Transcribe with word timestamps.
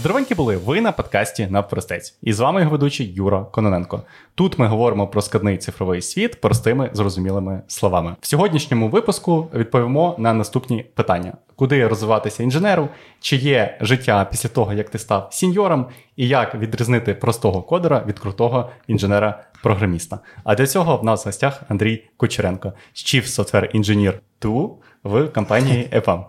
Здоровенькі 0.00 0.34
були 0.34 0.56
ви 0.56 0.80
на 0.80 0.92
подкасті 0.92 1.46
Навпростець. 1.50 2.14
І 2.22 2.32
з 2.32 2.40
вами 2.40 2.60
його 2.60 2.72
ведучий 2.72 3.12
Юра 3.12 3.44
Кононенко. 3.44 4.02
Тут 4.34 4.58
ми 4.58 4.66
говоримо 4.66 5.08
про 5.08 5.22
складний 5.22 5.58
цифровий 5.58 6.02
світ 6.02 6.40
простими 6.40 6.90
зрозумілими 6.92 7.62
словами. 7.68 8.16
В 8.20 8.26
сьогоднішньому 8.26 8.88
випуску 8.88 9.48
відповімо 9.54 10.14
на 10.18 10.34
наступні 10.34 10.82
питання: 10.82 11.32
куди 11.56 11.86
розвиватися 11.86 12.42
інженеру, 12.42 12.88
чи 13.20 13.36
є 13.36 13.78
життя 13.80 14.28
після 14.30 14.48
того, 14.48 14.72
як 14.72 14.90
ти 14.90 14.98
став 14.98 15.28
сіньором, 15.32 15.86
і 16.16 16.28
як 16.28 16.54
відрізнити 16.54 17.14
простого 17.14 17.62
кодера 17.62 18.04
від 18.06 18.18
крутого 18.18 18.70
інженера-програміста. 18.88 20.18
А 20.44 20.54
для 20.54 20.66
цього 20.66 20.96
в 20.96 21.04
нас 21.04 21.24
в 21.24 21.28
гостях 21.28 21.62
Андрій 21.68 22.04
Кучеренко, 22.16 22.72
Chief 22.94 23.24
Software 23.26 23.76
Engineer 23.76 24.14
2 24.42 24.68
в 25.04 25.28
компанії 25.28 25.88
EPAM. 25.92 26.24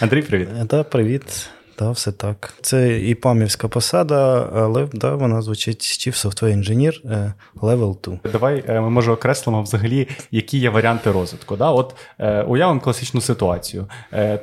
Андрій, 0.00 0.22
привіт. 0.22 0.48
Так, 0.68 0.90
привіт. 0.90 1.50
Да, 1.78 1.90
все 1.90 2.12
так. 2.12 2.54
Це 2.60 3.00
і 3.00 3.14
памівська 3.14 3.68
посада, 3.68 4.50
але 4.54 4.88
да, 4.92 5.14
вона 5.14 5.42
звучить 5.42 5.80
Chief 5.80 6.26
Software 6.26 6.56
Engineer 6.58 7.12
е, 7.12 7.32
Level 7.56 7.96
2. 8.02 8.18
Давай 8.32 8.64
е, 8.68 8.80
ми 8.80 8.90
може 8.90 9.12
окреслимо 9.12 9.62
взагалі, 9.62 10.08
які 10.30 10.58
є 10.58 10.70
варіанти 10.70 11.10
розвитку. 11.12 11.56
Да? 11.56 11.70
От 11.70 11.94
е, 12.18 12.42
уявимо 12.42 12.80
класичну 12.80 13.20
ситуацію. 13.20 13.86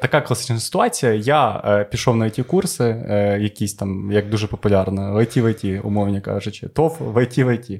Така 0.02 0.22
класична 0.22 0.60
ситуація. 0.60 1.14
Я 1.14 1.88
пішов 1.91 2.16
на 2.16 2.26
it 2.26 2.44
курси, 2.44 2.84
якісь 3.41 3.74
там, 3.74 4.12
як 4.12 4.30
дуже 4.30 4.48
популярно, 4.48 5.13
в 5.13 5.18
IT 5.18 5.41
в 5.41 5.46
IT, 5.46 5.82
умовні 5.82 6.22
кажучи, 6.22 6.68
ТОФ 6.68 7.00
в 7.00 7.18
IT 7.18 7.44
в 7.44 7.50
IT. 7.50 7.80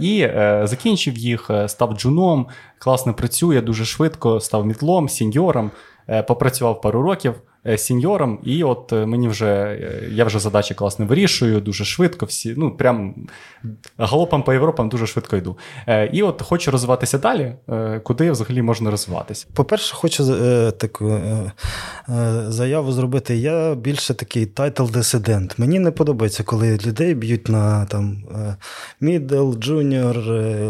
І 0.00 0.28
закінчив 0.66 1.18
їх, 1.18 1.50
став 1.66 1.96
джуном, 1.96 2.46
класно 2.78 3.14
працює, 3.14 3.60
дуже 3.60 3.84
швидко, 3.84 4.40
став 4.40 4.66
мідлом, 4.66 5.08
сіньором, 5.08 5.70
попрацював 6.26 6.80
пару 6.80 7.02
років. 7.02 7.34
Е, 7.66 7.78
сіньором, 7.78 8.38
і 8.42 8.64
от 8.64 8.92
е, 8.92 9.06
мені 9.06 9.28
вже 9.28 9.46
е, 9.46 10.08
я 10.10 10.24
вже 10.24 10.38
задачі 10.38 10.74
класно 10.74 11.06
вирішую, 11.06 11.60
дуже 11.60 11.84
швидко. 11.84 12.26
всі, 12.26 12.54
ну 12.56 12.70
прям 12.70 13.14
галопом 13.98 14.42
по 14.42 14.52
Європам 14.52 14.88
дуже 14.88 15.06
швидко 15.06 15.36
йду. 15.36 15.58
І 16.12 16.22
от 16.22 16.42
хочу 16.42 16.70
розвиватися 16.70 17.18
далі. 17.18 17.54
Куди 18.02 18.30
взагалі 18.30 18.62
можна 18.62 18.90
розвиватися? 18.90 19.46
По-перше, 19.54 19.94
хочу 19.94 20.24
таку 20.70 21.20
заяву 22.48 22.92
зробити. 22.92 23.36
Я 23.36 23.74
більше 23.74 24.14
такий 24.14 24.46
тайтл-дисидент. 24.46 25.54
Мені 25.58 25.78
не 25.78 25.90
подобається, 25.90 26.42
коли 26.42 26.78
людей 26.86 27.14
б'ють 27.14 27.48
на 27.48 27.84
там 27.84 28.24
middle, 29.02 29.58
junior, 29.58 30.24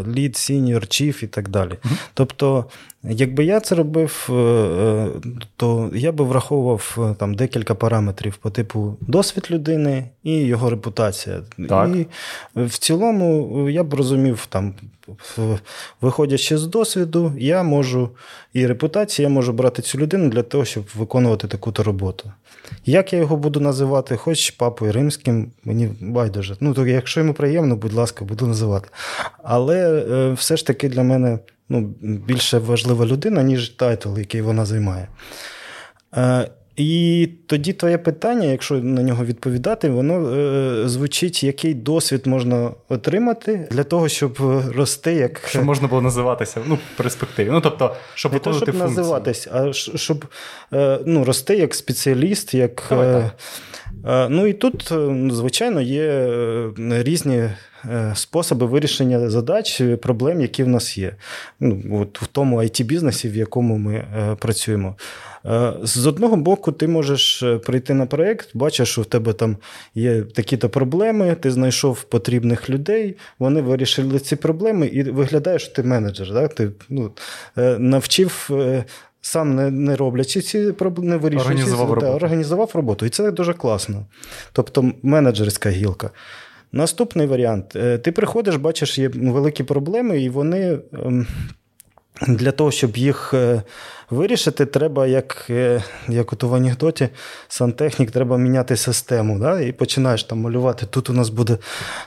lead, 0.04 0.32
senior, 0.32 0.80
chief 0.80 1.24
і 1.24 1.26
так 1.26 1.48
далі. 1.48 1.78
Тобто. 2.14 2.64
Якби 3.08 3.44
я 3.44 3.60
це 3.60 3.74
робив, 3.74 4.26
то 5.56 5.90
я 5.94 6.12
би 6.12 6.24
враховував 6.24 6.34
враховував 6.34 7.16
там 7.18 7.34
декілька 7.34 7.74
параметрів 7.74 8.36
по 8.36 8.50
типу 8.50 8.96
досвід 9.00 9.46
людини 9.50 10.04
і 10.22 10.32
його 10.32 10.70
репутація. 10.70 11.40
Так. 11.68 11.96
І 11.96 12.06
в 12.56 12.78
цілому 12.78 13.70
я 13.70 13.84
б 13.84 13.94
розумів, 13.94 14.46
там, 14.48 14.74
виходячи 16.00 16.58
з 16.58 16.66
досвіду, 16.66 17.32
я 17.38 17.62
можу 17.62 18.10
і 18.52 18.66
репутація, 18.66 19.28
я 19.28 19.34
можу 19.34 19.52
брати 19.52 19.82
цю 19.82 19.98
людину 19.98 20.28
для 20.28 20.42
того, 20.42 20.64
щоб 20.64 20.84
виконувати 20.94 21.48
таку-то 21.48 21.82
роботу. 21.82 22.32
Як 22.84 23.12
я 23.12 23.18
його 23.18 23.36
буду 23.36 23.60
називати, 23.60 24.16
хоч 24.16 24.50
папою 24.50 24.92
римським, 24.92 25.52
мені 25.64 25.90
байдуже. 26.00 26.56
Ну, 26.60 26.74
то 26.74 26.86
якщо 26.86 27.20
йому 27.20 27.34
приємно, 27.34 27.76
будь 27.76 27.92
ласка, 27.92 28.24
буду 28.24 28.46
називати. 28.46 28.88
Але 29.42 30.04
е, 30.10 30.32
все 30.32 30.56
ж 30.56 30.66
таки 30.66 30.88
для 30.88 31.02
мене 31.02 31.38
ну, 31.68 31.94
більше 32.00 32.58
важлива 32.58 33.06
людина, 33.06 33.42
ніж 33.42 33.68
тайтл, 33.68 34.18
який 34.18 34.42
вона 34.42 34.64
займає. 34.64 35.08
Е, 36.16 36.48
і 36.76 37.28
тоді 37.46 37.72
твоє 37.72 37.98
питання, 37.98 38.46
якщо 38.46 38.74
на 38.74 39.02
нього 39.02 39.24
відповідати, 39.24 39.90
воно 39.90 40.36
е, 40.36 40.88
звучить, 40.88 41.44
який 41.44 41.74
досвід 41.74 42.26
можна 42.26 42.70
отримати 42.88 43.68
для 43.70 43.84
того, 43.84 44.08
щоб 44.08 44.38
рости 44.76 45.14
як. 45.14 45.40
Щоб 45.48 45.64
можна 45.64 45.88
було 45.88 46.02
називатися 46.02 46.60
ну, 46.66 46.74
в 46.74 46.96
перспективі. 46.96 47.48
Ну, 47.52 47.60
тобто, 47.60 47.96
щоб 48.14 48.32
Не 48.32 48.38
то, 48.38 48.52
щоб 48.52 48.64
функції. 48.64 48.96
називатись, 48.96 49.48
а 49.52 49.72
щоб 49.72 50.24
е, 50.72 50.98
ну, 51.06 51.24
рости 51.24 51.56
як 51.56 51.74
спеціаліст, 51.74 52.54
як. 52.54 52.86
Давай, 52.88 53.30
е, 54.06 54.28
ну 54.28 54.46
і 54.46 54.52
тут, 54.52 54.92
е, 54.92 55.28
звичайно, 55.30 55.80
є 55.80 56.02
е, 56.02 57.02
різні. 57.02 57.50
Е, 57.90 58.12
способи 58.14 58.66
вирішення 58.66 59.30
задач, 59.30 59.82
проблем, 60.02 60.40
які 60.40 60.64
в 60.64 60.68
нас 60.68 60.98
є. 60.98 61.14
Ну, 61.60 61.82
от 61.92 62.22
В 62.22 62.26
тому 62.26 62.58
it 62.58 62.84
бізнесі 62.84 63.28
в 63.28 63.36
якому 63.36 63.78
ми 63.78 63.94
е, 63.94 64.36
працюємо. 64.38 64.96
Е, 65.46 65.72
з 65.82 66.06
одного 66.06 66.36
боку, 66.36 66.72
ти 66.72 66.88
можеш 66.88 67.44
прийти 67.66 67.94
на 67.94 68.06
проєкт, 68.06 68.50
бачиш, 68.54 68.88
що 68.88 69.02
в 69.02 69.06
тебе 69.06 69.32
там 69.32 69.56
є 69.94 70.22
такі-то 70.22 70.68
проблеми, 70.68 71.36
ти 71.40 71.50
знайшов 71.50 72.02
потрібних 72.02 72.70
людей, 72.70 73.16
вони 73.38 73.62
вирішили 73.62 74.18
ці 74.18 74.36
проблеми, 74.36 74.86
і 74.86 75.02
виглядає, 75.02 75.58
що 75.58 75.72
ти 75.72 75.82
менеджер. 75.82 76.32
Да? 76.32 76.48
Ти 76.48 76.70
ну, 76.88 77.10
навчив. 77.78 78.50
Сам 79.20 79.54
не 79.54 79.70
не 79.70 79.96
роблячи 79.96 80.40
ці 80.40 80.72
проблеми, 80.72 81.10
не 81.10 81.16
вирішуючи 81.16 81.50
організував, 81.50 81.92
роботу. 81.92 82.06
організував 82.06 82.70
роботу. 82.74 83.06
І 83.06 83.08
це 83.08 83.30
дуже 83.30 83.52
класно. 83.54 84.06
Тобто 84.52 84.92
менеджерська 85.02 85.70
гілка. 85.70 86.10
Наступний 86.72 87.26
варіант: 87.26 87.76
е, 87.76 87.98
ти 87.98 88.12
приходиш, 88.12 88.56
бачиш, 88.56 88.98
є 88.98 89.08
великі 89.08 89.64
проблеми, 89.64 90.22
і 90.22 90.28
вони 90.28 90.78
ем, 90.92 91.26
для 92.22 92.52
того, 92.52 92.70
щоб 92.70 92.96
їх 92.96 93.34
е, 93.34 93.62
вирішити, 94.10 94.66
треба, 94.66 95.06
як 95.06 95.46
е, 95.50 95.82
як 96.08 96.32
от 96.32 96.42
в 96.42 96.54
анекдоті, 96.54 97.08
сантехнік, 97.48 98.10
треба 98.10 98.38
міняти 98.38 98.76
систему. 98.76 99.38
Да? 99.38 99.60
І 99.60 99.72
починаєш 99.72 100.24
там 100.24 100.40
малювати. 100.40 100.86
Тут 100.86 101.10
у 101.10 101.12
нас 101.12 101.28
буде 101.28 101.58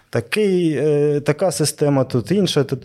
такий, 0.09 0.81
така 1.22 1.51
система, 1.51 2.03
тут 2.03 2.31
інша. 2.31 2.63
Тут. 2.63 2.79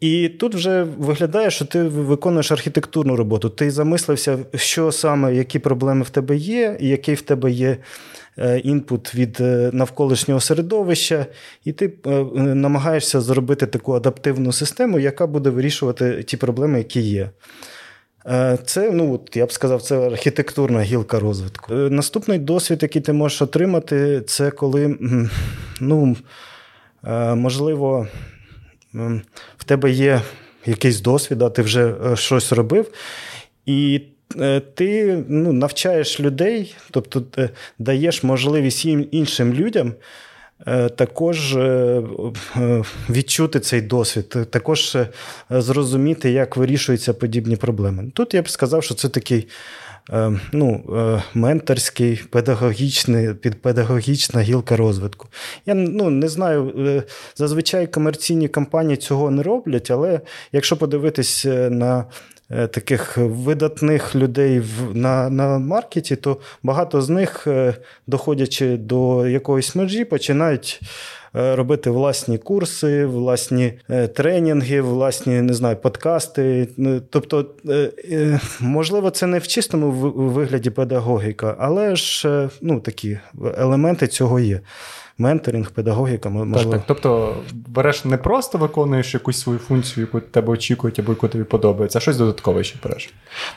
І 0.00 0.28
тут 0.28 0.54
вже 0.54 0.82
виглядає, 0.82 1.50
що 1.50 1.64
ти 1.64 1.82
виконуєш 1.82 2.52
архітектурну 2.52 3.16
роботу. 3.16 3.48
Ти 3.48 3.70
замислився, 3.70 4.38
що 4.54 4.92
саме, 4.92 5.34
які 5.34 5.58
проблеми 5.58 6.02
в 6.02 6.10
тебе 6.10 6.36
є, 6.36 6.76
і 6.80 6.88
який 6.88 7.14
в 7.14 7.22
тебе 7.22 7.50
є 7.50 7.70
Е, 7.70 7.76
інпут 8.64 9.14
від 9.14 9.40
е, 9.40 9.70
навколишнього 9.72 10.40
середовища, 10.40 11.26
і 11.64 11.72
ти 11.72 11.92
е, 12.06 12.10
намагаєшся 12.34 13.20
зробити 13.20 13.66
таку 13.66 13.92
адаптивну 13.92 14.52
систему, 14.52 14.98
яка 14.98 15.26
буде 15.26 15.50
вирішувати 15.50 16.22
ті 16.22 16.36
проблеми, 16.36 16.78
які 16.78 17.00
є. 17.00 17.30
Це, 18.64 18.90
ну, 18.90 19.14
от, 19.14 19.36
я 19.36 19.46
б 19.46 19.52
сказав, 19.52 19.82
це 19.82 20.06
архітектурна 20.06 20.82
гілка 20.82 21.20
розвитку. 21.20 21.74
Наступний 21.74 22.38
досвід, 22.38 22.82
який 22.82 23.02
ти 23.02 23.12
можеш 23.12 23.42
отримати, 23.42 24.22
це 24.26 24.50
коли, 24.50 24.98
ну, 25.80 26.16
можливо, 27.34 28.06
в 29.56 29.64
тебе 29.64 29.90
є 29.90 30.22
якийсь 30.66 31.00
досвід, 31.00 31.42
а 31.42 31.50
ти 31.50 31.62
вже 31.62 31.94
щось 32.14 32.52
робив. 32.52 32.92
І 33.66 34.00
Е, 34.00 34.19
ти 34.74 35.24
ну, 35.28 35.52
навчаєш 35.52 36.20
людей, 36.20 36.74
тобто 36.90 37.22
е, 37.38 37.50
даєш 37.78 38.22
можливість 38.22 38.84
іншим 39.10 39.54
людям 39.54 39.94
е, 40.66 40.88
також 40.88 41.58
відчути 43.10 43.60
цей 43.60 43.80
досвід, 43.80 44.28
також 44.50 44.96
зрозуміти, 45.50 46.30
як 46.30 46.56
вирішуються 46.56 47.14
подібні 47.14 47.56
проблеми. 47.56 48.10
Тут 48.14 48.34
я 48.34 48.42
б 48.42 48.48
сказав, 48.48 48.84
що 48.84 48.94
це 48.94 49.08
такий. 49.08 49.48
Ну, 50.52 50.84
менторський, 51.34 52.22
педагогічний, 52.30 53.34
підпедагогічна 53.34 54.40
гілка 54.40 54.76
розвитку. 54.76 55.28
Я 55.66 55.74
ну, 55.74 56.10
не 56.10 56.28
знаю, 56.28 57.02
зазвичай 57.36 57.86
комерційні 57.86 58.48
компанії 58.48 58.96
цього 58.96 59.30
не 59.30 59.42
роблять, 59.42 59.90
але 59.90 60.20
якщо 60.52 60.76
подивитись 60.76 61.44
на 61.70 62.04
Е, 62.04 62.39
таких 62.50 63.16
видатних 63.16 64.14
людей 64.14 64.62
на 64.94 65.30
на 65.30 65.58
маркеті, 65.58 66.16
то 66.16 66.36
багато 66.62 67.02
з 67.02 67.08
них, 67.08 67.46
е, 67.46 67.74
доходячи 68.06 68.76
до 68.76 69.26
якоїсь 69.26 69.76
межі, 69.76 70.04
починають. 70.04 70.80
Е, 71.36 71.56
робити 71.56 71.90
власні 71.90 72.38
курси, 72.38 73.06
власні 73.06 73.72
тренінги, 74.14 74.80
власні 74.80 75.42
не 75.42 75.54
знаю, 75.54 75.76
подкасти. 75.76 76.68
Тобто, 77.10 77.46
можливо, 78.60 79.10
це 79.10 79.26
не 79.26 79.38
в 79.38 79.46
чистому 79.46 79.90
вигляді 80.10 80.70
педагогіка, 80.70 81.56
але 81.58 81.96
ж 81.96 82.48
ну, 82.60 82.80
такі 82.80 83.18
елементи 83.58 84.06
цього 84.06 84.40
є 84.40 84.60
менторинг, 85.20 85.70
педагогіка. 85.70 86.28
можливо. 86.28 86.70
Так, 86.70 86.70
так. 86.70 86.82
Тобто 86.86 87.36
береш 87.52 88.04
не 88.04 88.16
просто 88.16 88.58
виконуєш 88.58 89.14
якусь 89.14 89.40
свою 89.40 89.58
функцію, 89.58 90.06
яку 90.06 90.26
тебе 90.26 90.52
очікують, 90.52 90.98
або 90.98 91.12
яку 91.12 91.28
тобі 91.28 91.44
подобається, 91.44 91.98
а 91.98 92.02
щось 92.02 92.16
додаткове 92.16 92.64
ще 92.64 92.78
береш. 92.82 93.10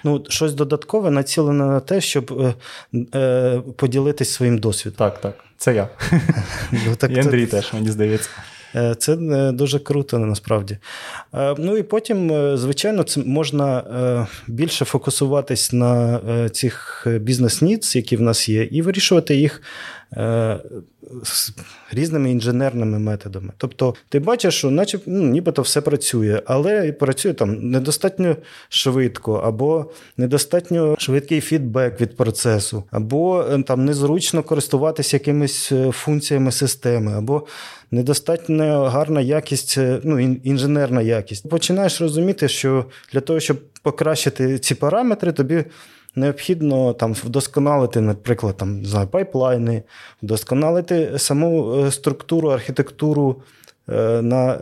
Ну, 0.03 0.23
щось 0.29 0.53
додаткове 0.53 1.11
націлене 1.11 1.65
на 1.65 1.79
те, 1.79 2.01
щоб 2.01 2.53
е, 2.93 3.17
е, 3.19 3.61
поділитись 3.77 4.33
своїм 4.33 4.57
досвідом. 4.57 4.97
Так, 4.97 5.21
так. 5.21 5.35
Це 5.57 5.75
я. 5.75 5.89
Ну, 6.71 6.95
так, 6.95 7.11
І 7.11 7.19
Андрій 7.19 7.45
це... 7.45 7.51
теж, 7.51 7.73
мені 7.73 7.91
здається. 7.91 8.29
Е, 8.75 8.95
це 8.95 9.13
е, 9.13 9.51
дуже 9.51 9.79
круто 9.79 10.19
насправді. 10.19 10.77
Е, 11.33 11.55
ну 11.57 11.77
і 11.77 11.83
потім, 11.83 12.31
звичайно, 12.57 13.03
це 13.03 13.21
можна 13.21 14.27
більше 14.47 14.85
фокусуватись 14.85 15.73
на 15.73 16.19
цих 16.49 17.07
бізнес-ніц, 17.21 17.95
які 17.95 18.15
в 18.15 18.21
нас 18.21 18.49
є, 18.49 18.63
і 18.63 18.81
вирішувати 18.81 19.35
їх 19.35 19.61
з 21.23 21.53
різними 21.91 22.31
інженерними 22.31 22.99
методами. 22.99 23.53
Тобто, 23.57 23.95
ти 24.09 24.19
бачиш, 24.19 24.55
що 24.55 24.71
наче 24.71 24.99
ну, 25.05 25.27
нібито 25.27 25.61
все 25.61 25.81
працює, 25.81 26.41
але 26.45 26.91
працює 26.91 27.33
там 27.33 27.69
недостатньо 27.69 28.35
швидко, 28.69 29.33
або 29.33 29.91
недостатньо 30.17 30.95
швидкий 30.99 31.41
фідбек 31.41 32.01
від 32.01 32.17
процесу, 32.17 32.83
або 32.91 33.45
е, 33.51 33.63
там 33.63 33.85
незручно 33.85 34.43
користуватися 34.43 35.15
якимись 35.17 35.71
е, 35.71 35.91
функціями 35.91 36.51
системи, 36.51 37.13
або 37.13 37.47
недостатньо 37.91 38.83
гарна 38.83 39.21
якість, 39.21 39.77
е, 39.77 39.99
ну, 40.03 40.19
інженерна 40.19 41.01
якість. 41.01 41.49
Починаєш 41.49 42.01
розуміти, 42.01 42.47
що 42.47 42.85
для 43.13 43.19
того, 43.19 43.39
щоб 43.39 43.57
покращити 43.81 44.59
ці 44.59 44.75
параметри, 44.75 45.31
тобі 45.31 45.63
необхідно 46.15 46.93
там 46.93 47.13
вдосконалити, 47.13 48.01
наприклад, 48.01 48.57
там, 48.57 48.85
знаю, 48.85 49.07
пайплайни, 49.07 49.83
вдосконалити 50.23 51.11
саму 51.17 51.75
е, 51.75 51.91
структуру, 51.91 52.49
архітектуру. 52.49 53.41
Е, 53.89 54.21
на 54.21 54.57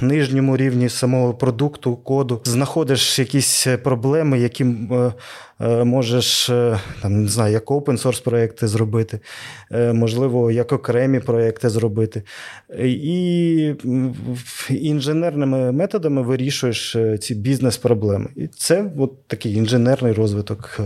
нижньому 0.00 0.56
рівні 0.56 0.88
самого 0.88 1.34
продукту, 1.34 1.96
коду, 1.96 2.40
знаходиш 2.44 3.18
якісь 3.18 3.66
проблеми, 3.82 4.38
які 4.40 4.64
Е, 4.64 5.12
можеш 5.60 6.50
е, 6.50 6.78
там, 7.02 7.22
не 7.22 7.28
знаю, 7.28 7.52
як 7.52 7.70
open 7.70 8.02
source 8.02 8.24
проекти 8.24 8.68
зробити, 8.68 9.20
е, 9.72 9.92
можливо, 9.92 10.50
як 10.50 10.72
окремі 10.72 11.20
проекти 11.20 11.68
зробити. 11.68 12.22
І 12.78 13.74
інженерними 14.70 15.72
методами 15.72 16.22
вирішуєш 16.22 16.96
ці 17.20 17.34
бізнес-проблеми. 17.34 18.28
І 18.36 18.46
це 18.46 18.90
от 18.98 19.26
такий 19.26 19.54
інженерний 19.54 20.12
розвиток. 20.12 20.80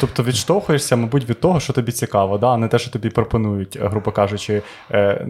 Тобто 0.00 0.22
відштовхуєшся, 0.22 0.96
мабуть, 0.96 1.30
від 1.30 1.40
того, 1.40 1.60
що 1.60 1.72
тобі 1.72 1.92
цікаво, 1.92 2.38
да? 2.38 2.46
а 2.46 2.56
не 2.56 2.68
те, 2.68 2.78
що 2.78 2.90
тобі 2.90 3.10
пропонують, 3.10 3.78
грубо 3.80 4.12
кажучи, 4.12 4.62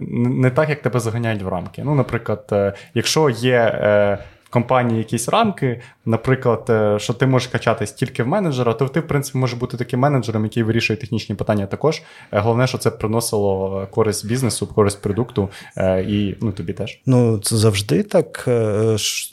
не 0.01 0.51
так, 0.55 0.69
як 0.69 0.81
тебе 0.81 0.99
заганяють 0.99 1.41
в 1.41 1.47
рамки. 1.47 1.81
Ну, 1.85 1.95
Наприклад, 1.95 2.75
якщо 2.93 3.29
є 3.29 4.19
компанії 4.49 4.97
якісь 4.97 5.29
рамки, 5.29 5.81
наприклад, 6.05 6.65
е, 6.69 6.99
що 6.99 7.13
ти 7.13 7.27
можеш 7.27 7.47
качатись 7.47 7.91
тільки 7.91 8.23
в 8.23 8.27
менеджера, 8.27 8.73
то 8.73 8.87
ти, 8.87 8.99
в 8.99 9.07
принципі, 9.07 9.37
можеш 9.37 9.59
бути 9.59 9.77
таким 9.77 9.99
менеджером, 9.99 10.43
який 10.43 10.63
вирішує 10.63 10.97
технічні 10.97 11.35
питання 11.35 11.65
також. 11.65 12.01
Е, 12.31 12.39
головне, 12.39 12.67
що 12.67 12.77
це 12.77 12.91
приносило 12.91 13.87
користь 13.91 14.27
бізнесу, 14.27 14.67
користь 14.67 15.01
продукту 15.01 15.49
е, 15.77 16.01
і 16.01 16.37
ну, 16.41 16.51
тобі 16.51 16.73
теж. 16.73 16.99
Ну, 17.05 17.37
це 17.37 17.57
завжди 17.57 18.03
так. 18.03 18.43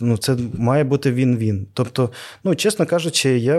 Ну, 0.00 0.16
Це 0.16 0.36
має 0.58 0.84
бути 0.84 1.12
він-він. 1.12 1.66
Тобто, 1.74 2.10
ну, 2.44 2.54
чесно 2.54 2.86
кажучи, 2.86 3.38
я 3.38 3.58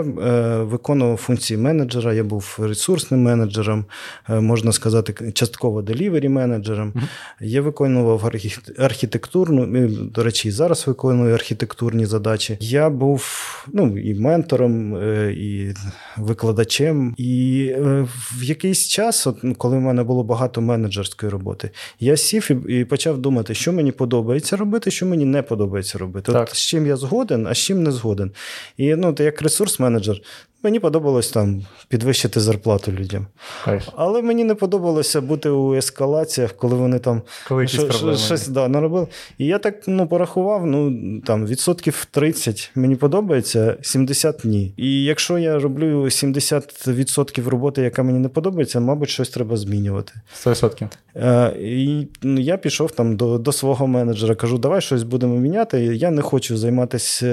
виконував 0.62 1.16
функції 1.16 1.58
менеджера, 1.58 2.14
я 2.14 2.24
був 2.24 2.58
ресурсним 2.62 3.22
менеджером, 3.22 3.84
можна 4.28 4.72
сказати, 4.72 5.32
частково 5.32 5.82
делівері 5.82 6.28
менеджером. 6.28 6.92
Mm-hmm. 6.92 7.02
Я 7.40 7.62
виконував 7.62 8.32
архітектурну, 8.78 9.88
до 9.88 10.22
речі, 10.22 10.48
і 10.48 10.50
зараз 10.50 10.86
виконую 10.86 11.34
архітектурні 11.48 12.06
задачі. 12.06 12.56
Я 12.60 12.90
був 12.90 13.24
ну, 13.72 13.98
і 13.98 14.14
ментором, 14.14 14.96
е, 14.96 15.32
і 15.32 15.74
викладачем. 16.16 17.14
І 17.16 17.66
е, 17.76 18.08
в 18.38 18.44
якийсь 18.44 18.88
час, 18.88 19.26
от, 19.26 19.36
коли 19.58 19.76
в 19.76 19.80
мене 19.80 20.02
було 20.02 20.24
багато 20.24 20.60
менеджерської 20.60 21.32
роботи, 21.32 21.70
я 22.00 22.16
сів 22.16 22.70
і 22.70 22.84
почав 22.84 23.18
думати, 23.18 23.54
що 23.54 23.72
мені 23.72 23.92
подобається 23.92 24.56
робити, 24.56 24.90
що 24.90 25.06
мені 25.06 25.24
не 25.24 25.42
подобається 25.42 25.98
робити. 25.98 26.32
Так. 26.32 26.48
От 26.48 26.56
З 26.56 26.66
чим 26.66 26.86
я 26.86 26.96
згоден, 26.96 27.46
а 27.46 27.54
з 27.54 27.58
чим 27.58 27.82
не 27.82 27.92
згоден. 27.92 28.32
І 28.76 28.94
ну, 28.94 29.14
як 29.18 29.42
ресурс-менеджер, 29.42 30.20
Мені 30.62 30.80
подобалось 30.80 31.30
там 31.30 31.66
підвищити 31.88 32.40
зарплату 32.40 32.92
людям. 32.92 33.26
Кайф. 33.64 33.88
Але 33.96 34.22
мені 34.22 34.44
не 34.44 34.54
подобалося 34.54 35.20
бути 35.20 35.50
у 35.50 35.74
ескалаціях, 35.74 36.52
коли 36.52 36.74
вони 36.74 36.98
там 36.98 37.22
коли 37.48 37.68
шо, 37.68 38.16
щось 38.16 38.48
да, 38.48 38.68
наробили. 38.68 39.06
І 39.38 39.46
я 39.46 39.58
так 39.58 39.74
ну, 39.86 40.06
порахував, 40.06 40.66
ну 40.66 40.92
там 41.20 41.46
відсотків 41.46 42.06
30 42.10 42.70
мені 42.74 42.96
подобається, 42.96 43.76
70 43.82 44.44
ні. 44.44 44.72
І 44.76 45.04
якщо 45.04 45.38
я 45.38 45.58
роблю 45.58 46.04
70% 46.04 47.48
роботи, 47.48 47.82
яка 47.82 48.02
мені 48.02 48.18
не 48.18 48.28
подобається, 48.28 48.80
мабуть, 48.80 49.08
щось 49.08 49.28
треба 49.28 49.56
змінювати. 49.56 50.12
100%. 50.44 50.88
Е, 51.16 51.56
і 51.60 52.06
ну, 52.22 52.40
я 52.40 52.56
пішов 52.56 52.90
там 52.90 53.16
до 53.16 53.38
до 53.38 53.52
свого 53.52 53.86
менеджера, 53.86 54.34
кажу, 54.34 54.58
давай 54.58 54.80
щось 54.80 55.02
будемо 55.02 55.36
міняти. 55.36 55.80
Я 55.80 56.10
не 56.10 56.22
хочу 56.22 56.56
займатися 56.56 57.26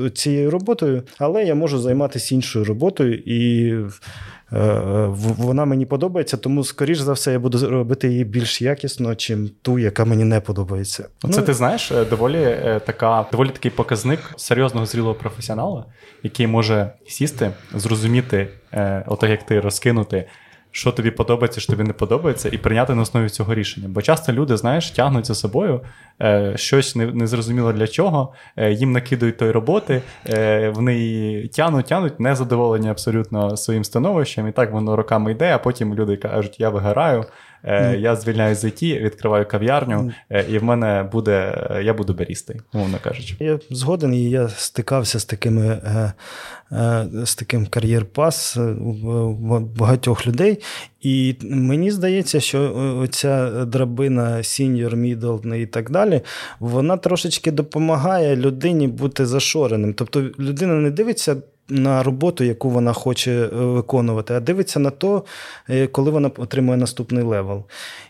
е, 0.00 0.10
цією 0.10 0.50
роботою, 0.50 1.02
але 1.18 1.44
я 1.44 1.54
можу 1.54 1.78
займатися 1.78 2.34
іншою 2.34 2.63
роботою, 2.64 3.14
і 3.14 3.70
е, 4.52 5.08
вона 5.18 5.64
мені 5.64 5.86
подобається, 5.86 6.36
тому, 6.36 6.64
скоріш 6.64 6.98
за 6.98 7.12
все, 7.12 7.32
я 7.32 7.38
буду 7.38 7.70
робити 7.70 8.08
її 8.08 8.24
більш 8.24 8.62
якісно, 8.62 9.14
чим 9.14 9.50
ту, 9.62 9.78
яка 9.78 10.04
мені 10.04 10.24
не 10.24 10.40
подобається. 10.40 11.02
Це 11.02 11.40
ну, 11.40 11.42
ти 11.42 11.54
знаєш, 11.54 11.92
доволі 12.10 12.56
така, 12.86 13.26
доволі 13.32 13.48
такий 13.48 13.70
показник 13.70 14.20
серйозного 14.36 14.86
зрілого 14.86 15.14
професіонала, 15.14 15.84
який 16.22 16.46
може 16.46 16.92
сісти, 17.06 17.50
зрозуміти, 17.74 18.48
отак 19.06 19.30
як 19.30 19.46
ти 19.46 19.60
розкинути 19.60 20.24
що 20.74 20.92
тобі 20.92 21.10
подобається, 21.10 21.60
що 21.60 21.72
тобі 21.72 21.84
не 21.84 21.92
подобається, 21.92 22.48
і 22.52 22.58
прийняти 22.58 22.94
на 22.94 23.02
основі 23.02 23.28
цього 23.28 23.54
рішення. 23.54 23.88
Бо 23.88 24.02
часто 24.02 24.32
люди, 24.32 24.56
знаєш, 24.56 24.90
тягнуть 24.90 25.26
за 25.26 25.34
собою 25.34 25.80
е, 26.22 26.52
щось 26.56 26.96
незрозуміло 26.96 27.72
для 27.72 27.86
чого, 27.86 28.32
е, 28.56 28.72
їм 28.72 28.92
накидують 28.92 29.36
той 29.36 29.50
роботи, 29.50 30.02
е, 30.28 30.68
вони 30.68 30.94
її 30.94 31.48
тягнуть, 31.48 31.86
тягнуть, 31.86 32.20
незадоволені 32.20 32.88
абсолютно 32.88 33.56
своїм 33.56 33.84
становищем, 33.84 34.48
і 34.48 34.52
так 34.52 34.72
воно 34.72 34.96
роками 34.96 35.32
йде, 35.32 35.54
а 35.54 35.58
потім 35.58 35.94
люди 35.94 36.16
кажуть, 36.16 36.60
я 36.60 36.70
вигораю. 36.70 37.24
Mm. 37.64 37.98
Я 37.98 38.16
звільняюсь 38.16 38.58
з 38.58 38.64
IT, 38.64 39.02
відкриваю 39.02 39.46
кав'ярню, 39.46 40.12
mm. 40.30 40.48
і 40.48 40.58
в 40.58 40.64
мене 40.64 41.08
буде, 41.12 41.68
я 41.84 41.94
буду 41.94 42.14
барістою, 42.14 42.62
умовно 42.74 42.98
кажучи. 43.04 43.36
Я 43.40 43.58
згоден, 43.70 44.14
і 44.14 44.30
я 44.30 44.48
стикався 44.48 45.20
з 45.20 45.24
такими 45.24 45.80
з 47.24 47.34
таким 47.34 47.66
career 47.66 48.21
path 48.21 48.58
багатьох 49.76 50.26
людей. 50.26 50.58
І 51.00 51.36
мені 51.42 51.90
здається, 51.90 52.40
що 52.40 53.06
ця 53.10 53.64
драбина 53.64 54.42
сіньор, 54.42 54.96
мідл 54.96 55.36
і 55.54 55.66
так 55.66 55.90
далі, 55.90 56.20
вона 56.60 56.96
трошечки 56.96 57.50
допомагає 57.50 58.36
людині 58.36 58.88
бути 58.88 59.26
зашореним. 59.26 59.94
Тобто 59.94 60.22
людина 60.38 60.74
не 60.74 60.90
дивиться 60.90 61.36
на 61.68 62.02
роботу, 62.02 62.44
яку 62.44 62.70
вона 62.70 62.92
хоче 62.92 63.32
е, 63.32 63.46
виконувати, 63.48 64.34
а 64.34 64.40
дивиться 64.40 64.80
на 64.80 64.90
то, 64.90 65.24
е, 65.70 65.86
коли 65.86 66.10
вона 66.10 66.30
отримує 66.36 66.78
наступний 66.78 67.24
левел. 67.24 67.64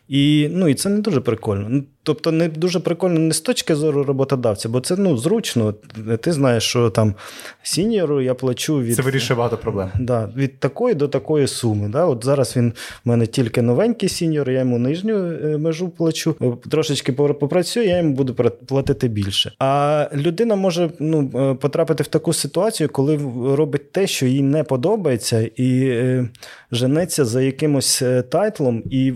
І 0.09 0.49
ну, 0.53 0.69
і 0.69 0.75
це 0.75 0.89
не 0.89 1.01
дуже 1.01 1.21
прикольно. 1.21 1.67
Ну, 1.69 1.85
тобто, 2.03 2.33
не 2.33 2.49
дуже 2.49 2.81
прикольно 2.81 3.21
не 3.21 3.35
з 3.35 3.41
точки 3.41 3.75
зору 3.75 4.03
роботодавця, 4.03 4.69
бо 4.69 4.81
це 4.81 4.97
ну, 4.99 5.17
зручно. 5.17 5.75
Ти 6.21 6.33
знаєш, 6.33 6.63
що 6.63 6.91
там 6.91 7.15
сіньору 7.63 8.21
я 8.21 8.35
плачу 8.35 8.81
від 8.81 8.97
це 8.97 9.03
вирішує 9.03 9.37
багато 9.37 9.57
проблем. 9.57 9.91
Да, 10.01 10.31
Від 10.37 10.61
такої 10.61 10.95
до 10.95 11.09
такої 11.09 11.47
суми. 11.47 11.89
Да? 11.89 12.05
От 12.05 12.25
Зараз 12.25 12.57
він 12.57 12.73
в 13.05 13.09
мене 13.09 13.27
тільки 13.27 13.63
новенький 13.63 14.09
сіньор, 14.09 14.51
я 14.51 14.59
йому 14.59 14.79
нижню 14.79 15.15
е, 15.15 15.59
межу 15.59 15.89
плачу. 15.89 16.37
Трошечки 16.71 17.13
попрацюю, 17.13 17.87
я 17.87 17.99
йому 17.99 18.15
буду 18.15 18.35
платити 18.67 19.09
більше. 19.09 19.53
А 19.59 20.07
людина 20.15 20.57
може 20.57 20.91
ну, 20.99 21.31
е, 21.35 21.55
потрапити 21.55 22.03
в 22.03 22.07
таку 22.07 22.33
ситуацію, 22.33 22.89
коли 22.89 23.21
робить 23.57 23.93
те, 23.93 24.07
що 24.07 24.27
їй 24.27 24.43
не 24.43 24.65
подобається, 24.65 25.51
і 25.57 25.81
е, 25.87 26.29
женеться 26.73 27.25
за 27.25 27.43
якимось 27.43 28.03
е, 28.03 28.23
тайтлом, 28.23 28.83
і 28.91 29.13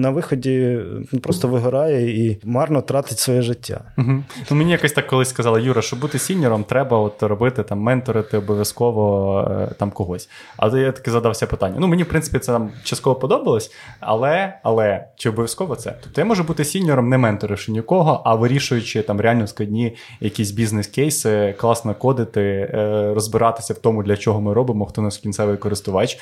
на 0.00 0.10
виході 0.10 0.78
ну, 1.12 1.20
просто 1.20 1.48
вигорає 1.48 2.26
і 2.26 2.40
марно 2.44 2.82
тратить 2.82 3.18
своє 3.18 3.42
життя. 3.42 3.80
Угу. 3.98 4.22
Мені 4.50 4.72
якось 4.72 4.92
так 4.92 5.06
колись 5.06 5.28
сказали, 5.28 5.62
Юра, 5.62 5.82
щоб 5.82 6.00
бути 6.00 6.18
сіньором, 6.18 6.64
треба 6.64 6.98
от 6.98 7.22
робити 7.22 7.62
там 7.62 7.80
менторити 7.80 8.38
обов'язково 8.38 9.40
е, 9.50 9.74
там 9.78 9.90
когось. 9.90 10.28
Але 10.56 10.80
я 10.80 10.92
таки 10.92 11.10
задався 11.10 11.46
питання. 11.46 11.76
Ну, 11.78 11.86
мені, 11.88 12.02
в 12.02 12.08
принципі, 12.08 12.38
це 12.38 12.52
там 12.52 12.70
частково 12.84 13.16
подобалось, 13.16 13.72
але 14.00 14.58
але 14.62 15.04
чи 15.16 15.28
обов'язково 15.28 15.76
це? 15.76 15.94
Тобто 16.02 16.20
я 16.20 16.24
можу 16.24 16.44
бути 16.44 16.64
сіньором, 16.64 17.08
не 17.08 17.18
менторивши 17.18 17.72
нікого, 17.72 18.22
а 18.24 18.34
вирішуючи 18.34 19.02
там 19.02 19.20
реально 19.20 19.46
складні 19.46 19.96
якісь 20.20 20.50
бізнес-кейси, 20.50 21.54
класно 21.58 21.94
кодити, 21.94 22.40
е, 22.40 23.12
розбиратися 23.14 23.74
в 23.74 23.78
тому, 23.78 24.02
для 24.02 24.16
чого 24.16 24.40
ми 24.40 24.54
робимо, 24.54 24.86
хто 24.86 25.02
нас 25.02 25.18
кінцевий 25.18 25.56
користувач. 25.56 26.18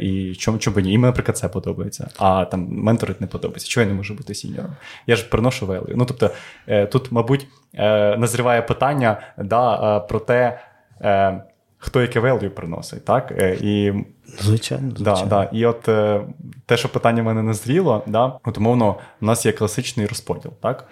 І 0.00 0.34
чому 0.38 0.58
чому 0.58 0.80
ні? 0.80 0.92
І 0.92 0.98
мені, 0.98 1.10
наприклад, 1.10 1.36
це 1.36 1.48
подобається. 1.48 2.08
А 2.18 2.44
там 2.44 2.66
менторить 3.00 3.20
не 3.20 3.26
подобається. 3.26 3.68
Чого 3.68 3.82
я 3.82 3.90
не 3.90 3.96
можу 3.96 4.14
бути 4.14 4.34
сіньором? 4.34 4.76
Я 5.06 5.16
ж 5.16 5.28
приношу 5.28 5.66
велію. 5.66 5.94
Ну 5.96 6.04
тобто 6.04 6.30
е, 6.66 6.86
тут, 6.86 7.12
мабуть, 7.12 7.46
е, 7.74 8.16
назріває 8.16 8.62
питання 8.62 9.20
да, 9.38 9.96
е, 9.96 10.00
про 10.08 10.20
те, 10.20 10.60
хто 11.78 12.02
яке 12.02 12.20
велію 12.20 12.50
приносить, 12.50 13.04
так? 13.04 13.32
І 13.60 13.92
Звичайно. 14.40 14.90
звичайно. 14.96 15.26
Да, 15.26 15.26
да. 15.26 15.50
І 15.52 15.66
от 15.66 15.88
е, 15.88 16.20
те, 16.66 16.76
що 16.76 16.88
питання 16.88 17.22
в 17.22 17.24
мене 17.24 17.42
не 17.42 17.54
зріло, 17.54 18.02
да, 18.06 18.32
от 18.44 18.58
умовно, 18.58 18.96
у 19.20 19.26
нас 19.26 19.46
є 19.46 19.52
класичний 19.52 20.06
розподіл, 20.06 20.50
так? 20.60 20.86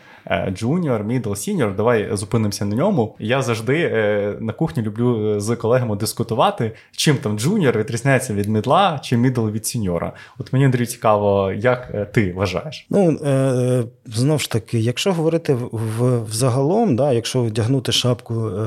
Джуніор, 0.51 1.05
мідл, 1.05 1.35
сіньор, 1.35 1.77
давай 1.77 2.09
зупинимося 2.13 2.65
на 2.65 2.77
ньому. 2.77 3.17
Я 3.19 3.43
завжди 3.43 3.91
е, 3.93 4.37
на 4.41 4.53
кухні 4.53 4.83
люблю 4.83 5.37
е, 5.37 5.41
з 5.41 5.57
колегами 5.57 5.97
дискутувати, 5.97 6.73
чим 6.93 7.17
там 7.17 7.39
джуніор 7.39 7.79
відрізняється 7.79 8.35
від 8.35 8.49
мідла 8.49 9.01
чи 9.03 9.17
мідл 9.17 9.49
від 9.49 9.67
сіньора. 9.67 10.13
От 10.39 10.53
мені 10.53 10.65
Андрій 10.65 10.87
цікаво, 10.87 11.53
як 11.53 11.91
е, 11.95 12.05
ти 12.05 12.33
вважаєш? 12.33 12.87
Ну 12.91 13.11
е, 13.11 13.85
знову 14.07 14.39
ж 14.39 14.51
таки, 14.51 14.79
якщо 14.79 15.13
говорити 15.13 15.55
в, 15.55 15.69
в, 15.73 16.25
взагалом, 16.25 16.97
да, 16.97 17.13
якщо 17.13 17.43
вдягнути 17.43 17.93
шапку 17.93 18.49
е, 18.49 18.63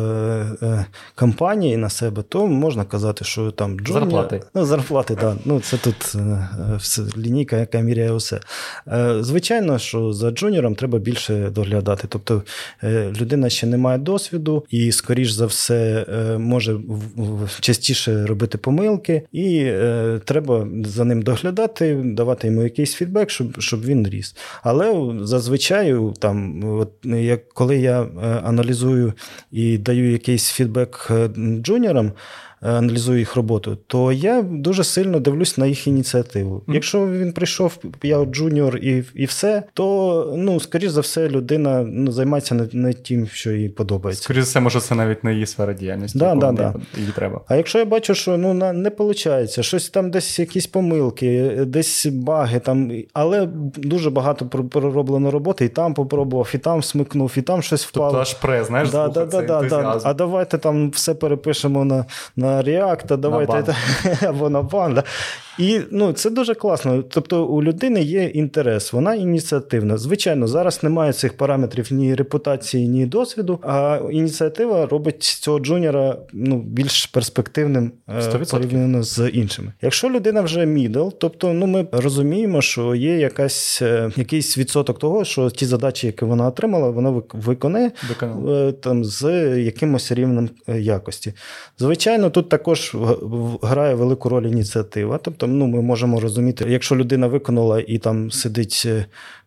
е, 0.62 0.86
компанії 1.16 1.78
на 1.78 1.90
себе, 1.90 2.22
то 2.22 2.48
можна 2.48 2.86
казати, 2.86 3.26
що 3.26 3.52
там 3.52 3.80
джуніор... 3.80 4.04
зарплати. 4.04 4.42
Ну, 4.62 4.68
зарплати, 4.68 5.16
так. 5.16 5.38
Ну, 5.46 5.60
це 5.60 5.78
тут 5.78 6.16
е, 6.16 6.50
лінійка, 7.18 7.58
яка 7.58 7.80
міряє 7.80 8.12
усе. 8.12 8.40
Е, 8.88 9.16
звичайно, 9.20 9.80
що 9.80 10.14
за 10.14 10.32
джуніором 10.32 10.76
треба 10.76 11.00
більше 11.00 11.50
доглядати. 11.50 12.08
Тобто 12.10 12.44
е, 12.84 13.14
людина 13.22 13.50
ще 13.50 13.68
не 13.68 13.78
має 13.78 13.98
досвіду 13.98 14.66
і, 14.70 14.92
скоріш 14.92 15.32
за 15.32 15.46
все, 15.46 16.06
може 16.40 16.80
частіше 17.60 18.26
робити 18.26 18.58
помилки, 18.58 19.22
і 19.32 19.72
треба 20.26 20.68
за 20.86 21.06
ним 21.06 21.22
доглядати, 21.22 21.96
давати 22.06 22.48
йому 22.48 22.64
якийсь 22.64 22.94
фідбек, 22.94 23.30
щоб 23.30 23.62
щоб 23.62 23.86
він 23.86 24.08
ріс. 24.08 24.36
Але 24.64 25.14
зазвичай, 25.22 25.96
там, 26.20 26.64
от, 26.64 26.92
як, 27.04 27.50
коли 27.50 27.78
я 27.78 28.02
аналізую 28.44 29.14
і 29.52 29.78
даю 29.78 30.12
якийсь 30.12 30.52
фідбек 30.52 31.12
джуніорам, 31.62 32.12
аналізую 32.62 33.20
їх 33.20 33.36
роботу, 33.36 33.78
то 33.88 34.12
я 34.12 34.42
дуже 34.42 34.84
сильно 34.84 35.20
дивлюсь 35.20 35.58
на 35.58 35.66
їх 35.66 35.88
ініціативу. 35.88 36.56
Mm-hmm. 36.56 36.74
Якщо 36.74 37.08
він 37.08 37.34
прийшов, 37.34 37.78
я 38.04 38.26
джуніор 38.26 38.78
і 38.78 39.04
і 39.16 39.26
все, 39.26 39.64
то 39.74 40.34
ну, 40.38 40.60
скоріш 40.60 40.90
за 40.92 41.02
все, 41.02 41.30
людина 41.30 41.84
ну, 41.88 42.12
займається 42.12 42.56
не, 42.56 42.68
не 42.74 42.94
тим, 42.94 43.28
що 43.28 43.52
їй 43.52 43.70
подобається. 43.70 44.24
Скоріше 44.24 44.44
за 44.44 44.50
все, 44.50 44.60
може, 44.60 44.80
це 44.80 44.96
навіть 44.96 45.24
не 45.24 45.34
її 45.34 45.46
сфера 45.46 45.74
діяльності, 45.74 46.20
да, 46.20 46.36
да, 46.36 46.52
да. 46.52 46.74
їй 46.98 47.12
треба. 47.16 47.42
А 47.48 47.56
якщо 47.56 47.80
я 47.80 47.86
бачу, 47.86 48.16
що 48.16 48.38
ну, 48.38 48.54
не 48.54 48.90
виходить, 48.90 49.64
щось 49.64 49.90
там 49.90 50.12
десь 50.12 50.40
якісь 50.40 50.68
помилки, 50.68 51.58
десь 51.66 52.06
баги, 52.06 52.60
там, 52.60 52.92
але 53.14 53.46
дуже 53.78 54.10
багато 54.10 54.46
пророблено 54.46 55.32
роботи, 55.32 55.66
і 55.66 55.70
там 55.70 55.94
попробував, 55.94 56.52
і 56.54 56.58
там 56.58 56.84
смикнув, 56.84 57.34
і 57.38 57.42
там 57.42 57.62
щось 57.62 57.86
впало. 57.86 58.08
Тобто 58.08 58.22
аж 58.22 58.34
пре, 58.34 58.64
знаєш, 58.64 58.90
да, 58.90 59.08
да, 59.08 59.26
да, 59.26 59.42
да, 59.42 59.62
да. 59.62 60.00
А 60.04 60.14
давайте 60.14 60.58
там 60.58 60.90
все 60.90 61.14
перепишемо 61.14 61.86
на 61.86 62.06
на 62.36 62.51
React, 62.52 63.18
давайте 63.18 63.54
на 63.54 64.30
або 64.30 64.50
на 64.50 64.62
Panda. 64.62 65.04
І 65.58 65.80
ну, 65.92 66.14
це 66.14 66.30
дуже 66.30 66.56
класно. 66.56 67.04
Тобто 67.04 67.46
у 67.46 67.64
людини 67.64 68.02
є 68.02 68.24
інтерес, 68.24 68.94
вона 68.94 69.16
ініціативна. 69.16 69.98
Звичайно, 69.98 70.48
зараз 70.48 70.84
немає 70.84 71.14
цих 71.14 71.38
параметрів 71.38 71.88
ні 71.94 72.16
репутації, 72.16 72.88
ні 72.88 73.06
досвіду. 73.06 73.60
А 73.64 74.00
ініціатива 74.12 74.86
робить 74.86 75.24
цього 75.24 75.60
джуніора 75.60 76.18
ну, 76.34 76.62
більш 76.62 77.06
перспективним 77.06 77.92
100%. 78.08 78.42
Е, 78.42 78.46
порівняно 78.52 79.04
з 79.04 79.30
іншими. 79.30 79.74
Якщо 79.82 80.10
людина 80.10 80.42
вже 80.42 80.66
мідл, 80.66 81.08
тобто 81.18 81.54
ну, 81.54 81.68
ми 81.68 81.88
розуміємо, 81.92 82.62
що 82.62 82.96
є 82.96 83.18
якась 83.18 83.82
е, 83.82 84.12
якийсь 84.16 84.58
відсоток 84.58 85.00
того, 85.00 85.26
що 85.26 85.50
ті 85.50 85.66
задачі, 85.66 86.08
які 86.08 86.26
вона 86.26 86.48
отримала, 86.48 86.90
вона 86.90 87.22
виконає 87.34 87.92
Виконала. 88.10 88.72
там 88.72 89.06
з 89.06 89.48
якимось 89.60 90.12
рівнем 90.12 90.50
е, 90.68 90.80
якості. 90.80 91.34
Звичайно, 91.78 92.30
тут 92.30 92.41
також 92.44 92.96
грає 93.62 93.96
велику 93.96 94.30
роль 94.30 94.44
ініціатива. 94.44 95.20
Тобто 95.24 95.48
ну, 95.48 95.68
ми 95.68 95.82
можемо 95.82 96.20
розуміти, 96.20 96.66
якщо 96.68 96.96
людина 96.96 97.28
виконала 97.28 97.80
і 97.80 97.98
там 97.98 98.32
сидить 98.32 98.84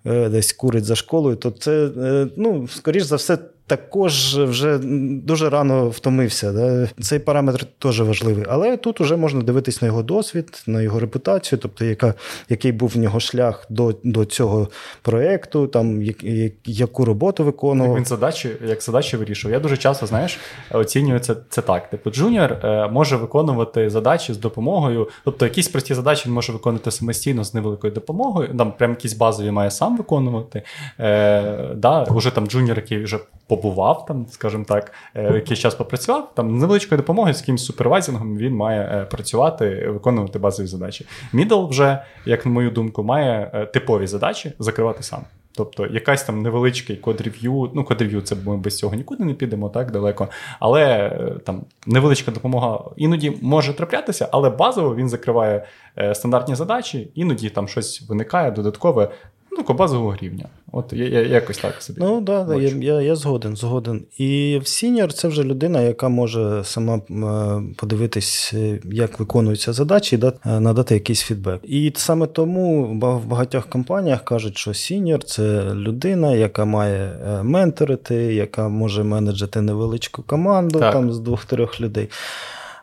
е, 0.06 0.28
десь 0.28 0.52
курить 0.52 0.84
за 0.84 0.94
школою, 0.94 1.36
то 1.36 1.50
це, 1.50 1.90
е, 1.96 2.26
ну, 2.36 2.68
скоріш 2.68 3.02
за 3.02 3.16
все, 3.16 3.38
також 3.66 4.38
вже 4.38 4.78
дуже 5.24 5.50
рано 5.50 5.88
втомився. 5.88 6.52
Да? 6.52 6.88
Цей 7.00 7.18
параметр 7.18 7.66
теж 7.78 8.00
важливий. 8.00 8.44
Але 8.48 8.76
тут 8.76 9.00
вже 9.00 9.16
можна 9.16 9.42
дивитись 9.42 9.82
на 9.82 9.88
його 9.88 10.02
досвід, 10.02 10.62
на 10.66 10.82
його 10.82 11.00
репутацію, 11.00 11.58
тобто 11.62 11.84
яка, 11.84 12.14
який 12.48 12.72
був 12.72 12.88
в 12.94 12.98
нього 12.98 13.20
шлях 13.20 13.66
до 13.68 13.94
до 14.04 14.24
цього 14.24 14.68
проєкту, 15.02 15.66
там, 15.66 16.02
як, 16.02 16.16
яку 16.64 17.04
роботу 17.04 17.44
виконував. 17.44 17.96
Він 17.96 18.04
задачі, 18.04 18.50
як 18.66 18.82
задачі 18.82 19.16
вирішував. 19.16 19.52
Я 19.52 19.60
дуже 19.60 19.76
часто 19.76 20.06
знаєш, 20.06 20.38
оцінюю 20.70 21.18
це, 21.20 21.36
це 21.48 21.62
так. 21.62 21.90
Типу, 21.90 22.10
джуніор 22.10 22.52
е, 22.52 22.88
може 22.88 23.16
виконувати 23.16 23.90
задачі 23.90 24.32
з 24.32 24.38
допомогою, 24.38 25.08
тобто 25.24 25.44
якісь 25.44 25.68
прості 25.68 25.94
задачі 25.94 26.22
він 26.26 26.34
може 26.34 26.52
виконувати 26.52 26.90
самостійно 26.90 27.44
з 27.44 27.54
невеликою 27.54 27.92
допомогою, 27.92 28.56
там 28.58 28.72
прям 28.72 28.90
якісь 28.90 29.12
базові 29.12 29.50
має 29.50 29.70
сам 29.70 29.96
виконувати. 29.96 30.62
Е, 31.00 31.74
да, 31.74 32.02
Уже 32.04 32.30
там 32.30 32.46
джуніор, 32.46 32.76
який 32.76 33.04
вже 33.04 33.18
побував 33.46 34.06
там, 34.06 34.26
скажімо 34.30 34.64
так, 34.68 34.92
е, 35.14 35.34
якийсь 35.34 35.60
час 35.60 35.74
попрацював. 35.74 36.34
Там 36.34 36.58
з 36.58 36.60
невеличкою 36.60 36.96
допомогою 37.00 37.34
з 37.34 37.40
якимось 37.40 37.64
супервайзингом 37.64 38.36
він 38.36 38.54
має 38.54 38.80
е, 38.80 39.04
працювати, 39.04 39.88
виконувати 39.88 40.38
базові 40.38 40.66
задачі. 40.66 41.06
Мідл 41.32 41.66
вже, 41.66 42.02
як 42.26 42.46
на 42.46 42.52
мою 42.52 42.70
думку, 42.70 43.02
має 43.02 43.50
е, 43.54 43.66
типові 43.66 44.06
задачі 44.06 44.52
закривати 44.58 45.02
сам. 45.02 45.20
Тобто 45.56 45.86
якась 45.86 46.22
там 46.22 46.42
невеличкий 46.42 46.96
code 46.96 47.23
review, 47.23 47.70
ну 47.74 47.84
code 47.84 47.97
review, 47.97 48.20
це 48.20 48.36
ми 48.46 48.56
без 48.56 48.78
цього 48.78 48.94
нікуди 48.94 49.24
не 49.24 49.34
підемо 49.34 49.68
так 49.68 49.90
далеко. 49.90 50.28
Але 50.60 51.10
там 51.44 51.64
невеличка 51.86 52.30
допомога 52.30 52.80
іноді 52.96 53.38
може 53.42 53.72
траплятися, 53.72 54.28
але 54.32 54.50
базово 54.50 54.94
він 54.94 55.08
закриває 55.08 55.64
стандартні 56.12 56.54
задачі, 56.54 57.10
іноді 57.14 57.50
там 57.50 57.68
щось 57.68 58.08
виникає 58.08 58.50
додаткове. 58.50 59.08
Ну, 59.58 59.74
базового 59.74 60.16
рівня. 60.16 60.48
От 60.72 60.92
я, 60.92 61.08
я 61.08 61.20
якось 61.20 61.58
так 61.58 61.82
собі. 61.82 62.00
Ну 62.00 62.20
да, 62.20 62.44
да 62.44 62.54
я, 62.54 62.68
я 62.68 63.00
я, 63.00 63.16
згоден, 63.16 63.56
згоден. 63.56 64.04
І 64.18 64.60
в 64.62 64.66
сіньор 64.66 65.12
це 65.12 65.28
вже 65.28 65.44
людина, 65.44 65.80
яка 65.80 66.08
може 66.08 66.64
сама 66.64 66.96
е, 66.96 67.74
подивитись, 67.76 68.50
е, 68.54 68.80
як 68.84 69.20
виконуються 69.20 69.72
задачі, 69.72 70.16
і 70.16 70.48
е, 70.48 70.60
надати 70.60 70.94
якийсь 70.94 71.22
фідбек. 71.22 71.60
І 71.64 71.92
саме 71.96 72.26
тому 72.26 72.84
в 73.18 73.26
багатьох 73.26 73.66
компаніях 73.66 74.24
кажуть, 74.24 74.58
що 74.58 74.74
сіньор 74.74 75.24
це 75.24 75.74
людина, 75.74 76.34
яка 76.34 76.64
має 76.64 77.18
менторити, 77.42 78.14
яка 78.14 78.68
може 78.68 79.04
менеджити 79.04 79.60
невеличку 79.60 80.22
команду 80.22 80.78
так. 80.78 80.92
там 80.92 81.12
з 81.12 81.18
двох-трьох 81.18 81.80
людей. 81.80 82.10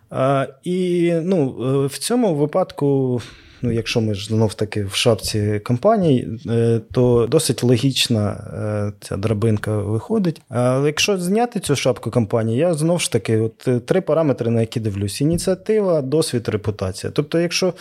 А, 0.10 0.48
І 0.64 1.12
ну, 1.24 1.56
в 1.88 1.98
цьому 1.98 2.36
випадку 2.36 3.22
ну, 3.62 3.72
якщо 3.72 4.02
ми 4.02 4.14
ж 4.14 4.26
знов 4.26 4.54
таки 4.54 4.84
в 4.84 4.94
шапці 4.94 5.60
компаній, 5.60 6.28
е, 6.48 6.82
то 6.92 7.28
досить 7.32 7.64
логічна 7.64 8.32
е, 8.32 8.94
ця 9.02 9.18
драбинка 9.18 9.78
виходить. 9.78 10.42
Але 10.50 10.88
якщо 10.88 11.18
зняти 11.18 11.60
цю 11.60 11.76
шапку 11.76 12.12
компанії, 12.12 12.58
я 12.58 12.74
знов 12.74 13.02
ж 13.02 13.12
таки 13.12 13.38
от 13.38 13.68
е, 13.68 13.80
три 13.80 14.02
параметри, 14.02 14.52
на 14.52 14.62
які 14.62 14.80
дивлюсь: 14.80 15.22
ініціатива, 15.22 16.02
досвід, 16.02 16.50
репутація. 16.50 17.12
Тобто, 17.16 17.40
якщо 17.40 17.74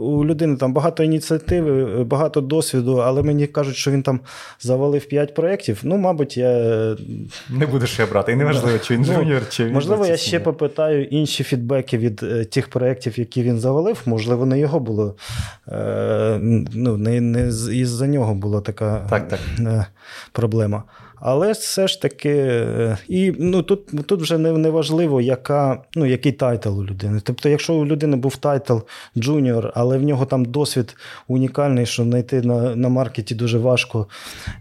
у 0.00 0.24
людини 0.24 0.56
там 0.56 0.72
багато 0.72 1.02
ініціативи, 1.02 2.04
багато 2.04 2.40
досвіду, 2.40 2.96
але 2.96 3.22
мені 3.22 3.46
кажуть, 3.46 3.76
що 3.76 3.90
він 3.90 4.02
там 4.02 4.20
завалив 4.60 5.04
5 5.04 5.34
проєктів, 5.34 5.80
ну, 5.82 5.96
мабуть, 5.96 6.36
я. 6.36 6.50
Не 7.50 7.66
будеш 7.66 7.98
я 7.98 8.06
брати. 8.06 8.32
І 8.32 8.36
неважливо, 8.36 8.78
чи 8.78 8.94
він 8.94 9.06
ну, 9.08 9.40
чи 9.50 9.64
він. 9.64 9.72
Можливо, 9.72 10.06
я 10.06 10.16
ще 10.16 10.40
попитаю 10.40 11.04
інші 11.04 11.44
фідбеки 11.44 11.98
від 11.98 12.16
тих 12.50 12.68
проєктів, 12.68 13.18
які 13.18 13.42
він 13.42 13.60
завалив, 13.60 14.02
можливо, 14.06 14.46
не 14.46 14.58
його 14.58 14.80
було 14.80 14.99
було 15.00 15.14
е, 15.68 16.38
ну, 16.74 16.96
не 16.96 17.20
не 17.20 17.48
із-за 17.72 18.06
нього 18.06 18.34
була 18.34 18.60
така 18.60 19.06
так, 19.10 19.28
так. 19.28 19.40
Е, 19.60 19.86
проблема. 20.32 20.82
Але 21.22 21.52
все 21.52 21.88
ж 21.88 22.02
таки, 22.02 22.30
е, 22.30 22.98
і 23.08 23.32
ну 23.38 23.62
тут 23.62 24.06
тут 24.06 24.22
вже 24.22 24.38
не, 24.38 24.52
не 24.52 24.70
важливо, 24.70 25.20
яка, 25.20 25.82
ну, 25.94 26.06
який 26.06 26.32
тайтл 26.32 26.78
у 26.80 26.84
людини. 26.84 27.20
Тобто, 27.22 27.48
якщо 27.48 27.74
у 27.74 27.86
людини 27.86 28.16
був 28.16 28.36
тайтл 28.36 28.78
джуніор, 29.18 29.72
але 29.74 29.98
в 29.98 30.02
нього 30.02 30.26
там 30.26 30.44
досвід 30.44 30.96
унікальний, 31.28 31.86
що 31.86 32.02
знайти 32.02 32.42
на 32.42 32.76
на 32.76 32.88
маркеті 32.88 33.34
дуже 33.34 33.58
важко. 33.58 34.06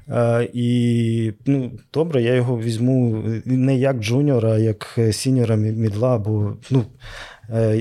Е, 0.09 0.49
І 0.53 1.33
ну, 1.45 1.71
добре, 1.93 2.21
я 2.21 2.33
його 2.33 2.59
візьму 2.59 3.23
не 3.45 3.75
як 3.75 3.99
джуніора, 3.99 4.51
а 4.51 4.57
як 4.57 4.99
сіньора 5.11 5.55
мідла, 5.55 6.17
бо 6.17 6.53
ну, 6.69 6.83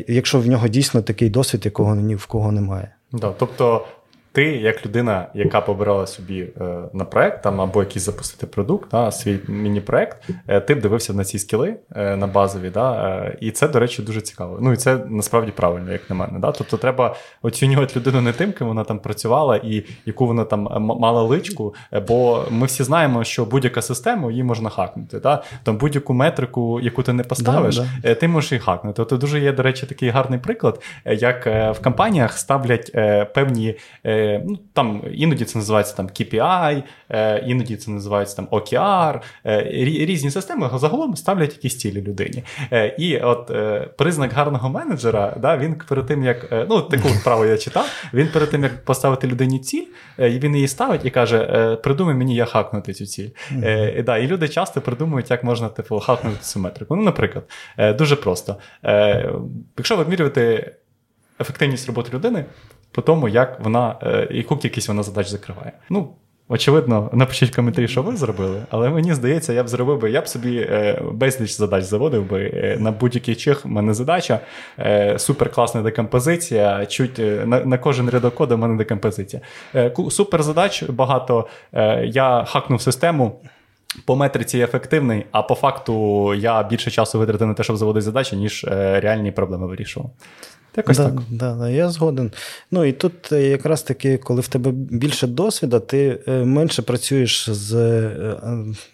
якщо 0.09 0.41
в 0.41 0.47
нього 0.47 0.69
дійсно 0.69 1.03
такий 1.03 1.31
досвід, 1.31 1.65
якого 1.65 1.95
ні 1.95 2.15
в 2.15 2.27
кого 2.27 2.53
немає. 2.53 2.95
Да, 3.13 3.35
Тобто 3.39 3.87
ти, 4.38 4.45
як 4.45 4.87
людина, 4.87 5.26
яка 5.35 5.61
б 5.61 5.66
набирала 5.66 6.07
собі 6.07 6.49
е, 6.61 6.64
на 6.92 7.04
проект 7.04 7.42
там 7.42 7.61
або 7.61 7.80
якийсь 7.80 8.04
запустити 8.04 8.47
продукт, 8.47 8.90
да, 8.90 9.11
свій 9.11 9.38
міні-проект, 9.49 10.28
е, 10.49 10.61
ти 10.61 10.75
б 10.75 10.80
дивився 10.80 11.12
на 11.12 11.25
ці 11.25 11.38
скіли 11.38 11.76
е, 11.97 12.16
на 12.16 12.26
базові. 12.26 12.71
Да, 12.71 13.33
І 13.40 13.50
це, 13.50 13.68
до 13.68 13.78
речі, 13.78 14.02
дуже 14.02 14.21
цікаво. 14.21 14.59
Ну 14.61 14.73
і 14.73 14.76
це 14.76 14.99
насправді 15.09 15.52
правильно, 15.52 15.92
як 15.92 16.11
на 16.11 16.16
мене. 16.16 16.38
Да? 16.38 16.52
Тобто 16.52 16.76
треба 16.76 17.16
оцінювати 17.42 18.00
людину 18.00 18.21
не 18.21 18.33
тим, 18.33 18.52
ким 18.52 18.68
вона 18.68 18.85
там 18.85 18.99
працювала 18.99 19.57
і 19.57 19.85
яку 20.07 20.26
вона 20.26 20.45
там 20.45 20.68
мала 20.80 21.23
личку. 21.23 21.75
Бо 22.09 22.45
ми 22.50 22.66
всі 22.66 22.83
знаємо, 22.83 23.25
що 23.25 23.45
будь-яка 23.45 23.83
система 23.83 24.30
її 24.30 24.42
можна 24.42 24.71
хакнути. 24.71 25.18
Да? 25.21 25.42
Там 25.62 25.76
будь-яку 25.76 26.14
метрику, 26.14 26.80
яку 26.80 27.02
ти 27.02 27.12
не 27.12 27.23
поставиш, 27.23 27.76
да, 27.76 27.87
да. 28.02 28.14
ти 28.14 28.28
можеш 28.28 28.52
її 28.52 28.61
хакнути. 28.61 28.97
Тобто 28.97 29.16
дуже 29.16 29.40
є, 29.40 29.52
до 29.52 29.62
речі, 29.62 29.87
такий 29.87 30.09
гарний 30.09 30.38
приклад, 30.38 30.83
як 31.04 31.47
в 31.47 31.76
компаніях 31.83 32.38
ставлять 32.38 32.92
певні. 33.35 33.75
Ну, 34.47 34.58
там 34.73 35.02
Іноді 35.12 35.44
це 35.44 35.58
називається 35.58 35.97
там 35.97 36.06
KPI, 36.06 36.82
іноді 37.47 37.76
це 37.76 37.90
називається 37.90 38.37
там 38.37 38.47
OKR, 38.47 39.20
різні 40.06 40.30
системи 40.30 40.70
загалом 40.75 41.16
ставлять 41.16 41.52
якісь 41.52 41.78
цілі 41.78 42.02
людині. 42.02 42.44
І 42.99 43.18
от 43.18 43.50
признак 43.97 44.32
гарного 44.32 44.68
менеджера, 44.68 45.37
да, 45.40 45.56
він 45.56 45.75
перед 45.88 46.06
тим, 46.06 46.25
як 46.25 46.66
ну 46.68 46.82
таку 46.82 47.08
вправу 47.08 47.44
я 47.44 47.56
читав, 47.56 47.87
він 48.14 48.28
перед 48.28 48.50
тим, 48.50 48.62
як 48.62 48.85
поставити 48.85 49.26
людині 49.26 49.58
ціль, 49.58 49.87
він 50.18 50.54
її 50.54 50.68
ставить 50.68 51.04
і 51.04 51.11
каже: 51.11 51.76
придумай 51.82 52.14
мені, 52.14 52.35
як 52.35 52.49
хакнути 52.49 52.92
цю 52.92 53.06
ціль. 53.06 53.28
Mm-hmm. 53.28 53.99
І 53.99 54.02
да, 54.02 54.18
і 54.18 54.26
люди 54.26 54.49
часто 54.49 54.80
придумують, 54.80 55.30
як 55.30 55.44
можна 55.44 55.68
типу, 55.68 56.00
хакнути 56.00 56.37
цю 56.40 56.61
метрику. 56.61 56.97
Ну, 56.97 57.02
наприклад, 57.02 57.44
дуже 57.99 58.16
просто. 58.16 58.56
Якщо 59.76 59.97
вимірювати 59.97 60.75
ефективність 61.40 61.87
роботи 61.87 62.11
людини, 62.14 62.44
по 62.99 63.02
тому, 63.02 63.28
як 63.28 63.61
вона, 63.61 63.97
е, 64.02 64.28
яку 64.31 64.57
кількість 64.57 64.88
вона 64.88 65.02
задач 65.02 65.28
закриває. 65.28 65.73
Ну, 65.90 66.09
Очевидно, 66.49 67.11
напишіть 67.12 67.52
в 67.52 67.57
коментарі, 67.57 67.88
що 67.88 68.02
ви 68.02 68.17
зробили, 68.17 68.62
але 68.71 68.88
мені 68.88 69.14
здається, 69.14 69.52
я 69.52 69.62
б 69.62 69.69
зробив 69.69 70.00
би, 70.00 70.11
я 70.11 70.21
б 70.21 70.28
собі 70.28 70.57
е, 70.57 71.02
безліч 71.12 71.50
задач 71.50 71.85
заводив 71.85 72.28
би 72.31 72.50
е, 72.55 72.76
на 72.81 72.90
будь-який 72.90 73.35
чих. 73.35 73.67
У 73.67 73.69
мене 73.69 73.95
задача, 73.95 74.40
супер 75.17 75.50
класна 75.50 75.83
декомпозиція. 75.83 76.87
Чуть 76.87 77.19
на 77.47 77.64
на 77.64 77.78
кожен 77.78 78.11
рядок 78.11 78.35
коду 78.35 78.55
в 78.55 78.59
мене 78.59 78.76
декомпозиція. 78.76 79.43
Супер 80.11 80.43
задач 80.43 80.83
багато. 80.83 81.49
Я 82.05 82.45
хакнув 82.49 82.83
систему. 82.83 83.40
По 84.07 84.17
метриці 84.17 84.59
ефективний, 84.59 85.26
а 85.33 85.43
по 85.43 85.55
факту 85.55 86.35
я 86.35 86.62
більше 86.62 86.90
часу 86.90 87.19
витратив 87.19 87.49
на 87.49 87.55
те, 87.55 87.62
щоб 87.62 87.76
заводити 87.76 88.05
задачі, 88.05 88.37
ніж 88.37 88.64
реальні 89.00 89.33
проблеми 89.33 89.67
вирішував. 89.67 90.11
Якось 90.78 90.97
да, 90.97 91.04
так. 91.04 91.23
Да, 91.30 91.54
да, 91.54 91.70
Я 91.70 91.90
згоден. 91.90 92.32
Ну 92.70 92.85
і 92.85 92.92
тут 92.92 93.32
е, 93.32 93.42
якраз 93.42 93.82
таки, 93.82 94.16
коли 94.16 94.40
в 94.40 94.49
тебе 94.49 94.70
більше 94.73 95.26
досвіду, 95.26 95.80
ти 95.80 96.18
е, 96.28 96.44
менше 96.44 96.82
працюєш 96.82 97.50
з 97.50 97.75
е, 97.75 98.37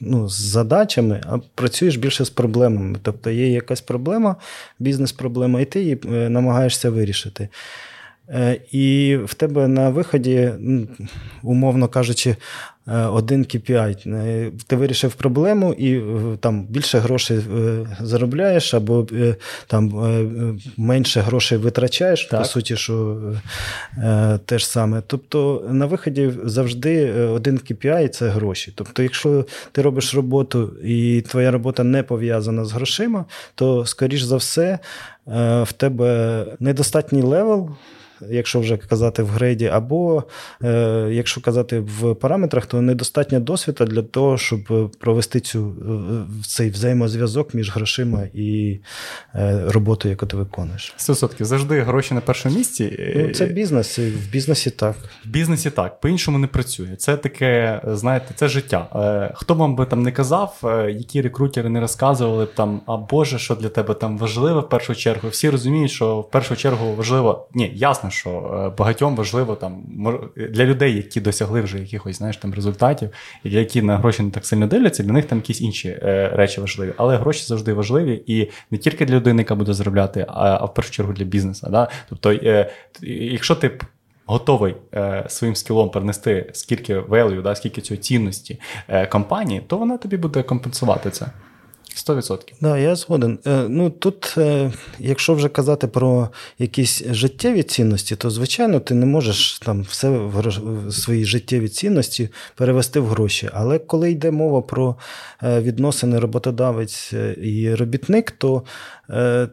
ну, 0.00 0.28
з 0.28 0.40
задачами, 0.40 1.20
а 1.26 1.38
працюєш 1.54 1.96
більше 1.96 2.24
з 2.24 2.30
проблемами. 2.30 2.98
Тобто 3.02 3.30
є 3.30 3.48
якась 3.48 3.80
проблема, 3.80 4.36
бізнес-проблема, 4.78 5.60
і 5.60 5.64
ти 5.64 5.80
її 5.80 5.98
намагаєшся 6.06 6.90
вирішити. 6.90 7.48
І 8.70 9.18
в 9.24 9.34
тебе 9.34 9.68
на 9.68 9.90
виході, 9.90 10.52
умовно 11.42 11.88
кажучи, 11.88 12.36
один 12.86 13.42
KPI. 13.42 14.14
Е, 14.14 14.50
ти 14.66 14.76
вирішив 14.76 15.14
проблему 15.14 15.72
і 15.72 15.96
е, 15.96 16.02
там 16.40 16.64
більше 16.64 16.98
грошей 16.98 17.40
заробляєш, 18.00 18.74
або 18.74 19.06
там 19.66 19.92
менше 20.76 21.20
грошей 21.20 21.58
витрачаєш, 21.58 22.24
так. 22.24 22.40
по 22.40 22.44
суті, 22.44 22.76
що 22.76 23.18
те 24.46 24.58
ж 24.58 24.68
саме. 24.68 25.02
Тобто 25.06 25.64
на 25.70 25.86
виході 25.86 26.32
завжди 26.44 27.12
один 27.12 27.58
KPI 27.58 28.08
це 28.08 28.28
гроші. 28.28 28.72
Тобто, 28.74 29.02
якщо 29.02 29.46
ти 29.72 29.82
робиш 29.82 30.14
роботу 30.14 30.72
і 30.84 31.20
твоя 31.20 31.50
робота 31.50 31.84
не 31.84 32.02
пов'язана 32.02 32.64
з 32.64 32.72
грошима, 32.72 33.24
то 33.54 33.86
скоріш 33.86 34.22
за 34.22 34.36
все 34.36 34.78
в 35.62 35.68
тебе 35.76 36.46
недостатній 36.60 37.22
левел 37.22 37.70
якщо 38.30 38.60
вже 38.60 38.76
казати 38.76 39.22
в 39.22 39.28
грейді, 39.28 39.66
або 39.66 40.24
е, 40.64 41.08
якщо 41.10 41.40
казати 41.40 41.80
в 41.80 42.14
параметрах, 42.14 42.66
то 42.66 42.82
недостатньо 42.82 43.40
досвіду 43.40 43.84
для 43.84 44.02
того, 44.02 44.38
щоб 44.38 44.90
провести 44.98 45.40
цю, 45.40 45.68
е, 45.68 46.42
цей 46.46 46.70
взаємозв'язок 46.70 47.54
між 47.54 47.70
грошима 47.70 48.22
і 48.34 48.78
е, 49.34 49.62
роботою, 49.68 50.12
яку 50.12 50.26
ти 50.26 50.36
виконуєш. 50.36 50.94
100%. 50.98 51.44
завжди 51.44 51.80
гроші 51.80 52.14
на 52.14 52.20
першому 52.20 52.56
місці. 52.56 53.14
Ну, 53.16 53.34
Це 53.34 53.46
бізнес, 53.46 53.98
і 53.98 54.10
в 54.10 54.30
бізнесі 54.30 54.70
так. 54.70 54.96
В 55.24 55.28
бізнесі 55.28 55.70
так, 55.70 56.00
по-іншому 56.00 56.38
не 56.38 56.46
працює. 56.46 56.96
Це 56.98 57.16
таке, 57.16 57.80
знаєте, 57.86 58.34
це 58.34 58.48
життя. 58.48 58.88
Хто 59.34 59.54
вам 59.54 59.76
би 59.76 59.86
там 59.86 60.02
не 60.02 60.12
казав, 60.12 60.58
які 60.88 61.22
рекрутери 61.22 61.68
не 61.68 61.80
розказували 61.80 62.46
там, 62.46 62.80
а 62.86 62.96
Боже, 62.96 63.38
що 63.38 63.54
для 63.54 63.68
тебе 63.68 63.94
там 63.94 64.18
важливо 64.18 64.60
в 64.60 64.68
першу 64.68 64.94
чергу. 64.94 65.28
Всі 65.28 65.50
розуміють, 65.50 65.90
що 65.90 66.20
в 66.20 66.30
першу 66.30 66.56
чергу 66.56 66.94
важливо. 66.94 67.48
Ні, 67.54 67.72
ясно, 67.74 68.10
що 68.14 68.30
е, 68.30 68.76
багатьом 68.78 69.16
важливо 69.16 69.54
там 69.54 69.82
для 70.36 70.64
людей, 70.64 70.96
які 70.96 71.20
досягли 71.20 71.60
вже 71.60 71.78
якихось 71.78 72.16
знаєш, 72.16 72.36
там 72.36 72.54
результатів, 72.54 73.10
які 73.44 73.82
на 73.82 73.98
гроші 73.98 74.22
не 74.22 74.30
так 74.30 74.46
сильно 74.46 74.66
дивляться, 74.66 75.02
для 75.02 75.12
них 75.12 75.24
там 75.24 75.38
якісь 75.38 75.60
інші 75.60 75.88
е, 75.88 76.30
речі 76.32 76.60
важливі. 76.60 76.92
Але 76.96 77.16
гроші 77.16 77.44
завжди 77.44 77.72
важливі 77.72 78.22
і 78.26 78.50
не 78.70 78.78
тільки 78.78 79.06
для 79.06 79.14
людини, 79.14 79.42
яка 79.42 79.54
буде 79.54 79.74
заробляти, 79.74 80.26
а 80.28 80.64
в 80.64 80.74
першу 80.74 80.90
чергу 80.90 81.12
для 81.12 81.24
бізнесу. 81.24 81.68
Да? 81.70 81.88
Тобто, 82.08 82.32
е, 82.32 82.70
якщо 83.02 83.54
ти. 83.54 83.70
Готовий 84.26 84.74
е, 84.94 85.24
своїм 85.28 85.56
скілом 85.56 85.90
перенести 85.90 86.50
скільки 86.52 86.98
value, 86.98 87.42
да, 87.42 87.54
скільки 87.54 87.80
цього 87.80 87.98
цінності 87.98 88.60
е, 88.88 89.06
компанії, 89.06 89.60
то 89.66 89.78
вона 89.78 89.96
тобі 89.96 90.16
буде 90.16 90.42
компенсувати 90.42 91.10
це. 91.10 91.26
100%. 91.96 92.52
Да, 92.60 92.78
я 92.78 92.96
згоден. 92.96 93.38
Е, 93.46 93.64
ну 93.68 93.90
тут, 93.90 94.34
е, 94.38 94.72
якщо 94.98 95.34
вже 95.34 95.48
казати 95.48 95.86
про 95.86 96.28
якісь 96.58 97.02
життєві 97.10 97.62
цінності, 97.62 98.16
то 98.16 98.30
звичайно 98.30 98.80
ти 98.80 98.94
не 98.94 99.06
можеш 99.06 99.58
там 99.58 99.82
все 99.82 100.08
в 100.08 100.92
свої 100.92 101.24
життєві 101.24 101.68
цінності 101.68 102.28
перевести 102.54 103.00
в 103.00 103.06
гроші. 103.06 103.50
Але 103.52 103.78
коли 103.78 104.10
йде 104.10 104.30
мова 104.30 104.62
про 104.62 104.96
е, 105.42 105.60
відносини 105.60 106.18
роботодавець 106.18 107.12
і 107.42 107.74
робітник, 107.74 108.30
то 108.30 108.62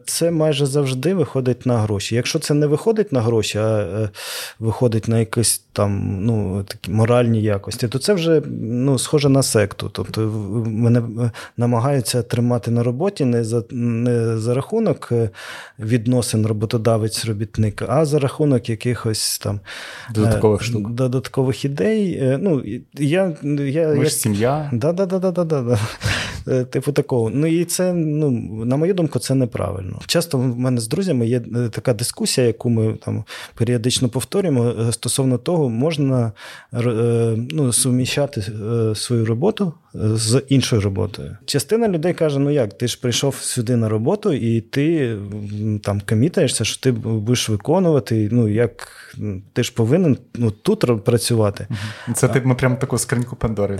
це 0.06 0.30
майже 0.30 0.66
завжди 0.66 1.14
виходить 1.14 1.66
на 1.66 1.78
гроші. 1.78 2.14
Якщо 2.14 2.38
це 2.38 2.54
не 2.54 2.66
виходить 2.66 3.12
на 3.12 3.20
гроші, 3.20 3.58
а 3.58 4.08
виходить 4.58 5.08
на 5.08 5.18
якісь 5.18 5.64
там 5.72 6.18
ну, 6.24 6.64
такі 6.64 6.90
моральні 6.90 7.42
якості, 7.42 7.88
то 7.88 7.98
це 7.98 8.14
вже 8.14 8.42
ну, 8.60 8.98
схоже 8.98 9.28
на 9.28 9.42
секту. 9.42 9.90
Тобто 9.92 10.20
мене 10.66 11.02
намагаються 11.56 12.22
тримати 12.22 12.70
на 12.70 12.82
роботі 12.82 13.24
не 13.24 13.44
за 13.44 13.62
не 13.70 14.38
за 14.38 14.54
рахунок 14.54 15.08
е, 15.12 15.30
відносин 15.78 16.46
роботодавець-робітник, 16.46 17.84
а 17.88 18.04
за 18.04 18.18
рахунок 18.18 18.68
якихось 18.68 19.38
там 19.38 19.60
додаткових 20.14 20.62
е, 20.62 20.64
штук. 20.64 20.90
додаткових 20.90 21.64
ідей. 21.64 22.18
Е, 22.22 22.38
ну, 22.42 22.62
я, 22.94 23.36
я, 23.58 23.88
Ми 23.88 24.04
ж 24.04 24.10
сім'я. 24.10 24.70
Да, 24.72 24.92
да, 24.92 25.06
да, 25.06 25.18
да, 25.18 25.30
да, 25.30 25.44
да. 25.44 25.78
Типу 26.70 26.92
такого. 26.92 27.30
Ну 27.34 27.46
і 27.46 27.64
це, 27.64 27.92
ну, 27.92 28.30
на 28.64 28.76
мою 28.76 28.94
думку, 28.94 29.18
це 29.18 29.34
неправильно. 29.34 30.00
Часто 30.06 30.38
в 30.38 30.58
мене 30.58 30.80
з 30.80 30.88
друзями 30.88 31.26
є 31.26 31.40
така 31.70 31.94
дискусія, 31.94 32.46
яку 32.46 32.70
ми 32.70 32.94
там 33.04 33.24
періодично 33.54 34.08
повторюємо 34.08 34.92
стосовно 34.92 35.38
того, 35.38 35.68
можна 35.68 36.32
ну, 37.50 37.72
суміщати 37.72 38.42
свою 38.94 39.24
роботу 39.24 39.72
з 39.94 40.42
іншою 40.48 40.82
роботою. 40.82 41.36
Частина 41.44 41.88
людей 41.88 42.14
каже: 42.14 42.38
ну 42.38 42.50
як, 42.50 42.78
ти 42.78 42.88
ж 42.88 43.00
прийшов 43.00 43.34
сюди 43.34 43.76
на 43.76 43.88
роботу, 43.88 44.32
і 44.32 44.60
ти 44.60 45.16
там 45.82 46.00
комітаєшся, 46.08 46.64
що 46.64 46.80
ти 46.80 46.92
будеш 46.92 47.48
виконувати. 47.48 48.28
Ну 48.32 48.48
як 48.48 48.88
ти 49.52 49.62
ж 49.62 49.74
повинен 49.74 50.18
ну, 50.34 50.50
тут 50.50 51.04
працювати. 51.04 51.66
Це 52.14 52.28
ти 52.28 52.40
ми 52.44 52.54
прямо 52.54 52.76
таку 52.76 52.98
скриньку 52.98 53.36
Пандори. 53.36 53.78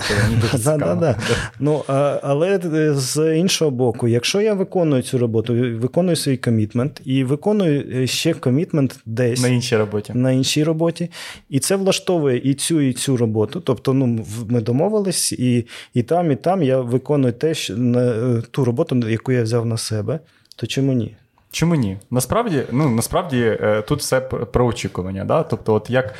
Ну, 1.61 1.85
Але 2.22 2.51
з 2.94 3.36
іншого 3.36 3.70
боку, 3.70 4.08
якщо 4.08 4.40
я 4.40 4.54
виконую 4.54 5.02
цю 5.02 5.18
роботу, 5.18 5.54
виконую 5.54 6.16
свій 6.16 6.36
комітмент 6.36 7.00
і 7.04 7.24
виконую 7.24 7.84
е, 7.94 8.06
ще 8.06 8.34
комітмент 8.34 8.98
десь 9.06 9.42
на 9.42 9.48
іншій 9.48 9.76
роботі. 9.76 10.12
На 10.14 10.32
іншій 10.32 10.64
роботі, 10.64 11.10
і 11.50 11.58
це 11.58 11.76
влаштовує 11.76 12.40
і 12.44 12.54
цю, 12.54 12.80
і 12.80 12.92
цю 12.92 13.16
роботу. 13.16 13.60
Тобто, 13.60 13.94
ну 13.94 14.26
ми 14.48 14.60
домовились, 14.60 15.32
і 15.32 15.66
і 15.94 16.02
там, 16.02 16.30
і 16.30 16.36
там 16.36 16.62
я 16.62 16.80
виконую 16.80 17.32
те, 17.32 17.54
що 17.54 17.76
на 17.76 18.40
ту 18.50 18.64
роботу, 18.64 19.08
яку 19.08 19.32
я 19.32 19.42
взяв 19.42 19.66
на 19.66 19.76
себе, 19.76 20.20
то 20.56 20.66
чому 20.66 20.92
ні? 20.92 21.16
Чому 21.52 21.74
ні? 21.74 21.98
Насправді, 22.10 22.62
ну 22.72 22.88
насправді 22.90 23.58
е, 23.60 23.82
тут 23.82 24.00
все 24.00 24.20
про 24.20 24.66
очікування. 24.66 25.24
Да? 25.24 25.42
Тобто, 25.42 25.74
от 25.74 25.90
як 25.90 26.14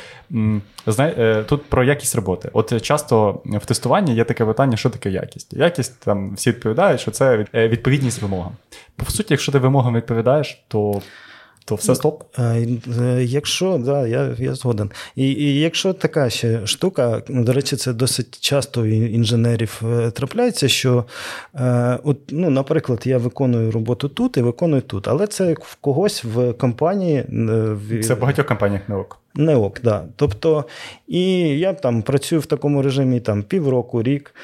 знає, 0.87 1.15
е, 1.17 1.43
тут 1.43 1.65
про 1.65 1.83
якість 1.83 2.15
роботи. 2.15 2.49
От 2.53 2.81
часто 2.81 3.41
в 3.45 3.65
тестуванні 3.65 4.15
є 4.15 4.23
таке 4.23 4.45
питання, 4.45 4.77
що 4.77 4.89
таке 4.89 5.09
якість. 5.09 5.53
Якість 5.53 5.99
там 5.99 6.35
всі 6.35 6.49
відповідають, 6.49 7.01
що 7.01 7.11
це 7.11 7.45
е, 7.55 7.67
відповідність 7.67 8.21
вимогам. 8.21 8.51
По 8.95 9.05
суті, 9.05 9.33
якщо 9.33 9.51
ти 9.51 9.59
вимогам 9.59 9.95
відповідаєш, 9.95 10.63
то 10.67 11.01
то 11.65 11.75
все 11.75 11.95
стоп. 11.95 12.23
Е, 12.39 13.23
якщо, 13.23 13.77
да, 13.77 14.07
я 14.07 14.35
я 14.39 14.55
згоден. 14.55 14.91
І 15.15 15.31
і 15.31 15.59
якщо 15.59 15.93
така 15.93 16.29
ще 16.29 16.67
штука, 16.67 17.21
до 17.29 17.53
речі, 17.53 17.75
це 17.75 17.93
досить 17.93 18.39
часто 18.39 18.81
у 18.81 18.85
інженерів 18.85 19.81
е, 19.83 20.11
трапляється, 20.11 20.67
що, 20.67 21.05
е, 21.55 21.99
от, 22.03 22.17
ну, 22.31 22.49
наприклад, 22.49 23.01
я 23.05 23.17
виконую 23.17 23.71
роботу 23.71 24.09
тут 24.09 24.37
і 24.37 24.41
виконую 24.41 24.81
тут, 24.81 25.07
але 25.07 25.27
це 25.27 25.53
в 25.53 25.75
когось 25.81 26.23
в 26.23 26.53
компанії. 26.53 27.25
В... 27.29 28.03
Це 28.03 28.13
в 28.13 28.19
багатьох 28.19 28.45
компаніях 28.45 28.89
не 28.89 28.95
ок. 28.95 29.19
Не 29.35 29.55
ок, 29.55 29.81
да. 29.83 30.05
Тобто, 30.15 30.65
і 31.07 31.31
я 31.59 31.73
там 31.73 32.01
працюю 32.01 32.41
в 32.41 32.45
такому 32.45 32.81
режимі 32.81 33.19
там 33.19 33.43
півроку, 33.43 34.03
рік, 34.03 34.35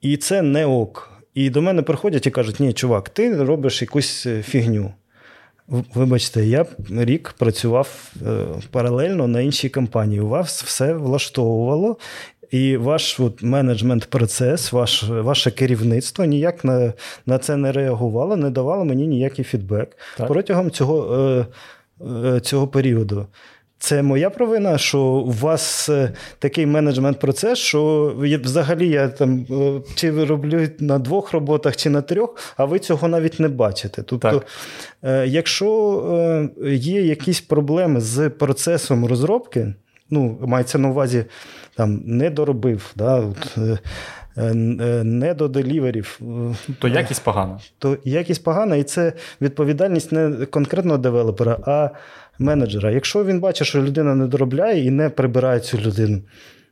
і 0.00 0.16
це 0.16 0.42
не 0.42 0.66
ок. 0.66 1.10
І 1.34 1.50
до 1.50 1.62
мене 1.62 1.82
приходять 1.82 2.26
і 2.26 2.30
кажуть: 2.30 2.60
ні, 2.60 2.72
чувак, 2.72 3.08
ти 3.08 3.44
робиш 3.44 3.82
якусь 3.82 4.28
фігню. 4.42 4.92
Вибачте, 5.68 6.44
я 6.44 6.66
рік 6.90 7.34
працював 7.38 8.12
е, 8.26 8.46
паралельно 8.70 9.28
на 9.28 9.40
іншій 9.40 9.68
компанії. 9.68 10.20
У 10.20 10.28
вас 10.28 10.62
все 10.62 10.92
влаштовувало, 10.92 11.96
і 12.50 12.76
ваш 12.76 13.20
от, 13.20 13.42
менеджмент-процес, 13.42 14.72
ваш, 14.72 15.04
ваше 15.08 15.50
керівництво 15.50 16.24
ніяк 16.24 16.64
на 16.64 16.92
на 17.26 17.38
це 17.38 17.56
не 17.56 17.72
реагувало, 17.72 18.36
не 18.36 18.50
давало 18.50 18.84
мені 18.84 19.06
ніякий 19.06 19.44
фідбек 19.44 19.96
так. 20.16 20.28
протягом 20.28 20.70
цього, 20.70 21.16
е, 21.16 21.46
е, 22.26 22.40
цього 22.40 22.68
періоду. 22.68 23.26
Це 23.78 24.02
моя 24.02 24.30
провина, 24.30 24.78
що 24.78 25.00
у 25.00 25.30
вас 25.30 25.88
е, 25.88 26.12
такий 26.38 26.66
менеджмент-процес, 26.66 27.58
що 27.58 28.14
взагалі 28.44 28.88
я 28.88 29.08
там 29.08 29.46
е, 29.50 29.80
чи 29.94 30.24
роблю 30.24 30.68
на 30.78 30.98
двох 30.98 31.32
роботах, 31.32 31.76
чи 31.76 31.90
на 31.90 32.02
трьох, 32.02 32.54
а 32.56 32.64
ви 32.64 32.78
цього 32.78 33.08
навіть 33.08 33.40
не 33.40 33.48
бачите. 33.48 34.02
Тобто, 34.02 34.30
так. 34.30 34.46
Е, 35.02 35.26
якщо 35.26 36.50
є 36.64 37.02
якісь 37.02 37.40
проблеми 37.40 38.00
з 38.00 38.30
процесом 38.30 39.06
розробки, 39.06 39.74
ну, 40.10 40.38
мається 40.40 40.78
на 40.78 40.88
увазі, 40.88 41.24
там 41.76 42.02
не 42.04 42.30
доробив, 42.30 42.92
да, 42.96 43.16
от, 43.16 43.58
не 45.04 45.34
до 45.34 45.48
деліверів, 45.48 46.20
то 46.78 46.88
якість 46.88 47.24
погана. 47.24 47.58
То 47.78 47.98
якість 48.04 48.44
погана, 48.44 48.76
і 48.76 48.82
це 48.82 49.12
відповідальність 49.40 50.12
не 50.12 50.46
конкретного 50.46 50.98
девелопера, 50.98 51.58
а 51.66 51.90
менеджера. 52.38 52.90
Якщо 52.90 53.24
він 53.24 53.40
бачить, 53.40 53.68
що 53.68 53.82
людина 53.82 54.14
не 54.14 54.26
доробляє 54.26 54.84
і 54.84 54.90
не 54.90 55.10
прибирає 55.10 55.60
цю 55.60 55.78
людину, 55.78 56.22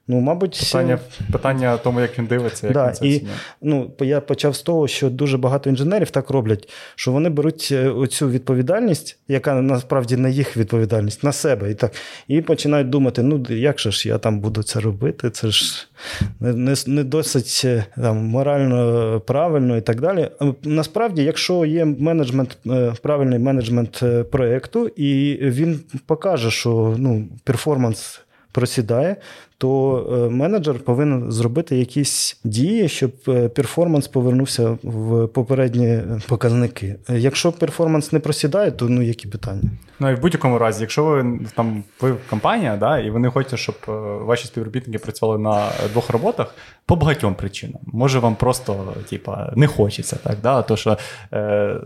Ну, 0.09 0.21
мабуть, 0.21 0.59
питання 0.61 0.99
питання 1.33 1.77
тому, 1.77 2.01
як 2.01 2.19
він 2.19 2.27
дивиться, 2.27 2.67
як 2.67 2.75
да, 2.75 2.87
він 2.87 2.95
це 2.95 3.07
і, 3.07 3.27
ну, 3.63 3.91
Я 4.01 4.21
почав 4.21 4.57
з 4.57 4.63
того, 4.63 4.89
що 4.89 5.11
дуже 5.11 5.39
багато 5.39 5.71
інженерів 5.71 6.11
так 6.11 6.31
роблять, 6.31 6.69
що 6.95 7.13
вони 7.13 7.29
беруть 7.29 7.69
е, 7.73 7.89
оцю 7.89 8.31
відповідальність, 8.31 9.19
яка 9.29 9.55
насправді 9.55 10.17
не 10.17 10.31
їх 10.31 10.57
відповідальність, 10.57 11.25
на 11.25 11.33
себе. 11.33 11.71
І 11.71 11.75
так, 11.75 11.93
і 12.29 12.41
починають 12.41 12.91
думати: 12.91 13.23
ну 13.23 13.47
як 13.49 13.81
же 13.81 13.91
ж 13.91 14.09
я 14.09 14.19
там 14.19 14.41
буду 14.41 14.63
це 14.63 14.81
робити? 14.81 15.31
Це 15.31 15.49
ж 15.49 15.89
не 16.41 16.53
не, 16.53 16.75
не 16.87 17.05
досить 17.05 17.63
е, 17.65 17.85
там, 17.97 18.17
морально 18.17 19.21
правильно 19.21 19.77
і 19.77 19.81
так 19.81 20.01
далі. 20.01 20.31
Насправді, 20.63 21.23
якщо 21.23 21.65
є 21.65 21.85
менеджмент, 21.85 22.59
е, 22.67 22.95
правильний 23.03 23.39
менеджмент 23.39 24.03
проєкту, 24.31 24.89
і 24.89 25.39
він 25.41 25.81
покаже, 26.07 26.51
що 26.51 26.95
ну, 26.99 27.29
перформанс 27.45 28.24
просідає, 28.55 29.17
то 29.59 29.99
е, 30.13 30.31
менеджер 30.31 30.79
повинен 30.79 31.33
зробити 31.33 31.77
якісь 31.77 32.41
дії, 32.45 32.89
щоб 32.89 33.13
е, 33.29 33.49
перформанс 33.49 34.09
повернувся 34.09 34.79
в 34.83 35.27
попередні 35.27 36.01
показники. 36.29 36.97
Якщо 37.09 37.53
перформанс 37.53 38.13
не 38.13 38.21
просідає, 38.21 38.71
то 38.71 38.89
ну 38.89 39.03
які 39.03 39.29
питання? 39.29 39.71
Ну 40.01 40.11
і 40.11 40.15
в 40.15 40.21
будь-якому 40.21 40.59
разі, 40.59 40.81
якщо 40.81 41.05
ви 41.05 41.41
там 41.57 41.85
ви 42.01 42.15
компанія, 42.31 42.77
да, 42.77 42.99
і 42.99 43.11
вони 43.11 43.31
хочуть, 43.31 43.59
щоб 43.59 43.77
е, 43.89 43.93
ваші 44.25 44.47
співробітники 44.47 44.99
працювали 44.99 45.39
на 45.39 45.69
двох 45.93 46.11
роботах 46.11 46.55
по 46.87 46.97
багатьом 46.97 47.35
причинам. 47.35 47.81
Може 47.87 48.19
вам 48.19 48.37
просто 48.37 48.95
типа 49.11 49.53
не 49.57 49.67
хочеться 49.67 50.17
так, 50.17 50.37
да, 50.43 50.63
то 50.63 50.77
що. 50.77 50.99
Е, 51.33 51.81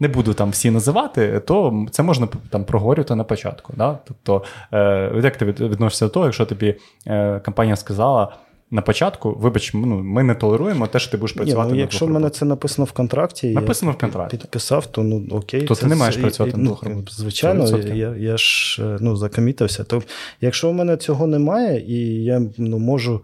не 0.00 0.08
буду 0.08 0.34
там 0.34 0.50
всі 0.50 0.70
називати, 0.70 1.40
то 1.40 1.86
це 1.90 2.02
можна 2.02 2.28
там 2.50 2.64
проговорювати 2.64 3.14
на 3.14 3.24
початку. 3.24 3.72
Да? 3.76 3.98
Тобто, 4.04 4.42
е, 4.72 5.20
як 5.22 5.36
ти 5.36 5.44
відносишся 5.44 6.04
до 6.04 6.10
того, 6.10 6.26
якщо 6.26 6.46
тобі 6.46 6.76
е, 7.06 7.40
компанія 7.44 7.76
сказала, 7.76 8.32
на 8.74 8.82
початку, 8.82 9.36
вибач, 9.40 9.74
ну, 9.74 10.02
ми 10.02 10.22
не 10.22 10.34
толеруємо 10.34 10.86
те, 10.86 10.98
що 10.98 11.10
ти 11.10 11.16
будеш 11.16 11.32
працювати. 11.32 11.68
Ні, 11.68 11.74
ну, 11.74 11.80
Якщо 11.80 12.06
в 12.06 12.10
мене 12.10 12.30
це 12.30 12.44
написано 12.44 12.84
в 12.84 12.92
контракті, 12.92 13.50
написано 13.50 13.90
я 13.90 13.96
в 13.96 14.00
контракті. 14.00 14.36
підписав, 14.36 14.86
то 14.86 15.02
ну 15.02 15.26
окей. 15.30 15.62
То 15.62 15.74
це, 15.74 15.82
ти 15.82 15.86
не 15.86 15.96
маєш 15.96 16.16
працювати 16.16 16.56
на 16.56 16.64
двох 16.64 16.82
ну, 16.82 17.04
Звичайно, 17.10 17.78
я 17.78 18.16
я 18.16 18.36
ж 18.36 18.82
ну, 19.00 19.16
закомітився. 19.16 19.84
То 19.84 20.02
якщо 20.40 20.70
в 20.70 20.74
мене 20.74 20.96
цього 20.96 21.26
немає, 21.26 21.84
і 21.88 22.24
я 22.24 22.42
ну, 22.58 22.78
можу, 22.78 23.20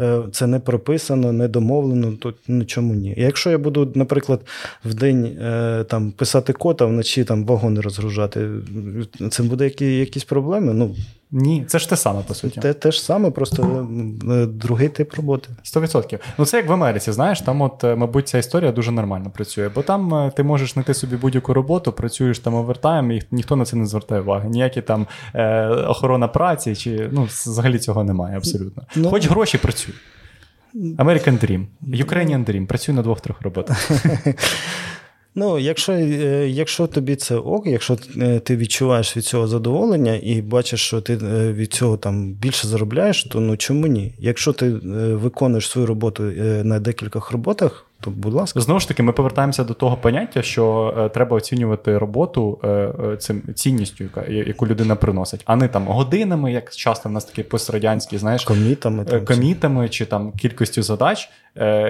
е, 0.00 0.22
це 0.32 0.46
не 0.46 0.60
прописано, 0.60 1.32
не 1.32 1.48
домовлено, 1.48 2.12
то 2.12 2.34
ну, 2.48 2.64
чому 2.64 2.94
ні? 2.94 3.14
Якщо 3.16 3.50
я 3.50 3.58
буду, 3.58 3.92
наприклад, 3.94 4.40
в 4.84 4.94
день 4.94 5.24
е, 5.24 5.84
там, 5.88 6.10
писати 6.10 6.52
код, 6.52 6.80
а 6.80 6.84
вночі 6.84 7.24
там 7.24 7.44
вагони 7.44 7.80
розгружати, 7.80 8.48
це 9.30 9.42
буде 9.42 9.64
які, 9.64 9.98
якісь 9.98 10.24
проблеми? 10.24 10.74
Ну, 10.74 10.94
ні, 11.32 11.64
це 11.68 11.78
ж 11.78 11.88
те 11.88 11.96
саме, 11.96 12.22
по 12.28 12.34
суті. 12.34 12.60
Те 12.60 12.74
те 12.74 12.92
ж 12.92 13.02
саме, 13.02 13.30
просто 13.30 13.88
е, 14.30 14.46
другий 14.46 14.88
тип 14.88 15.14
роботи. 15.14 15.48
100%. 15.64 16.18
Ну 16.38 16.44
це 16.44 16.56
як 16.56 16.68
в 16.68 16.72
Америці, 16.72 17.12
знаєш, 17.12 17.40
там, 17.40 17.62
от, 17.62 17.84
е, 17.84 17.96
мабуть, 17.96 18.28
ця 18.28 18.38
історія 18.38 18.72
дуже 18.72 18.90
нормально 18.90 19.30
працює, 19.30 19.68
бо 19.74 19.82
там 19.82 20.14
е, 20.14 20.32
ти 20.36 20.42
можеш 20.42 20.72
знайти 20.72 20.94
собі 20.94 21.16
будь-яку 21.16 21.54
роботу, 21.54 21.92
працюєш 21.92 22.38
там 22.38 22.54
овертайм, 22.54 23.12
і 23.12 23.22
ніхто 23.30 23.56
на 23.56 23.64
це 23.64 23.76
не 23.76 23.86
звертає 23.86 24.20
уваги. 24.20 24.48
Ніякі 24.48 24.82
там 24.82 25.06
е, 25.34 25.66
охорона 25.66 26.28
праці, 26.28 26.76
чи 26.76 27.08
ну, 27.12 27.24
взагалі 27.24 27.78
цього 27.78 28.04
немає 28.04 28.36
абсолютно. 28.36 28.82
Ну, 28.96 29.10
Хоч 29.10 29.28
гроші 29.28 29.58
працюй. 29.58 29.94
American 30.74 31.44
Dream, 31.44 31.66
Ukrainian 32.04 32.44
Dream, 32.44 32.66
працюй 32.66 32.94
на 32.94 33.02
двох-трьох 33.02 33.42
роботах. 33.42 33.90
Ну, 35.34 35.58
якщо 35.58 35.92
е, 35.92 36.48
якщо 36.48 36.86
тобі 36.86 37.16
це 37.16 37.36
ок, 37.36 37.66
якщо 37.66 37.96
е, 38.16 38.40
ти 38.40 38.56
відчуваєш 38.56 39.16
від 39.16 39.24
цього 39.24 39.46
задоволення 39.46 40.20
і 40.22 40.42
бачиш, 40.42 40.80
що 40.80 41.00
ти 41.00 41.12
е, 41.12 41.52
від 41.52 41.72
цього 41.72 41.96
там 41.96 42.32
більше 42.32 42.68
заробляєш, 42.68 43.24
то 43.24 43.40
ну 43.40 43.56
чому 43.56 43.86
ні? 43.86 44.14
Якщо 44.18 44.52
ти 44.52 44.70
виконуєш 45.14 45.68
свою 45.68 45.86
роботу 45.86 46.22
на 46.64 46.80
декількох 46.80 47.32
роботах, 47.32 47.86
то, 48.00 48.10
будь 48.10 48.34
ласка, 48.34 48.60
знову 48.60 48.80
ж 48.80 48.88
таки, 48.88 49.02
ми 49.02 49.12
повертаємося 49.12 49.64
до 49.64 49.74
того 49.74 49.96
поняття, 49.96 50.42
що 50.42 50.94
е, 50.98 51.08
треба 51.08 51.36
оцінювати 51.36 51.98
роботу 51.98 52.58
е, 52.64 53.16
цим 53.18 53.42
цінністю, 53.54 54.04
яка, 54.04 54.24
яку 54.26 54.66
людина 54.66 54.96
приносить, 54.96 55.42
а 55.44 55.56
не 55.56 55.68
там 55.68 55.86
годинами, 55.86 56.52
як 56.52 56.74
часто 56.74 57.08
в 57.08 57.12
нас 57.12 57.24
такі 57.24 57.42
пострадянські, 57.42 58.18
знаєш, 58.18 58.44
комітами 58.44 59.04
там, 59.04 59.24
комітами 59.24 59.88
чи 59.88 60.06
там 60.06 60.32
кількістю 60.32 60.82
задач. 60.82 61.30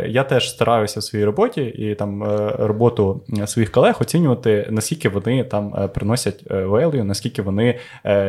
Я 0.07 0.25
теж 0.25 0.51
стараюся 0.51 1.01
в 1.01 1.03
своїй 1.03 1.25
роботі 1.25 1.63
і 1.63 1.95
там 1.95 2.25
роботу 2.59 3.21
своїх 3.47 3.71
колег 3.71 3.97
оцінювати, 4.01 4.67
наскільки 4.71 5.09
вони 5.09 5.45
там 5.45 5.91
приносять 5.95 6.47
value, 6.51 7.03
наскільки 7.03 7.43
вони 7.43 7.79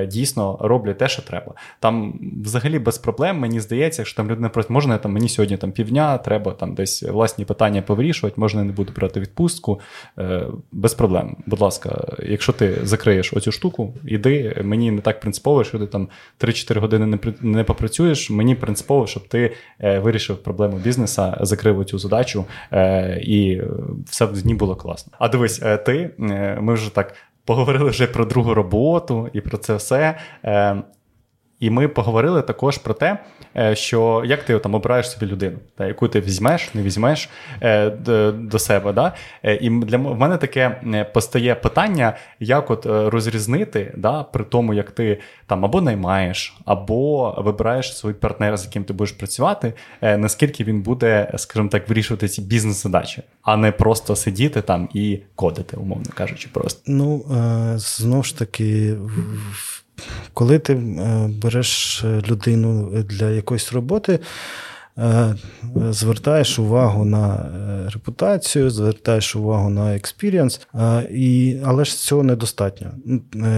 дійсно 0.07 0.57
роблять 0.61 0.97
те, 0.97 1.07
що 1.07 1.21
треба. 1.21 1.53
Там 1.79 2.19
взагалі 2.43 2.79
без 2.79 2.97
проблем 2.97 3.39
мені 3.39 3.59
здається, 3.59 4.05
що 4.05 4.17
там 4.17 4.31
людина 4.31 4.49
просто 4.49 4.73
можна 4.73 4.97
там 4.97 5.11
мені 5.11 5.29
сьогодні 5.29 5.57
там 5.57 5.71
півдня, 5.71 6.17
треба 6.17 6.51
там 6.51 6.73
десь 6.73 7.03
власні 7.03 7.45
питання 7.45 7.81
повирішувати, 7.81 8.41
можна 8.41 8.63
не 8.63 8.71
буду 8.71 8.93
брати 8.95 9.19
відпустку. 9.19 9.79
Е, 10.19 10.47
без 10.71 10.93
проблем. 10.93 11.35
Будь 11.45 11.61
ласка, 11.61 12.17
якщо 12.23 12.53
ти 12.53 12.77
закриєш 12.83 13.33
оцю 13.33 13.51
штуку, 13.51 13.93
іди. 14.05 14.61
Мені 14.63 14.91
не 14.91 15.01
так 15.01 15.19
принципово, 15.19 15.63
що 15.63 15.79
ти 15.79 15.87
там 15.87 16.07
3-4 16.39 16.79
години 16.79 17.19
не 17.41 17.63
попрацюєш. 17.63 18.29
Мені 18.29 18.55
принципово, 18.55 19.07
щоб 19.07 19.27
ти 19.27 19.53
е, 19.79 19.99
вирішив 19.99 20.37
проблему 20.37 20.79
бізнеса, 21.21 21.45
закрив 21.45 21.85
цю 21.85 21.99
задачу, 21.99 22.45
е, 22.71 23.19
і 23.23 23.61
все 24.05 24.25
в 24.25 24.41
дні 24.41 24.55
було 24.55 24.75
класно. 24.75 25.13
А 25.19 25.27
дивись, 25.27 25.61
ти 25.85 26.11
ми 26.61 26.73
вже 26.73 26.95
так 26.95 27.13
поговорили 27.45 27.89
вже 27.89 28.07
про 28.07 28.25
другу 28.25 28.53
роботу 28.53 29.29
і 29.33 29.41
про 29.41 29.57
це 29.57 29.75
все. 29.75 30.17
І 31.61 31.69
ми 31.69 31.87
поговорили 31.87 32.41
також 32.41 32.77
про 32.77 32.93
те, 32.93 33.17
е, 33.57 33.75
що 33.75 34.23
як 34.25 34.43
ти 34.43 34.59
там 34.59 34.75
обираєш 34.75 35.11
собі 35.11 35.31
людину, 35.31 35.57
та, 35.77 35.87
яку 35.87 36.07
ти 36.07 36.21
візьмеш, 36.21 36.73
не 36.73 36.81
візьмеш 36.81 37.29
е, 37.61 37.89
до, 38.33 38.59
себе. 38.59 38.93
Да? 38.93 39.13
Е, 39.43 39.55
і 39.55 39.69
для 39.69 39.97
в 39.97 40.19
мене 40.19 40.37
таке 40.37 40.81
постає 41.13 41.55
питання, 41.55 42.17
як 42.39 42.71
от 42.71 42.85
розрізнити, 42.85 43.93
да, 43.97 44.23
при 44.23 44.43
тому, 44.43 44.73
як 44.73 44.91
ти 44.91 45.19
там 45.47 45.65
або 45.65 45.81
наймаєш, 45.81 46.57
або 46.65 47.35
вибираєш 47.37 47.97
свій 47.97 48.13
партнер, 48.13 48.57
з 48.57 48.65
яким 48.65 48.83
ти 48.83 48.93
будеш 48.93 49.11
працювати, 49.11 49.73
наскільки 50.01 50.63
він 50.63 50.81
буде, 50.81 51.33
скажімо 51.37 51.69
так, 51.69 51.89
вирішувати 51.89 52.27
ці 52.27 52.41
бізнес-задачі, 52.41 53.23
а 53.41 53.57
не 53.57 53.71
просто 53.71 54.15
сидіти 54.15 54.61
там 54.61 54.89
і 54.93 55.19
кодити, 55.35 55.77
умовно 55.77 56.05
кажучи, 56.13 56.49
просто. 56.53 56.81
Ну, 56.87 57.25
знову 57.77 58.23
ж 58.23 58.37
таки. 58.37 58.95
Коли 60.33 60.59
ти 60.59 60.73
е, 60.73 61.29
береш 61.41 62.03
е, 62.03 62.21
людину 62.29 63.03
для 63.09 63.29
якоїсь 63.29 63.73
роботи, 63.73 64.19
звертаєш 65.89 66.59
увагу 66.59 67.05
на 67.05 67.45
репутацію, 67.93 68.69
звертаєш 68.69 69.35
увагу 69.35 69.69
на 69.69 69.95
experience, 69.95 70.61
але 71.65 71.85
ж 71.85 71.97
цього 71.97 72.23
недостатньо. 72.23 72.91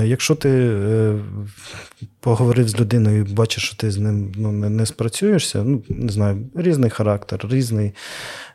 Якщо 0.03 0.35
ти 0.35 0.79
поговорив 2.19 2.69
з 2.69 2.79
людиною 2.79 3.27
бачиш, 3.31 3.63
що 3.63 3.77
ти 3.77 3.91
з 3.91 3.97
ним 3.97 4.31
ну, 4.35 4.51
не, 4.51 4.85
спрацюєшся, 4.85 5.63
ну, 5.63 5.83
не 5.89 6.11
знаю, 6.11 6.49
різний 6.55 6.89
характер, 6.89 7.47
різний 7.49 7.87
Е, 7.87 8.52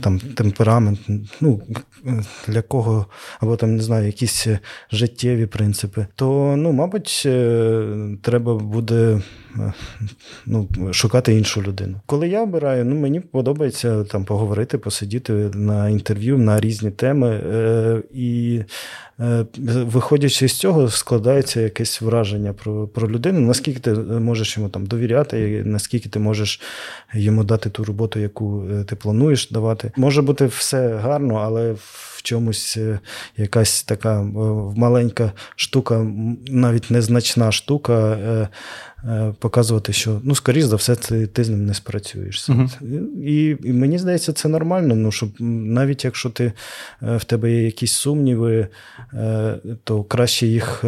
там 0.00 0.20
темперамент, 0.34 0.98
ну, 1.40 1.62
для 2.46 2.62
кого, 2.62 3.06
або 3.40 3.56
там, 3.56 3.76
не 3.76 3.82
знаю, 3.82 4.06
якісь 4.06 4.46
життєві 4.92 5.46
принципи, 5.46 6.06
то, 6.14 6.54
ну, 6.56 6.72
мабуть, 6.72 7.22
е, 7.26 8.16
треба 8.22 8.54
буде 8.54 9.20
е, 9.56 9.72
ну, 10.46 10.68
шукати 10.92 11.34
іншу 11.34 11.62
людину. 11.62 12.00
Коли 12.06 12.28
я 12.28 12.42
обираю, 12.42 12.84
ну, 12.84 12.96
мені 12.96 13.20
подобається 13.20 14.04
там 14.04 14.24
поговорити, 14.24 14.78
посидіти 14.78 15.32
на 15.54 15.88
інтерв'ю 15.88 16.38
на 16.38 16.60
різні 16.60 16.90
теми. 16.90 17.40
І 18.14 18.60
виходячи 19.84 20.48
з 20.48 20.52
цього, 20.52 20.90
складається 20.90 21.60
якесь 21.60 22.00
враження 22.00 22.52
про 22.52 22.88
про 22.88 23.10
людину, 23.10 23.40
наскільки 23.40 23.80
ти 23.80 23.90
можеш 23.94 24.56
йому 24.56 24.68
там 24.68 24.86
довіряти, 24.86 25.62
наскільки 25.66 26.08
ти 26.08 26.18
можеш 26.18 26.60
йому 27.14 27.44
дати 27.44 27.70
ту 27.70 27.84
роботу, 27.84 28.18
яку 28.18 28.64
ти 28.88 28.96
плануєш 28.96 29.50
давати. 29.50 29.92
Може 29.96 30.22
бути 30.22 30.46
все 30.46 30.94
гарно, 30.94 31.34
але 31.34 31.74
в 32.22 32.24
чомусь 32.24 32.76
е, 32.76 32.98
якась 33.36 33.82
така 33.82 34.20
е, 34.20 34.24
маленька 34.76 35.32
штука, 35.56 36.06
навіть 36.48 36.90
незначна 36.90 37.52
штука. 37.52 37.92
Е, 37.94 38.48
показувати, 39.38 39.92
що 39.92 40.20
ну, 40.24 40.34
скоріш 40.34 40.64
за 40.64 40.76
все, 40.76 40.96
ти 40.96 41.26
ти 41.26 41.44
з 41.44 41.48
ним 41.48 41.66
не 41.66 41.74
спрацюєш. 41.74 42.48
Uh-huh. 42.48 43.18
І 43.22 43.56
і 43.64 43.72
мені 43.72 43.98
здається, 43.98 44.32
це 44.32 44.48
нормально. 44.48 44.94
Ну, 44.94 45.12
щоб 45.12 45.30
навіть 45.40 46.04
якщо 46.04 46.30
ти 46.30 46.52
в 47.00 47.24
тебе 47.24 47.52
є 47.52 47.62
якісь 47.62 47.92
сумніви, 47.92 48.68
то 49.84 50.04
краще 50.04 50.46
їх 50.46 50.84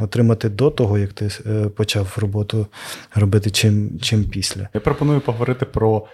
отримати 0.00 0.48
до 0.48 0.70
того, 0.70 0.98
як 0.98 1.12
ти 1.12 1.30
почав 1.76 2.16
роботу 2.16 2.66
робити, 3.14 3.50
чим, 3.50 3.90
чим 4.00 4.24
після. 4.24 4.68
Я 4.74 4.80
пропоную 4.80 5.20
поговорити 5.20 5.66
про 5.66 6.06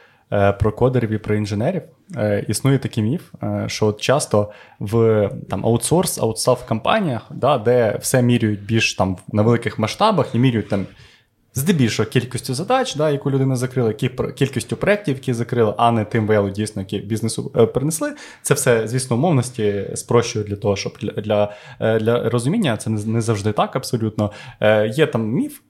про 0.59 0.73
кодерів 0.73 1.11
і 1.11 1.19
про 1.19 1.35
інженерів. 1.35 1.83
Е, 2.17 2.45
існує 2.49 2.79
такий 2.79 3.05
міф, 3.05 3.23
е, 3.43 3.65
що 3.67 3.87
от 3.87 4.01
часто 4.01 4.51
в 4.81 5.31
там 5.51 5.67
аутсорс, 5.67 6.19
аутстав 6.19 6.67
компаніях, 6.67 7.27
да, 7.31 7.59
де 7.59 7.99
все 8.01 8.23
міряють 8.23 8.63
більш 8.65 8.95
там 8.95 9.17
на 9.33 9.43
великих 9.43 9.79
масштабах 9.79 10.35
і 10.35 10.39
міряють 10.39 10.69
там. 10.69 10.87
Здебільшого 11.55 12.09
кількістю 12.09 12.55
задач, 12.55 12.95
да, 12.95 13.11
яку 13.11 13.31
людина 13.31 13.57
закрила, 13.57 13.93
кількістю 14.37 14.77
проєктів, 14.77 15.15
які 15.15 15.33
закрила, 15.33 15.75
а 15.79 15.91
не 15.91 16.05
тим 16.05 16.27
вейлу, 16.27 16.51
дійсно, 16.51 16.83
які 16.83 16.99
бізнесу 16.99 17.51
принесли. 17.75 18.15
Це 18.43 18.55
все, 18.55 18.89
звісно, 18.89 19.17
умовності 19.17 19.91
спрощує 19.95 20.45
для 20.45 20.57
того, 20.57 20.77
щоб 20.77 20.99
для 21.17 21.53
для, 21.81 22.29
розуміння 22.29 22.77
це 22.77 22.91
не 22.91 23.21
завжди 23.21 23.53
так 23.53 23.77
абсолютно. 23.77 24.33
Є 24.93 25.07
там 25.07 25.29
міф, 25.29 25.61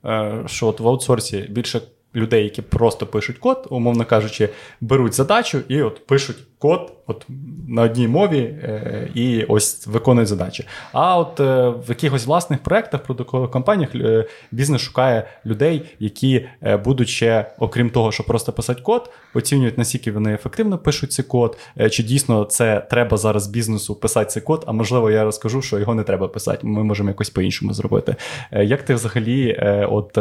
що 0.46 0.66
от 0.66 0.80
в 0.80 0.88
аутсорсі 0.88 1.46
більше 1.50 1.80
людей, 2.18 2.44
які 2.44 2.62
просто 2.62 3.06
пишуть 3.06 3.38
код, 3.38 3.66
умовно 3.70 4.04
кажучи, 4.04 4.48
беруть 4.80 5.14
задачу 5.14 5.60
і 5.68 5.82
от 5.82 6.06
пишуть 6.06 6.36
код 6.58 6.92
от 7.06 7.26
на 7.68 7.82
одній 7.82 8.08
мові 8.08 8.38
е, 8.38 9.08
і 9.14 9.44
ось 9.44 9.86
виконують 9.86 10.28
задачі. 10.28 10.66
А 10.92 11.18
от 11.18 11.40
е, 11.40 11.68
в 11.68 11.84
якихось 11.88 12.26
власних 12.26 12.62
проєктах, 12.62 13.02
продуктових 13.02 13.50
компаніях 13.50 13.94
е, 13.94 14.24
бізнес 14.50 14.82
шукає 14.82 15.28
людей, 15.46 15.82
які 15.98 16.46
е, 16.62 16.76
будуть 16.76 17.08
ще, 17.08 17.50
окрім 17.58 17.90
того, 17.90 18.12
що 18.12 18.24
просто 18.24 18.52
писати 18.52 18.82
код, 18.82 19.10
оцінюють, 19.34 19.78
наскільки 19.78 20.12
вони 20.12 20.34
ефективно 20.34 20.78
пишуть 20.78 21.12
цей 21.12 21.24
код, 21.24 21.58
е, 21.80 21.90
чи 21.90 22.02
дійсно 22.02 22.44
це 22.44 22.86
треба 22.90 23.16
зараз 23.16 23.46
бізнесу 23.46 23.94
писати 23.94 24.30
цей 24.30 24.42
код, 24.42 24.64
а 24.66 24.72
можливо, 24.72 25.10
я 25.10 25.24
розкажу, 25.24 25.62
що 25.62 25.78
його 25.78 25.94
не 25.94 26.02
треба 26.02 26.28
писати. 26.28 26.66
Ми 26.66 26.84
можемо 26.84 27.08
якось 27.08 27.30
по-іншому 27.30 27.74
зробити. 27.74 28.16
Е, 28.52 28.64
як 28.64 28.82
ти 28.82 28.94
взагалі, 28.94 29.60
от 29.90 30.18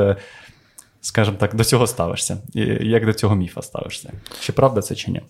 скажімо 1.02 1.38
так, 1.40 1.56
до 1.56 1.64
цього 1.64 1.88
ставишся? 1.88 2.38
І 2.54 2.62
Як 2.82 3.06
до 3.06 3.14
цього 3.14 3.36
міфа 3.36 3.62
ставишся? 3.62 4.12
Чи 4.40 4.52
правда 4.52 4.82
це 4.82 4.96
чи 4.96 5.12
ні? 5.12 5.22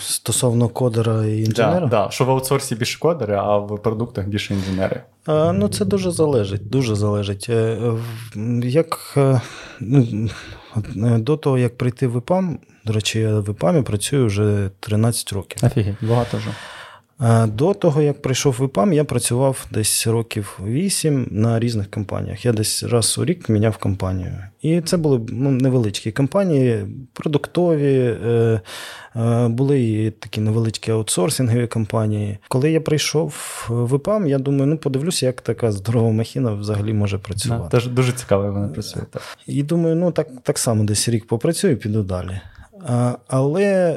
Стосовно 0.00 0.68
кодера 0.68 1.26
і 1.26 1.38
інженера? 1.42 1.80
Так, 1.80 1.88
да, 1.88 2.04
да, 2.04 2.10
що 2.10 2.24
в 2.24 2.30
аутсорсі 2.30 2.74
більше 2.74 2.98
кодери, 2.98 3.34
а 3.34 3.56
в 3.56 3.82
продуктах 3.82 4.26
більше 4.26 4.54
інженери. 4.54 5.02
А, 5.26 5.52
Ну, 5.52 5.68
це 5.68 5.84
дуже 5.84 6.10
залежить. 6.10 6.68
Дуже 6.68 6.94
залежить. 6.94 7.46
Е, 7.48 7.78
як 8.62 9.14
е, 9.16 9.40
ну, 9.80 10.28
е, 10.96 11.18
До 11.18 11.36
того, 11.36 11.58
як 11.58 11.78
прийти 11.78 12.06
в 12.06 12.18
ІПАМ, 12.18 12.58
до 12.84 12.92
речі, 12.92 13.20
я 13.20 13.40
в 13.40 13.50
ІПАМі 13.50 13.82
працюю 13.82 14.26
вже 14.26 14.70
13 14.80 15.32
років. 15.32 15.58
Офігеть, 15.64 15.96
багато 16.02 16.36
вже. 16.36 16.48
До 17.46 17.74
того, 17.74 18.02
як 18.02 18.22
прийшов 18.22 18.56
в 18.58 18.64
ІПАМ, 18.64 18.92
я 18.92 19.04
працював 19.04 19.66
десь 19.70 20.06
років 20.06 20.60
8 20.66 21.28
на 21.30 21.58
різних 21.60 21.90
компаніях. 21.90 22.44
Я 22.44 22.52
десь 22.52 22.82
раз 22.82 23.18
у 23.18 23.24
рік 23.24 23.48
міняв 23.48 23.76
компанію. 23.76 24.32
І 24.62 24.80
це 24.80 24.96
були 24.96 25.20
ну, 25.28 25.50
невеличкі 25.50 26.12
компанії, 26.12 26.86
продуктові, 27.12 28.16
е, 28.26 28.60
е, 29.16 29.48
були 29.48 29.80
і 29.80 30.10
такі 30.10 30.40
невеличкі 30.40 30.90
аутсорсингові 30.90 31.66
компанії. 31.66 32.38
Коли 32.48 32.72
я 32.72 32.80
прийшов 32.80 33.34
в 33.68 33.96
ІПАМ, 33.96 34.26
я 34.26 34.38
думаю, 34.38 34.66
ну 34.66 34.76
подивлюся, 34.76 35.26
як 35.26 35.40
така 35.40 35.72
здорова 35.72 36.10
махіна 36.10 36.52
взагалі 36.52 36.92
може 36.92 37.18
працювати. 37.18 37.68
Теж 37.70 37.86
дуже 37.86 38.12
цікаво, 38.12 38.52
вона 38.52 38.68
працює. 38.68 39.02
І 39.46 39.62
думаю, 39.62 39.96
ну 39.96 40.12
так, 40.12 40.28
так 40.42 40.58
само 40.58 40.84
десь 40.84 41.08
рік 41.08 41.26
попрацюю, 41.26 41.76
піду 41.76 42.02
далі. 42.02 42.40
Але 43.26 43.96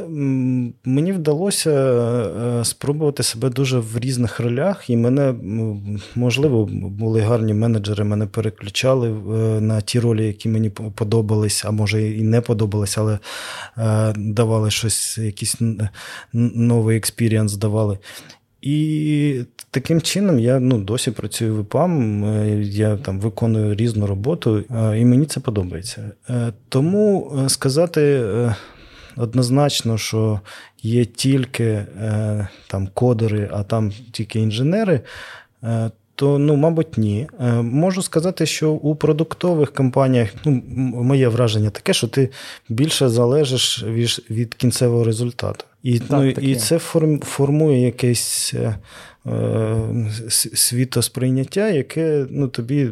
мені 0.84 1.12
вдалося 1.12 1.72
е, 1.72 2.66
спробувати 2.66 3.24
себе 3.24 3.50
дуже 3.50 3.80
в 3.80 4.00
різних 4.00 4.40
ролях, 4.40 4.90
і 4.90 4.98
мене, 4.98 5.34
можливо, 6.16 6.66
були 6.72 7.22
гарні 7.22 7.54
менеджери, 7.54 8.04
мене 8.04 8.26
переключали 8.26 9.10
е, 9.10 9.62
на 9.62 9.82
ті 9.82 10.00
ролі, 10.00 10.28
які 10.28 10.50
мені 10.50 10.70
подобались, 10.70 11.66
а 11.66 11.72
може 11.72 12.10
і 12.10 12.24
не 12.24 12.42
подобались, 12.42 12.98
але 12.98 13.20
е, 13.78 14.14
давали 14.18 14.72
щось, 14.72 15.18
якийсь 15.18 15.58
новий 16.34 16.98
experience 16.98 17.56
давали. 17.56 17.98
І 18.62 19.42
таким 19.72 20.02
чином 20.02 20.40
я 20.40 20.60
ну, 20.60 20.78
досі 20.78 21.12
працюю 21.12 21.56
в 21.56 21.60
EPAM, 21.62 22.26
я 22.62 22.98
там 22.98 23.20
виконую 23.20 23.76
різну 23.76 24.08
роботу, 24.08 24.60
і 24.98 25.06
мені 25.06 25.26
це 25.26 25.40
подобається. 25.40 26.12
Тому 26.70 27.34
сказати 27.48 28.24
однозначно, 29.18 29.98
що 29.98 30.40
є 30.82 31.06
тільки 31.06 31.64
е, 31.64 32.48
там 32.68 32.88
кодери, 32.94 33.50
а 33.54 33.64
там 33.64 33.92
тільки 34.12 34.40
інженери. 34.40 35.02
Е, 35.64 35.92
то, 36.16 36.38
ну, 36.38 36.56
мабуть, 36.56 36.98
ні. 36.98 37.28
Е, 37.40 37.52
можу 37.62 38.02
сказати, 38.02 38.46
що 38.46 38.72
у 38.72 38.96
продуктових 38.96 39.74
компаніях 39.74 40.30
ну, 40.46 40.64
моє 41.04 41.28
враження 41.28 41.70
таке, 41.70 41.94
що 41.94 42.08
ти 42.08 42.30
більше 42.70 43.10
залежиш 43.10 43.84
від 43.84 44.26
від 44.30 44.54
кінцевого 44.54 45.04
результату. 45.04 45.66
І 45.84 46.00
так, 46.00 46.10
ну, 46.12 46.30
і 46.30 46.56
це 46.56 46.80
формує 47.22 47.86
якесь 47.86 48.54
е, 48.54 48.76
світосприйняття, 50.54 51.70
яке 51.70 52.26
ну, 52.30 52.48
тобі 52.48 52.90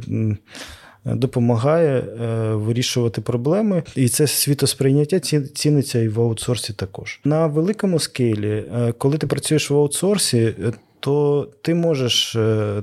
допомагає 1.05 1.99
е, 1.99 2.55
вирішувати 2.55 3.21
проблеми, 3.21 3.83
і 3.95 4.09
це 4.09 4.27
світосприйняття 4.27 5.19
ціниться 5.53 5.99
і 5.99 6.07
в 6.07 6.21
аутсорсі 6.21 6.73
також. 6.73 7.19
На 7.23 7.47
великому 7.47 7.99
скейлі, 7.99 8.63
е, 8.75 8.93
коли 8.97 9.17
ти 9.17 9.27
працюєш 9.27 9.71
в 9.71 9.75
аутсорсі, 9.75 10.53
то 11.01 11.47
ти 11.61 11.75
можеш 11.75 12.37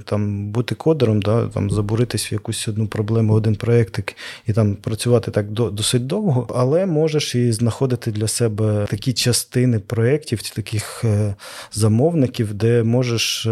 там 0.04 0.46
бути 0.46 0.74
кодером, 0.74 1.22
да, 1.22 1.46
там 1.46 1.70
забуритись 1.70 2.32
в 2.32 2.34
якусь 2.34 2.68
одну 2.68 2.86
проблему, 2.86 3.34
один 3.34 3.54
проєктик 3.54 4.16
і 4.46 4.52
там 4.52 4.74
працювати 4.74 5.30
так 5.30 5.50
досить 5.50 6.06
довго, 6.06 6.46
але 6.54 6.86
можеш 6.86 7.34
і 7.34 7.52
знаходити 7.52 8.10
для 8.10 8.28
себе 8.28 8.86
такі 8.90 9.12
частини 9.12 9.78
проєктів, 9.78 10.42
таких 10.42 11.04
замовників, 11.72 12.54
де 12.54 12.82
можеш 12.82 13.48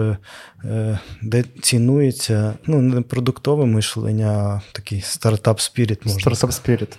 Е, 0.65 0.99
де 1.23 1.45
цінується 1.63 2.55
ну, 2.67 2.83
не 2.83 3.01
продуктове 3.01 3.67
мишлення, 3.67 4.29
а 4.29 4.61
такий 4.73 5.01
стартап 5.01 5.61
spirit. 5.61 6.03
Стартап 6.07 6.53
spirit. 6.53 6.99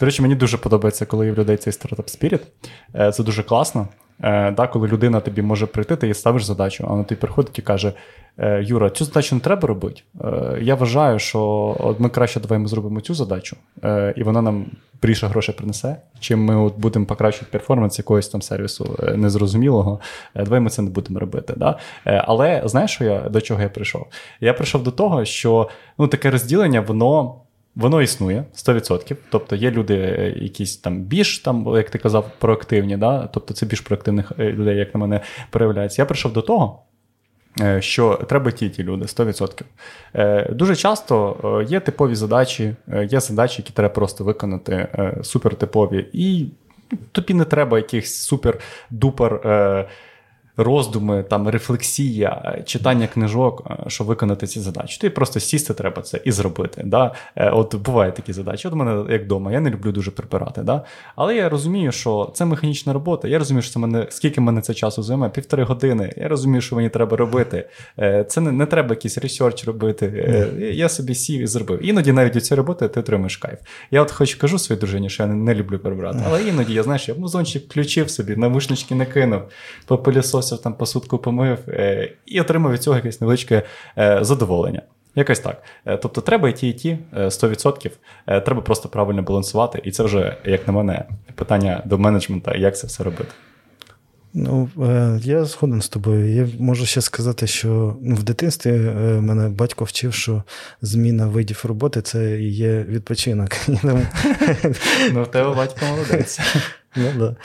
До 0.00 0.06
речі, 0.06 0.22
мені 0.22 0.34
дуже 0.34 0.58
подобається, 0.58 1.06
коли 1.06 1.26
є 1.26 1.32
в 1.32 1.38
людей 1.38 1.56
цей 1.56 1.72
стартап 1.72 2.10
spirit. 2.10 2.40
Е, 2.94 3.12
це 3.12 3.22
дуже 3.22 3.42
класно. 3.42 3.88
Е, 4.22 4.50
да, 4.50 4.66
Коли 4.66 4.88
людина 4.88 5.20
тобі 5.20 5.42
може 5.42 5.66
прийти, 5.66 5.96
ти 5.96 6.06
їй 6.06 6.14
ставиш 6.14 6.44
задачу, 6.44 6.84
а 6.88 6.90
вона 6.90 7.04
тобі 7.04 7.20
приходить 7.20 7.58
і 7.58 7.62
каже: 7.62 7.92
Юра, 8.60 8.90
цю 8.90 9.04
задачу 9.04 9.34
не 9.34 9.40
треба 9.40 9.68
робити. 9.68 10.02
Я 10.60 10.74
вважаю, 10.74 11.18
що 11.18 11.96
ми 11.98 12.08
краще 12.08 12.40
давай 12.40 12.58
ми 12.58 12.68
зробимо 12.68 13.00
цю 13.00 13.14
задачу, 13.14 13.56
і 14.16 14.22
вона 14.22 14.42
нам 14.42 14.66
більше 15.02 15.26
грошей 15.26 15.54
принесе, 15.54 15.96
чим 16.20 16.44
ми 16.44 16.56
от 16.56 16.78
будемо 16.78 17.06
покращувати 17.06 17.52
перформанс 17.52 17.98
якогось 17.98 18.28
там 18.28 18.42
сервісу 18.42 18.98
е, 19.02 19.16
незрозумілого. 19.16 20.00
Е, 20.34 20.44
давай 20.44 20.60
ми 20.60 20.70
це 20.70 20.82
не 20.82 20.90
будемо 20.90 21.20
робити. 21.20 21.54
Да? 21.56 21.78
Е, 22.06 22.24
але 22.26 22.62
знаєш, 22.64 22.90
що 22.90 23.04
я 23.04 23.20
до 23.20 23.40
чого 23.40 23.62
я 23.62 23.68
прийшов? 23.68 24.06
Я 24.40 24.54
прийшов 24.54 24.82
до 24.82 24.90
того, 24.90 25.24
що 25.24 25.68
ну, 25.98 26.08
таке 26.08 26.30
розділення, 26.30 26.80
воно. 26.80 27.34
Воно 27.76 28.02
існує 28.02 28.44
100%. 28.54 29.16
Тобто 29.30 29.56
є 29.56 29.70
люди, 29.70 29.94
якісь 30.36 30.76
там 30.76 31.00
більш, 31.00 31.38
там, 31.38 31.66
як 31.76 31.90
ти 31.90 31.98
казав, 31.98 32.30
проактивні, 32.38 32.96
да? 32.96 33.26
тобто 33.32 33.54
це 33.54 33.66
більш 33.66 33.80
проактивних 33.80 34.32
людей, 34.38 34.76
як 34.76 34.94
на 34.94 35.00
мене 35.00 35.20
проявляється. 35.50 36.02
Я 36.02 36.06
прийшов 36.06 36.32
до 36.32 36.42
того, 36.42 36.82
що 37.78 38.20
треба 38.28 38.50
ті 38.50 38.68
ті 38.68 38.82
люди 38.82 39.04
100%. 39.04 40.54
Дуже 40.54 40.76
часто 40.76 41.36
є 41.68 41.80
типові 41.80 42.14
задачі, 42.14 42.74
є 43.10 43.20
задачі, 43.20 43.62
які 43.62 43.72
треба 43.72 43.94
просто 43.94 44.24
виконати 44.24 44.88
супертипові. 45.22 46.06
І 46.12 46.46
тобі 47.12 47.34
не 47.34 47.44
треба 47.44 47.78
якихось 47.78 48.32
супер-дупер 48.32 49.86
роздуми, 50.56 51.22
там 51.22 51.48
рефлексія, 51.48 52.58
читання 52.66 53.06
книжок, 53.06 53.62
е, 53.70 53.84
щоб 53.86 54.06
виконати 54.06 54.46
ці 54.46 54.60
задачі. 54.60 55.00
Тобі 55.00 55.14
просто 55.14 55.40
сісти 55.40 55.74
треба 55.74 56.02
це 56.02 56.20
і 56.24 56.32
зробити. 56.32 56.82
Да? 56.86 57.14
Е, 57.36 57.50
от 57.50 57.74
бувають 57.74 58.14
такі 58.14 58.32
задачі. 58.32 58.68
От 58.68 58.74
у 58.74 58.76
мене 58.76 59.12
як 59.12 59.22
вдома, 59.24 59.52
я 59.52 59.60
не 59.60 59.70
люблю 59.70 59.92
дуже 59.92 60.10
прибирати. 60.10 60.62
Да? 60.62 60.84
Але 61.16 61.36
я 61.36 61.48
розумію, 61.48 61.92
що 61.92 62.30
це 62.34 62.44
механічна 62.44 62.92
робота. 62.92 63.28
Я 63.28 63.38
розумію, 63.38 63.62
що 63.62 63.72
це 63.72 63.78
мене 63.78 64.06
скільки 64.10 64.40
мене 64.40 64.60
це 64.60 64.74
часу 64.74 65.02
займе, 65.02 65.28
півтори 65.28 65.64
години. 65.64 66.12
Я 66.16 66.28
розумію, 66.28 66.60
що 66.60 66.76
мені 66.76 66.88
треба 66.88 67.16
робити. 67.16 67.68
Е, 67.98 68.24
це 68.24 68.40
не, 68.40 68.52
не 68.52 68.66
треба 68.66 68.90
якийсь 68.90 69.18
research 69.18 69.64
робити. 69.64 70.08
Я 70.72 70.88
собі 70.88 71.14
сів 71.14 71.40
і 71.40 71.46
зробив. 71.46 71.86
Іноді 71.86 72.12
навіть 72.12 72.36
у 72.36 72.40
цій 72.40 72.54
роботи 72.54 72.88
ти 72.88 73.00
отримаєш 73.00 73.36
кайф. 73.36 73.58
Я 73.90 74.02
от 74.02 74.10
хоч 74.10 74.34
кажу 74.34 74.58
своїй 74.58 74.80
дружині, 74.80 75.10
що 75.10 75.22
я 75.22 75.28
не, 75.28 75.34
не 75.34 75.54
люблю 75.54 75.78
прибирати. 75.78 76.18
Але 76.26 76.42
іноді 76.42 76.74
я 76.74 76.82
знаєш, 76.82 77.08
я 77.08 77.14
музончик 77.14 77.64
включив 77.64 78.10
собі, 78.10 78.36
навушнички 78.36 78.94
не 78.94 79.06
кинув, 79.06 79.40
пилососив, 80.42 80.62
там 80.62 80.74
посудку 80.74 81.18
помив 81.18 81.58
е, 81.68 82.12
і 82.26 82.40
отримав 82.40 82.72
від 82.72 82.82
цього 82.82 82.96
якесь 82.96 83.20
невеличке 83.20 83.62
е, 83.98 84.18
задоволення. 84.22 84.82
Якось 85.14 85.40
так. 85.40 85.62
Е, 85.86 85.96
тобто 85.96 86.20
треба 86.20 86.48
і 86.48 86.52
ті, 86.52 86.68
і 86.68 86.72
ті 86.72 86.98
100%. 87.14 87.90
Треба 88.26 88.60
просто 88.62 88.88
правильно 88.88 89.22
балансувати. 89.22 89.80
І 89.84 89.90
це 89.90 90.02
вже, 90.02 90.36
як 90.44 90.66
на 90.66 90.72
мене, 90.72 91.04
питання 91.34 91.82
до 91.84 91.98
менеджмента, 91.98 92.54
як 92.54 92.78
це 92.78 92.86
все 92.86 93.04
робити. 93.04 93.32
Ну, 94.34 94.70
я 95.22 95.44
згоден 95.44 95.82
з 95.82 95.88
тобою. 95.88 96.34
Я 96.34 96.48
можу 96.58 96.86
ще 96.86 97.00
сказати, 97.00 97.46
що 97.46 97.96
ну, 98.02 98.14
в 98.14 98.22
дитинстві 98.22 98.70
мене 99.20 99.48
батько 99.48 99.84
вчив, 99.84 100.14
що 100.14 100.42
зміна 100.82 101.26
видів 101.26 101.64
роботи 101.68 102.02
це 102.02 102.40
і 102.40 102.52
є 102.52 102.82
відпочинок. 102.88 103.50
Ну, 105.12 105.22
в 105.22 105.26
тебе 105.26 105.54
батько 105.54 105.86
молодець. 105.86 106.40
Ну, 106.96 107.06
да. 107.18 107.36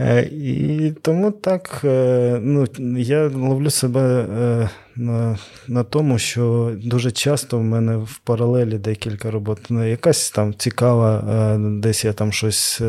Е, 0.00 0.22
і 0.22 0.92
тому 1.02 1.30
так 1.30 1.80
е, 1.84 2.38
ну, 2.42 2.66
я 2.98 3.28
ловлю 3.28 3.70
себе 3.70 4.00
е, 4.00 4.68
на 4.96 5.38
на 5.68 5.84
тому, 5.84 6.18
що 6.18 6.72
дуже 6.84 7.10
часто 7.10 7.58
в 7.58 7.62
мене 7.62 7.96
в 7.96 8.18
паралелі 8.24 8.78
декілька 8.78 9.30
робот. 9.30 9.58
Ну, 9.68 9.88
якась 9.88 10.30
там 10.30 10.54
цікава, 10.54 11.22
десь 11.58 12.04
я 12.04 12.12
там 12.12 12.32
щось 12.32 12.82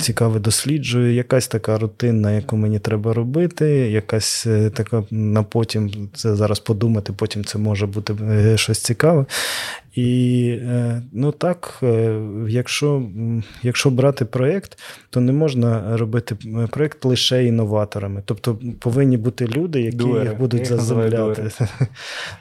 цікаве 0.00 0.40
досліджую, 0.40 1.14
якась 1.14 1.48
така 1.48 1.78
рутинна, 1.78 2.32
яку 2.32 2.56
мені 2.56 2.78
треба 2.78 3.12
робити, 3.12 3.66
якась 3.70 4.46
така 4.74 5.04
на 5.10 5.42
потім 5.42 6.08
це 6.14 6.36
зараз 6.36 6.60
подумати, 6.60 7.12
потім 7.16 7.44
це 7.44 7.58
може 7.58 7.86
бути 7.86 8.14
щось 8.56 8.78
цікаве. 8.78 9.26
І 9.94 10.44
е, 10.62 11.02
ну 11.12 11.32
так, 11.32 11.78
е, 11.82 12.20
якщо 12.48 13.02
якщо 13.62 13.90
брати 13.90 14.24
проєкт, 14.24 14.78
то 15.10 15.20
не 15.20 15.32
можна 15.32 15.96
робити 15.96 16.36
проєкт 16.70 17.04
лише 17.04 17.44
інноваторами. 17.44 18.22
Тобто 18.24 18.58
повинні 18.78 19.16
бути 19.16 19.46
люди, 19.46 19.80
які 19.80 19.96
Дуери. 19.96 20.30
їх 20.30 20.38
будуть 20.38 20.66
заземляти. 20.66 21.50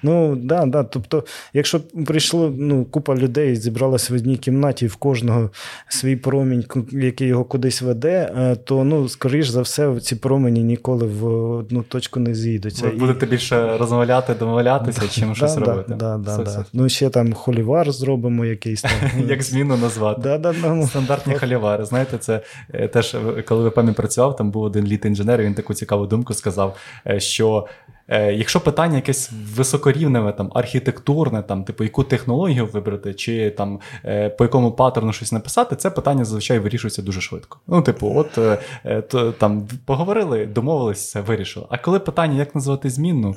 Ну, 0.03 0.35
да, 0.35 0.65
да. 0.65 0.83
Тобто, 0.83 1.23
якщо 1.53 1.79
прийшло 1.79 2.53
ну, 2.57 2.85
купа 2.85 3.15
людей, 3.15 3.55
зібралася 3.55 4.13
в 4.13 4.17
одній 4.17 4.37
кімнаті, 4.37 4.85
і 4.85 4.87
в 4.87 4.95
кожного 4.95 5.49
свій 5.87 6.15
промінь, 6.15 6.65
який 7.03 7.27
його 7.27 7.43
кудись 7.43 7.81
веде, 7.81 8.33
е, 8.37 8.55
то 8.55 8.83
ну, 8.83 9.09
скоріш 9.09 9.47
за 9.47 9.61
все, 9.61 9.99
ці 9.99 10.15
промені 10.15 10.63
ніколи 10.63 11.07
в 11.07 11.25
одну 11.51 11.83
точку 11.83 12.19
не 12.19 12.35
зійдуться. 12.35 12.85
Ви 12.85 12.91
будете 12.91 13.25
більше 13.25 13.77
розмовляти, 13.77 14.33
домовлятися, 14.33 15.07
чим 15.07 15.35
щось 15.35 15.57
робити. 15.57 15.95
Да, 15.95 16.17
да, 16.17 16.37
да, 16.37 16.65
Ну, 16.73 16.89
ще 16.89 17.09
там 17.09 17.33
холівар 17.33 17.91
зробимо 17.91 18.45
якийсь 18.45 18.81
там. 18.81 18.91
Як 19.27 19.43
зміну 19.43 19.77
назвати. 19.77 20.21
Да, 20.21 20.37
да, 20.37 20.53
Стандартні 20.87 21.35
холівари. 21.35 21.85
Знаєте, 21.85 22.17
це 22.17 22.41
е, 22.73 22.87
теж, 22.87 23.15
коли 23.47 23.69
в 23.69 23.73
пам'ять 23.73 23.95
працював, 23.95 24.35
там 24.35 24.51
був 24.51 24.63
один 24.63 24.85
літ 24.85 25.05
інженер, 25.05 25.41
і 25.41 25.45
він 25.45 25.53
таку 25.53 25.73
цікаву 25.73 26.05
думку 26.05 26.33
сказав, 26.33 26.77
е, 27.07 27.19
що 27.19 27.67
Е, 28.00 28.00
якщо 28.09 28.59
питання 28.59 28.95
якесь 28.95 29.31
високорівневе, 29.55 30.31
там 30.31 30.51
архітектурне, 30.55 31.43
там, 31.43 31.63
типу, 31.63 31.83
яку 31.83 32.03
технологію 32.03 32.65
вибрати, 32.65 33.13
чи 33.13 33.49
там 33.49 33.79
е, 34.05 34.29
по 34.29 34.43
якому 34.43 34.71
паттерну 34.71 35.13
щось 35.13 35.31
написати, 35.31 35.75
це 35.75 35.89
питання 35.89 36.25
зазвичай 36.25 36.59
вирішується 36.59 37.01
дуже 37.01 37.21
швидко. 37.21 37.59
Ну, 37.67 37.81
типу, 37.81 38.13
от 38.15 38.37
е, 38.85 39.01
то, 39.01 39.31
там 39.31 39.67
поговорили, 39.85 40.45
домовилися, 40.45 41.21
вирішили. 41.21 41.65
А 41.69 41.77
коли 41.77 41.99
питання, 41.99 42.37
як 42.37 42.55
назвати 42.55 42.89
змінну, 42.89 43.35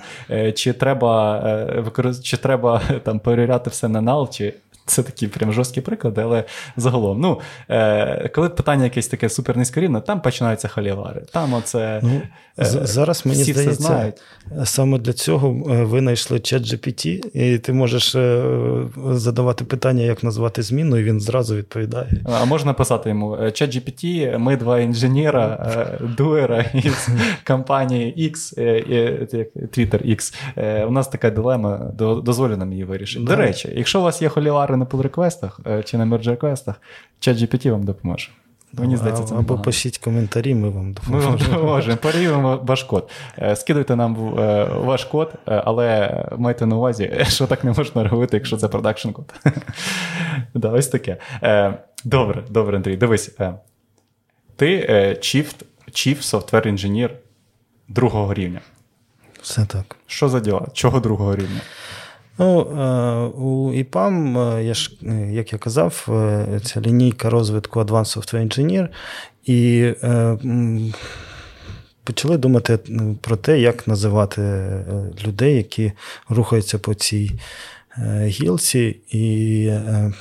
чи 0.54 0.72
треба 0.72 1.24
чи 2.22 2.36
треба 2.36 2.82
там 3.02 3.18
перевіряти 3.18 3.70
все 3.70 3.88
на 3.88 4.00
нал, 4.00 4.30
чи 4.30 4.54
це 4.86 5.02
такі 5.02 5.28
прям 5.28 5.52
жорсткі 5.52 5.80
приклади, 5.80 6.20
але 6.20 6.44
загалом. 6.76 7.20
Ну, 7.20 7.40
е, 7.70 8.28
Коли 8.34 8.48
питання 8.48 8.84
якесь 8.84 9.08
таке 9.08 9.28
супернизькорівне, 9.28 10.00
там 10.00 10.20
починаються 10.20 10.68
халівари. 10.68 11.22
Там 11.32 11.54
оце 11.54 12.00
ну, 12.02 12.22
е, 12.58 12.64
зараз 12.64 13.26
мені 13.26 13.44
здається, 13.44 14.12
саме 14.64 14.98
для 14.98 15.12
цього 15.12 15.48
е, 15.48 15.84
ви 15.84 15.98
знайшли 15.98 16.40
чат 16.40 16.62
GPT, 16.62 17.36
і 17.36 17.58
ти 17.58 17.72
можеш 17.72 18.14
е, 18.14 18.44
задавати 19.10 19.64
питання, 19.64 20.02
як 20.02 20.24
назвати 20.24 20.62
зміну, 20.62 20.96
і 20.96 21.02
він 21.02 21.20
зразу 21.20 21.56
відповідає. 21.56 22.08
А 22.24 22.44
можна 22.44 22.72
писати 22.72 23.08
йому: 23.08 23.50
чат 23.52 23.76
GPT, 23.76 24.38
ми 24.38 24.56
два 24.56 24.80
інженера, 24.80 25.68
дуера 26.18 26.60
із 26.74 27.08
компанії 27.46 28.30
X, 28.34 28.58
Twitter 29.56 30.08
X. 30.08 30.34
У 30.86 30.90
нас 30.90 31.08
така 31.08 31.30
дилема, 31.30 31.78
дозволю 31.98 32.56
нам 32.56 32.72
її 32.72 32.84
вирішити. 32.84 33.24
До 33.24 33.36
речі, 33.36 33.72
якщо 33.76 34.00
у 34.00 34.02
вас 34.02 34.22
є 34.22 34.28
холівари 34.74 34.76
на 34.76 34.84
pull 34.84 35.02
реквестах 35.02 35.60
чи 35.84 35.98
на 35.98 36.04
merge 36.04 36.30
реквестах, 36.30 36.80
чат 37.20 37.36
GPT 37.36 37.70
вам 37.70 37.84
допоможе. 37.84 38.30
Мені 38.72 38.96
здається, 38.96 39.24
це 39.24 39.34
Або 39.34 39.58
пишіть 39.58 39.98
коментарі, 39.98 40.54
ми 40.54 40.68
вам 40.68 40.92
допоможемо. 40.92 41.32
Ми 41.32 41.38
вам 41.38 41.50
допоможемо. 41.50 41.96
Перевіримо 41.96 42.60
ваш 42.62 42.82
код. 42.82 43.10
Е, 43.38 43.56
скидуйте 43.56 43.96
нам 43.96 44.38
е, 44.38 44.64
ваш 44.64 45.04
код, 45.04 45.32
е, 45.48 45.62
але 45.64 46.24
майте 46.38 46.66
на 46.66 46.76
увазі, 46.76 47.24
що 47.28 47.46
так 47.46 47.64
не 47.64 47.72
можна 47.72 48.08
робити, 48.08 48.36
якщо 48.36 48.56
це 48.56 48.68
продакшн 48.68 49.10
код. 49.10 49.34
да, 50.54 50.68
Ось 50.68 50.88
таке. 50.88 51.16
Добре, 52.04 52.42
добре, 52.50 52.76
Андрій. 52.76 52.96
Дивись. 52.96 53.36
Ти 54.56 54.78
Chief, 55.20 55.54
Chief 55.88 56.16
Software 56.16 56.66
Engineer 56.66 57.10
другого 57.88 58.34
рівня. 58.34 58.60
Все 59.42 59.66
так. 59.66 59.96
Що 60.06 60.28
за 60.28 60.40
діла? 60.40 60.66
Чого 60.72 61.00
другого 61.00 61.36
рівня? 61.36 61.60
Ну, 62.38 62.60
е, 62.60 63.38
У 63.38 63.72
ІПАМ, 63.72 64.38
е, 64.38 64.64
я 64.64 64.74
ж, 64.74 64.92
е, 65.02 65.32
як 65.32 65.52
я 65.52 65.58
казав, 65.58 66.08
ця 66.64 66.80
лінійка 66.80 67.30
розвитку 67.30 67.80
Advanced 67.80 68.18
Software 68.18 68.48
Engineer, 68.48 68.88
і 69.44 69.92
почали 72.04 72.36
думати 72.36 72.78
про 73.20 73.36
те, 73.36 73.60
як 73.60 73.88
називати 73.88 74.42
людей, 75.26 75.56
які 75.56 75.92
рухаються 76.28 76.78
по 76.78 76.94
цій 76.94 77.30
гілці, 78.26 78.96
і 79.10 79.66
е, 79.66 80.12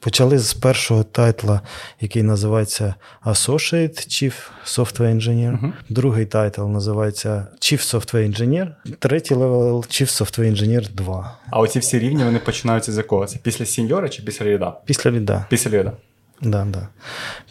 почали 0.00 0.38
з 0.38 0.54
першого 0.54 1.04
тайтла, 1.04 1.60
який 2.00 2.22
називається 2.22 2.94
Associate 3.26 4.08
Chief 4.08 4.32
Software 4.66 5.14
Engineer. 5.14 5.52
Uh-huh. 5.52 5.72
Другий 5.88 6.26
тайтл 6.26 6.66
називається 6.66 7.46
Chief 7.60 7.94
Software 7.94 8.30
Engineer, 8.30 8.68
третій 8.98 9.34
левел 9.34 9.76
Chief 9.76 10.22
Software 10.22 10.54
Engineer 10.54 10.90
2. 10.94 11.38
А 11.50 11.60
оці 11.60 11.78
всі 11.78 11.98
рівні 11.98 12.24
вони 12.24 12.38
починаються 12.38 12.92
з 12.92 12.96
якого? 12.96 13.26
Це 13.26 13.38
після 13.42 13.66
сіньора 13.66 14.08
чи 14.08 14.22
після 14.22 14.46
ліда? 14.46 14.76
Після 14.84 15.10
ліда. 15.10 15.46
Після 15.48 15.70
ліда. 15.70 15.92
Да, 16.42 16.64
да. 16.64 16.88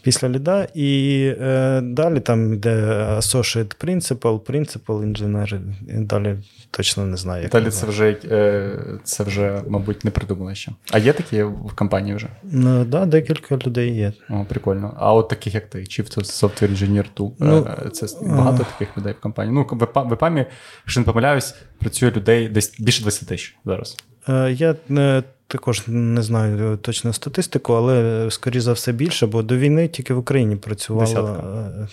Після 0.01 0.29
ліда. 0.29 0.67
І 0.73 1.21
е, 1.41 1.81
далі 1.81 2.19
там 2.19 2.53
йде 2.53 2.75
Associate 3.17 3.85
Principal, 3.85 4.39
Principal 4.39 5.13
Engineer, 5.13 5.59
і 5.87 5.93
далі 5.93 6.35
точно 6.71 7.05
не 7.05 7.17
знаю. 7.17 7.43
як 7.43 7.51
Далі 7.51 7.69
це 7.69 7.87
вже, 7.87 8.17
е, 8.25 8.79
це 9.03 9.23
вже, 9.23 9.61
мабуть, 9.67 10.05
не 10.05 10.11
придумали 10.11 10.55
ще. 10.55 10.71
А 10.91 10.97
є 10.97 11.13
такі 11.13 11.43
в 11.43 11.71
компанії 11.75 12.15
вже? 12.15 12.27
Ну, 12.43 12.85
да, 12.85 13.05
декілька 13.05 13.57
людей 13.57 13.95
є. 13.95 14.13
О, 14.29 14.45
Прикольно. 14.49 14.93
А 14.97 15.13
от 15.13 15.29
таких, 15.29 15.53
як 15.53 15.69
ти, 15.69 15.79
Chief 15.79 16.17
Software 16.17 16.71
Engineer 16.71 17.05
2, 17.17 17.31
ну, 17.39 17.67
е, 17.85 17.89
це 17.89 18.07
багато 18.21 18.65
а... 18.69 18.71
таких 18.71 18.97
людей 18.97 19.13
в 19.13 19.21
компанії. 19.21 19.55
Ну, 19.55 19.67
в 19.71 20.13
ЕПАМі, 20.13 20.45
якщо 20.85 20.99
не 20.99 21.05
помиляюсь, 21.05 21.55
працює 21.79 22.11
людей 22.11 22.49
десь 22.49 22.79
більше 22.79 23.01
20 23.01 23.27
тисяч 23.27 23.57
зараз. 23.65 23.97
Е, 24.29 24.51
я 24.51 24.75
не 24.89 25.23
також 25.49 25.83
не 25.87 26.21
знаю 26.21 26.77
точно 26.77 27.13
статистику, 27.13 27.73
але 27.73 28.27
скоріше 28.31 28.61
за 28.61 28.73
все 28.73 28.91
більше, 28.91 29.27
бо 29.27 29.41
до 29.41 29.57
війни 29.57 29.87
тільки 29.87 30.13
в 30.13 30.17
Україні 30.17 30.55
працювало 30.55 31.07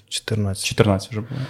14. 0.09 0.64
14 0.64 1.11
вже 1.11 1.21
було. 1.21 1.40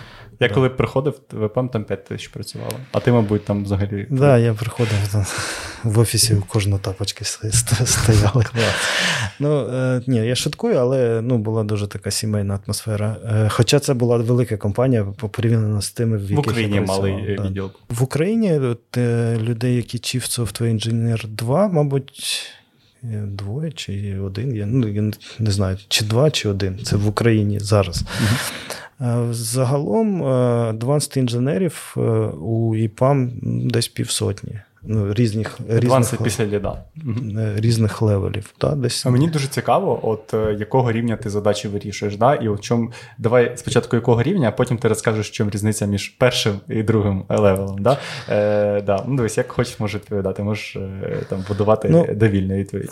Я 0.41 0.49
коли 0.49 0.69
приходив, 0.69 1.21
ВПМ 1.33 1.69
там 1.69 1.85
5 1.85 2.05
тисяч 2.05 2.29
працювало. 2.29 2.73
А 2.93 3.01
ти, 3.01 3.13
мабуть, 3.13 3.45
там 3.45 3.65
взагалі. 3.65 4.05
Так, 4.05 4.19
да, 4.19 4.39
я 4.39 4.55
приходив 4.55 5.09
там, 5.13 5.25
в 5.85 5.99
офісі 5.99 6.35
у 6.35 6.43
кожного 6.43 6.79
тапочки 6.79 7.25
стояли. 7.25 8.45
ну, 9.41 9.69
е, 9.69 10.03
Ні, 10.07 10.17
я 10.17 10.35
шуткую, 10.35 10.77
але 10.77 11.21
ну, 11.23 11.39
була 11.39 11.65
дуже 11.65 11.87
така 11.87 12.11
сімейна 12.11 12.61
атмосфера. 12.65 13.17
Е, 13.25 13.49
хоча 13.49 13.79
це 13.79 13.95
була 13.95 14.17
велика 14.17 14.57
компанія 14.57 15.05
порівняно 15.05 15.83
з 15.83 15.91
тими, 15.91 16.17
в 16.17 16.21
яких 16.21 16.37
В 16.37 16.39
Україні 16.39 16.81
малий 16.81 17.37
да. 17.37 17.43
відділ. 17.43 17.71
В 17.89 18.03
Україні 18.03 18.59
от, 18.59 18.97
е, 18.97 19.37
людей, 19.39 19.77
які 19.77 19.99
Chief 19.99 20.41
Software 20.41 20.75
Engineer 20.75 21.27
2, 21.29 21.69
мабуть. 21.69 22.53
Двоє 23.27 23.73
чи 23.73 24.19
один, 24.19 24.57
я 24.57 24.67
ну, 24.67 24.89
я 24.89 25.11
не 25.39 25.51
знаю, 25.51 25.79
чи 25.89 26.05
два, 26.05 26.31
чи 26.31 26.49
один. 26.49 26.79
Це 26.85 26.97
в 26.97 27.09
Україні 27.09 27.61
зараз. 27.61 28.03
Uh-huh. 28.03 28.77
Загалом 29.31 30.23
advanced 30.73 31.19
інженерів 31.19 31.97
у 32.41 32.77
EPAM 32.77 33.31
десь 33.43 33.89
півсотні 33.89 34.61
ну, 34.87 35.15
різних 35.15 35.59
різних, 35.69 36.23
після 36.23 36.47
ліда. 36.47 36.83
Е, 37.39 37.55
різних 37.57 38.03
левелів. 38.03 38.55
Та, 38.59 38.75
десь. 38.75 39.07
А 39.07 39.11
мені 39.11 39.29
дуже 39.29 39.49
цікаво, 39.49 40.01
от 40.03 40.35
е, 40.35 40.57
якого 40.59 40.93
рівня 40.93 41.17
ти 41.17 41.31
задачі 41.31 41.69
вирішуєш. 41.69 42.17
Да? 42.17 42.35
І 42.35 42.49
в 42.49 42.61
чому 42.61 42.93
давай 43.19 43.53
спочатку 43.57 43.97
якого 43.97 44.23
рівня, 44.23 44.49
а 44.49 44.53
потім 44.53 44.79
ти 44.79 44.89
розкажеш, 44.89 45.29
в 45.29 45.33
чому 45.33 45.51
різниця 45.51 45.87
між 45.87 46.09
першим 46.09 46.61
і 46.69 46.83
другим 46.83 47.25
левелом. 47.29 47.83
Да? 47.83 47.99
Е, 48.29 48.81
да. 48.81 49.05
Ну, 49.07 49.17
дивись, 49.17 49.39
як 49.39 49.53
хочеш, 49.53 49.81
можеш 49.81 50.01
відповідати, 50.01 50.43
можеш 50.43 50.77
е, 50.77 51.23
там 51.29 51.45
будувати 51.49 51.89
ну, 51.89 52.07
довільну 52.15 52.55
відповідь. 52.55 52.91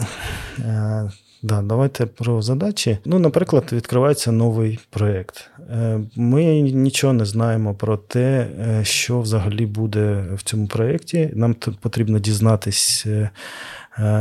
Да, 1.45 1.62
Давайте 1.62 2.07
про 2.07 2.42
задачі. 2.42 2.99
Ну, 3.05 3.18
наприклад, 3.18 3.64
відкривається 3.72 4.32
новий 4.32 4.78
проєкт. 4.90 5.51
Е, 5.70 6.01
ми 6.16 6.45
нічого 6.61 7.12
не 7.12 7.24
знаємо 7.24 7.74
про 7.74 7.97
те, 7.97 8.47
е, 8.61 8.84
що 8.84 9.20
взагалі 9.20 9.66
буде 9.66 10.24
в 10.34 10.42
цьому 10.42 10.66
проєкті. 10.66 11.30
Нам 11.34 11.55
потрібно 11.80 12.18
дізнатись, 12.18 13.05
е, 13.07 13.30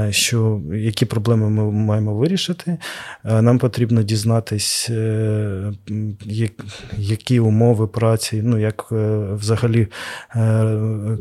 що, 0.09 0.61
які 0.74 1.05
проблеми 1.05 1.49
ми 1.49 1.71
маємо 1.71 2.15
вирішити. 2.15 2.78
Нам 3.24 3.59
потрібно 3.59 4.03
дізнатись, 4.03 4.89
які 6.97 7.39
умови 7.39 7.88
праці, 7.88 8.41
ну 8.43 8.57
як 8.57 8.91
взагалі 9.32 9.88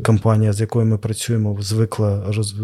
компанія, 0.05 0.53
з 0.53 0.61
якою 0.61 0.85
ми 0.85 0.97
працюємо, 0.97 1.57
звикла 1.61 2.23
роз 2.27 2.55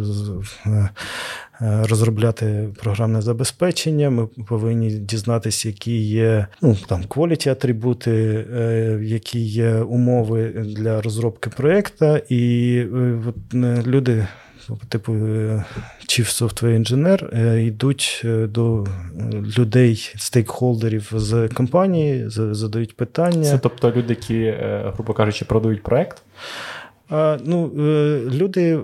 Е, 1.62 1.84
розробляти 1.90 2.70
програмне 2.82 3.22
забезпечення. 3.22 4.10
Ми 4.10 4.28
повинні 4.28 4.90
дізнатися, 4.90 5.68
які 5.68 5.98
є 5.98 6.48
ну, 6.62 6.78
там 6.88 7.04
quality 7.04 7.50
атрибути, 7.50 8.46
е, 8.54 9.00
які 9.04 9.40
є 9.40 9.76
умови 9.76 10.50
для 10.50 11.02
розробки 11.02 11.50
проєкту. 11.50 12.18
І 12.30 12.76
е, 12.94 13.22
от, 13.28 13.54
люди. 13.88 14.28
Типу 14.90 15.14
Chief 15.14 16.42
Software 16.42 16.80
Engineer 16.80 17.58
йдуть 17.58 18.22
до 18.26 18.88
людей, 19.58 20.14
стейкхолдерів 20.18 21.12
з 21.16 21.48
компанії, 21.48 22.24
задають 22.30 22.96
питання. 22.96 23.44
Це 23.44 23.58
тобто 23.58 23.92
люди, 23.92 24.08
які, 24.10 24.54
грубо 24.96 25.14
кажучи, 25.14 25.46
продають 25.46 25.84
проект. 25.84 26.22
Ну, 27.46 27.72
е, 27.80 28.22
Люди 28.32 28.80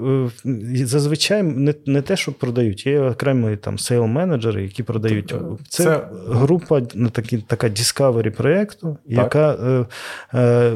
е, 0.45 0.85
зазвичай 0.85 1.43
не 1.43 1.73
не 1.85 2.01
те, 2.01 2.15
що 2.15 2.31
продають, 2.31 2.85
є 2.85 3.01
окремі 3.01 3.57
там 3.57 3.77
сейл-менеджери, 3.77 4.59
які 4.59 4.83
продають. 4.83 5.27
Тобто, 5.27 5.57
це, 5.69 5.83
це 5.83 6.07
група 6.27 6.81
такі, 7.11 7.37
така 7.37 7.67
discovery 7.67 8.29
проєкту, 8.29 8.97
яка 9.05 9.53
е, 9.53 9.85
е, 10.39 10.73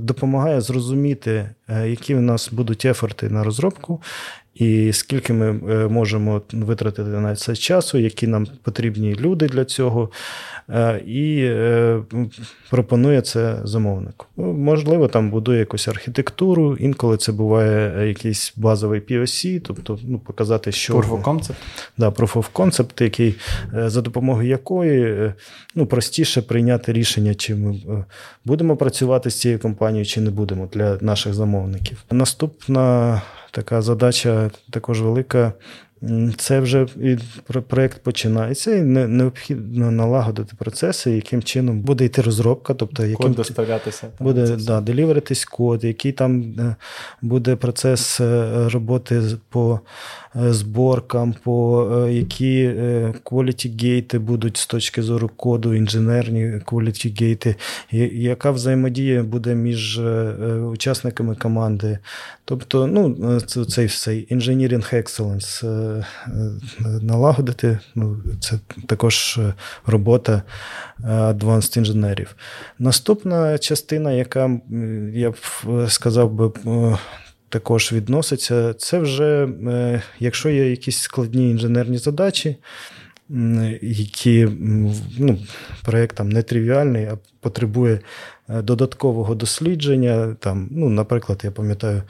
допомагає 0.00 0.60
зрозуміти, 0.60 1.50
які 1.86 2.14
в 2.14 2.22
нас 2.22 2.52
будуть 2.52 2.84
ефорти 2.84 3.28
на 3.28 3.44
розробку, 3.44 4.00
і 4.54 4.92
скільки 4.92 5.32
ми 5.32 5.52
можемо 5.88 6.42
витратити 6.52 7.10
на 7.10 7.36
це 7.36 7.56
часу, 7.56 7.98
які 7.98 8.26
нам 8.26 8.46
потрібні 8.62 9.14
люди 9.14 9.46
для 9.46 9.64
цього. 9.64 10.10
Е, 10.70 11.02
і 11.06 11.44
е, 11.44 12.02
пропонує 12.70 13.20
це 13.20 13.58
замовнику. 13.64 14.26
Ну, 14.36 14.52
можливо, 14.52 15.08
там 15.08 15.30
будує 15.30 15.58
якусь 15.58 15.88
архітектуру, 15.88 16.76
інколи 16.76 17.16
це 17.16 17.32
буває 17.32 18.08
якийсь 18.08 18.52
базовий 18.56 19.00
POC, 19.00 19.60
тобто 19.60 19.98
ну, 20.02 20.18
показати, 20.18 20.72
що. 20.72 20.94
Proof 20.94 21.08
of 21.08 21.22
concept. 21.22 21.54
Да, 21.98 22.08
proof 22.08 22.32
of 22.32 22.46
concept, 22.52 23.02
який, 23.02 23.34
е, 23.74 23.90
за 23.90 24.00
допомогою 24.00 24.48
якої 24.48 25.32
ну, 25.74 25.86
простіше 25.86 26.42
прийняти 26.42 26.92
рішення, 26.92 27.34
чи 27.34 27.54
ми 27.54 27.80
будемо 28.44 28.76
працювати 28.76 29.30
з 29.30 29.40
цією 29.40 29.58
компанією, 29.58 30.06
чи 30.06 30.20
не 30.20 30.30
будемо 30.30 30.68
для 30.72 30.98
наших 31.00 31.34
замовників. 31.34 32.04
Наступна 32.10 33.22
така 33.52 33.82
задача 33.82 34.50
також 34.70 35.02
велика 35.02 35.52
це 36.36 36.60
вже 36.60 36.86
і 36.96 37.18
проєкт 37.68 38.02
починається, 38.02 38.74
і 38.74 38.82
необхідно 38.82 39.90
налагодити 39.90 40.56
процеси, 40.58 41.10
яким 41.10 41.42
чином 41.42 41.80
буде 41.80 42.04
йти 42.04 42.22
розробка, 42.22 42.74
тобто 42.74 43.02
яким 43.02 43.16
код 43.16 43.34
доставлятися. 43.34 44.08
Буде 44.20 44.46
да, 44.46 44.80
деліверитись 44.80 45.44
код, 45.44 45.84
який 45.84 46.12
там 46.12 46.42
е, 46.58 46.76
буде 47.22 47.56
процес 47.56 48.20
е, 48.20 48.68
роботи 48.68 49.22
по 49.48 49.80
зборкам, 50.34 51.34
по 51.44 51.88
е, 51.92 52.12
які 52.12 52.68
quality 53.24 53.82
гейти 53.82 54.18
будуть 54.18 54.56
з 54.56 54.66
точки 54.66 55.02
зору 55.02 55.30
коду, 55.36 55.74
інженерні 55.74 56.44
quality 56.44 57.20
гейти, 57.20 57.56
яка 58.12 58.50
взаємодія 58.50 59.22
буде 59.22 59.54
між 59.54 59.98
е, 59.98 60.32
учасниками 60.72 61.34
команди. 61.34 61.98
Тобто, 62.44 62.86
ну, 62.86 63.40
цей 63.40 63.88
цей 63.88 64.26
engineering 64.30 64.94
excellence 64.94 65.64
налагодити, 67.02 67.78
ну, 67.94 68.16
це 68.40 68.58
також 68.86 69.40
робота 69.86 70.42
advanced 71.04 71.78
інженерів. 71.78 72.36
Наступна 72.78 73.58
частина, 73.58 74.12
яка 74.12 74.60
я 75.12 75.30
б 75.30 75.36
сказав 75.88 76.32
би 76.32 76.52
також 77.52 77.92
відноситься. 77.92 78.74
Це 78.74 78.98
вже, 78.98 79.48
е, 79.66 80.02
якщо 80.18 80.48
є 80.48 80.70
якісь 80.70 80.98
складні 80.98 81.50
інженерні 81.50 81.98
задачі, 81.98 82.56
які 83.82 84.48
ну, 85.18 85.38
проєкт 85.84 86.16
там 86.16 86.28
нетривіальний, 86.28 87.04
а 87.04 87.18
потребує 87.40 88.00
додаткового 88.62 89.34
дослідження. 89.34 90.36
Там, 90.40 90.68
ну, 90.70 90.88
Наприклад, 90.88 91.40
я 91.44 91.50
пам'ятаю, 91.50 92.02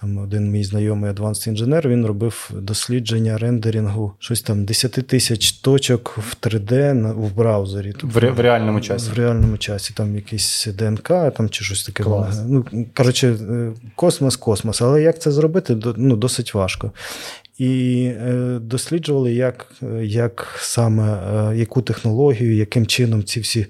там 0.00 0.18
один 0.18 0.50
мій 0.50 0.64
знайомий 0.64 1.10
адванс 1.10 1.46
інженер 1.46 1.88
він 1.88 2.06
робив 2.06 2.50
дослідження 2.54 3.38
рендерінгу 3.38 4.12
щось 4.18 4.42
там 4.42 4.64
10 4.64 4.92
тисяч 4.92 5.52
точок 5.52 6.18
в 6.18 6.36
3D 6.46 7.12
в 7.12 7.34
браузері. 7.36 7.94
В, 8.02 8.16
ре- 8.16 8.30
в 8.34 8.40
реальному 8.40 8.80
часі. 8.80 9.10
В 9.10 9.14
реальному 9.14 9.58
часі, 9.58 9.94
там 9.96 10.16
якийсь 10.16 10.66
ДНК 10.78 11.08
там, 11.08 11.48
чи 11.50 11.64
щось 11.64 11.84
таке. 11.84 12.02
Клас. 12.02 12.40
Ну, 12.48 12.64
Коротше, 12.94 13.28
е, 13.28 13.72
космос, 13.94 14.36
космос. 14.36 14.82
Але 14.82 15.02
як 15.02 15.20
це 15.20 15.30
зробити, 15.30 15.76
ну, 15.96 16.16
досить 16.16 16.54
важко. 16.54 16.92
І 17.58 18.04
е, 18.20 18.58
досліджували, 18.60 19.32
як 19.32 19.66
як 20.02 20.54
саме 20.58 21.18
яку 21.56 21.82
технологію, 21.82 22.56
яким 22.56 22.86
чином 22.86 23.24
ці 23.24 23.40
всі 23.40 23.66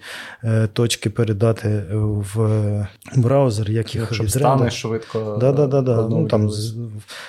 точки 0.73 1.11
передати 1.11 1.83
в 1.93 2.87
браузер, 3.17 3.71
як 3.71 3.95
їх 3.95 4.15
Щоб 4.15 4.31
стане 4.31 4.71
швидко. 4.71 5.39
Да, 5.41 5.53
да, 5.53 5.67
да, 5.67 5.83
да. 5.83 6.09
Ну, 6.09 6.29
там, 6.29 6.51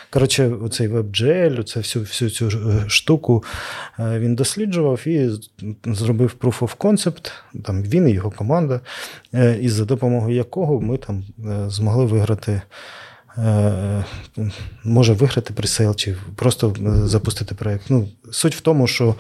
Коротше, 0.10 0.52
оцей 0.62 0.88
WebGL, 0.88 1.64
це 1.64 1.80
всю 1.80 2.06
всю 2.06 2.30
цю 2.30 2.48
е, 2.48 2.84
штуку 2.88 3.44
е, 4.00 4.20
він 4.20 4.36
досліджував 4.36 5.08
і 5.08 5.30
зробив 5.86 6.36
proof 6.40 6.60
of 6.60 6.78
concept, 6.78 7.32
там 7.64 7.84
він 7.84 8.10
і 8.10 8.12
його 8.12 8.32
команда, 8.32 8.82
е, 9.34 9.58
і 9.62 9.70
за 9.70 9.86
допомогою 9.86 10.36
якого 10.36 10.82
ми 10.82 10.98
там 10.98 11.24
змогли 11.68 12.06
виграти. 12.06 12.62
Може 14.84 15.14
виграти 15.14 15.54
presale 15.54 15.96
чи 15.96 16.16
просто 16.36 16.76
запустити 17.04 17.56
проєкт. 17.56 17.86
Ну, 17.90 18.08
Суть 18.32 18.56
в 18.56 18.62
тому, 18.62 18.88
що 18.88 19.16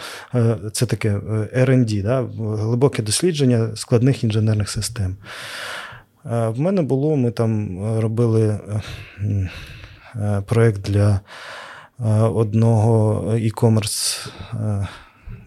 це 0.72 0.86
таке 0.86 1.18
R&D, 1.56 2.04
да? 2.04 2.22
глибоке 2.38 3.04
дослідження 3.04 3.76
складних 3.76 4.24
інженерних 4.24 4.70
систем. 4.70 5.16
В 6.24 6.60
мене 6.60 6.82
було, 6.82 7.16
ми 7.16 7.32
там 7.32 7.80
робили 8.00 8.60
проєкт 10.46 10.82
для 10.82 11.20
одного 12.34 13.22
e-commerce 13.34 14.28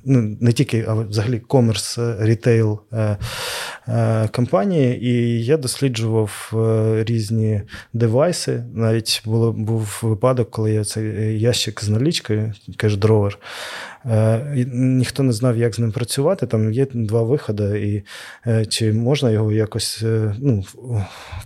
ну, 0.05 0.37
не 0.41 0.53
тільки, 0.53 0.85
а 0.89 0.95
взагалі 0.95 1.39
commerce 1.39 1.99
retail 2.19 2.81
е, 2.93 4.29
компанії, 4.33 5.05
і 5.07 5.45
я 5.45 5.57
досліджував 5.57 6.53
е, 6.55 7.05
різні 7.05 7.63
девайси. 7.93 8.65
Навіть 8.75 9.23
було, 9.25 9.53
був 9.53 9.99
випадок, 10.03 10.51
коли 10.51 10.73
я 10.73 10.85
цей 10.85 11.41
ящик 11.41 11.85
з 11.85 11.89
налічкою, 11.89 12.53
cash 12.77 12.99
drawer, 12.99 13.39
ніхто 14.73 15.23
не 15.23 15.33
знав, 15.33 15.57
як 15.57 15.75
з 15.75 15.79
ним 15.79 15.93
працювати. 15.93 16.47
Там 16.47 16.73
є 16.73 16.87
два 16.95 17.23
виходи, 17.23 17.81
і 17.81 18.03
е, 18.51 18.67
чи 18.67 18.93
можна 18.93 19.31
його 19.31 19.53
якось 19.53 20.03
е, 20.03 20.35
ну, 20.39 20.65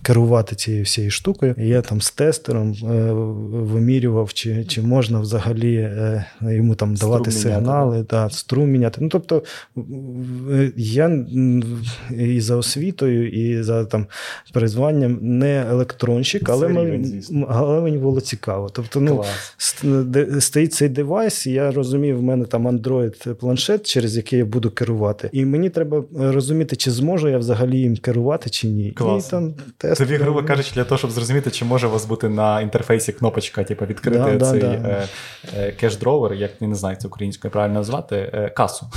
керувати 0.01 0.55
цією 0.55 0.83
всією 0.83 1.11
штукою. 1.11 1.55
І 1.57 1.67
я 1.67 1.81
там 1.81 2.01
з 2.01 2.11
тестером 2.11 2.71
е, 2.71 3.11
вимірював, 3.51 4.33
чи 4.33 4.65
чи 4.65 4.81
можна 4.81 5.19
взагалі 5.19 5.75
е, 5.75 6.25
йому 6.41 6.75
там 6.75 6.95
давати 6.95 7.31
струм 7.31 7.43
сигнали, 7.43 7.91
міняти. 7.91 8.07
Да, 8.09 8.29
струм 8.29 8.69
міняти. 8.69 8.97
Ну, 9.01 9.09
тобто 9.09 9.43
я 10.75 11.25
і 12.17 12.41
за 12.41 12.55
освітою, 12.55 13.29
і 13.29 13.63
за 13.63 13.85
там 13.85 14.05
призванням 14.53 15.19
не 15.21 15.65
електронщик, 15.69 16.49
але 16.49 16.67
мені, 16.67 17.21
але 17.49 17.81
мені 17.81 17.97
було 17.97 18.21
цікаво. 18.21 18.69
Тобто, 18.69 19.01
ну, 19.01 19.23
стоїть 20.39 20.73
цей 20.73 20.89
девайс, 20.89 21.47
і 21.47 21.51
я 21.51 21.71
розумів, 21.71 22.17
в 22.17 22.23
мене 22.23 22.44
там 22.45 22.67
Android-планшет, 22.67 23.81
через 23.83 24.17
який 24.17 24.39
я 24.39 24.45
буду 24.45 24.71
керувати. 24.71 25.29
І 25.31 25.45
мені 25.45 25.69
треба 25.69 26.03
розуміти, 26.19 26.75
чи 26.75 26.91
зможу 26.91 27.29
я 27.29 27.37
взагалі 27.37 27.79
їм 27.79 27.97
керувати, 27.97 28.49
чи 28.49 28.67
ні. 28.67 28.91
Клас. 28.91 29.27
І 29.27 29.31
там 29.31 29.53
тест. 29.77 29.97
Тобі, 29.97 30.15
грубо 30.15 30.43
кажучи, 30.43 30.71
для 30.75 30.83
того, 30.83 30.99
щоб 30.99 31.11
зрозуміти, 31.11 31.51
чи 31.51 31.65
може 31.65 31.87
у 31.87 31.91
вас 31.91 32.05
бути 32.05 32.29
на 32.29 32.61
інтерфейсі 32.61 33.11
кнопочка, 33.11 33.63
типу, 33.63 33.85
відкрити 33.85 34.35
да, 34.35 34.51
цей 34.51 34.61
да. 34.61 34.67
Е, 34.67 35.07
е, 35.57 35.73
cash 35.81 36.00
drawer, 36.00 36.33
як 36.33 36.51
я 36.59 36.67
не 36.67 36.75
знаю, 36.75 36.97
це 37.01 37.07
українською 37.07 37.51
правильно 37.51 37.73
назвати, 37.73 38.15
е, 38.15 38.49
касу. 38.49 38.85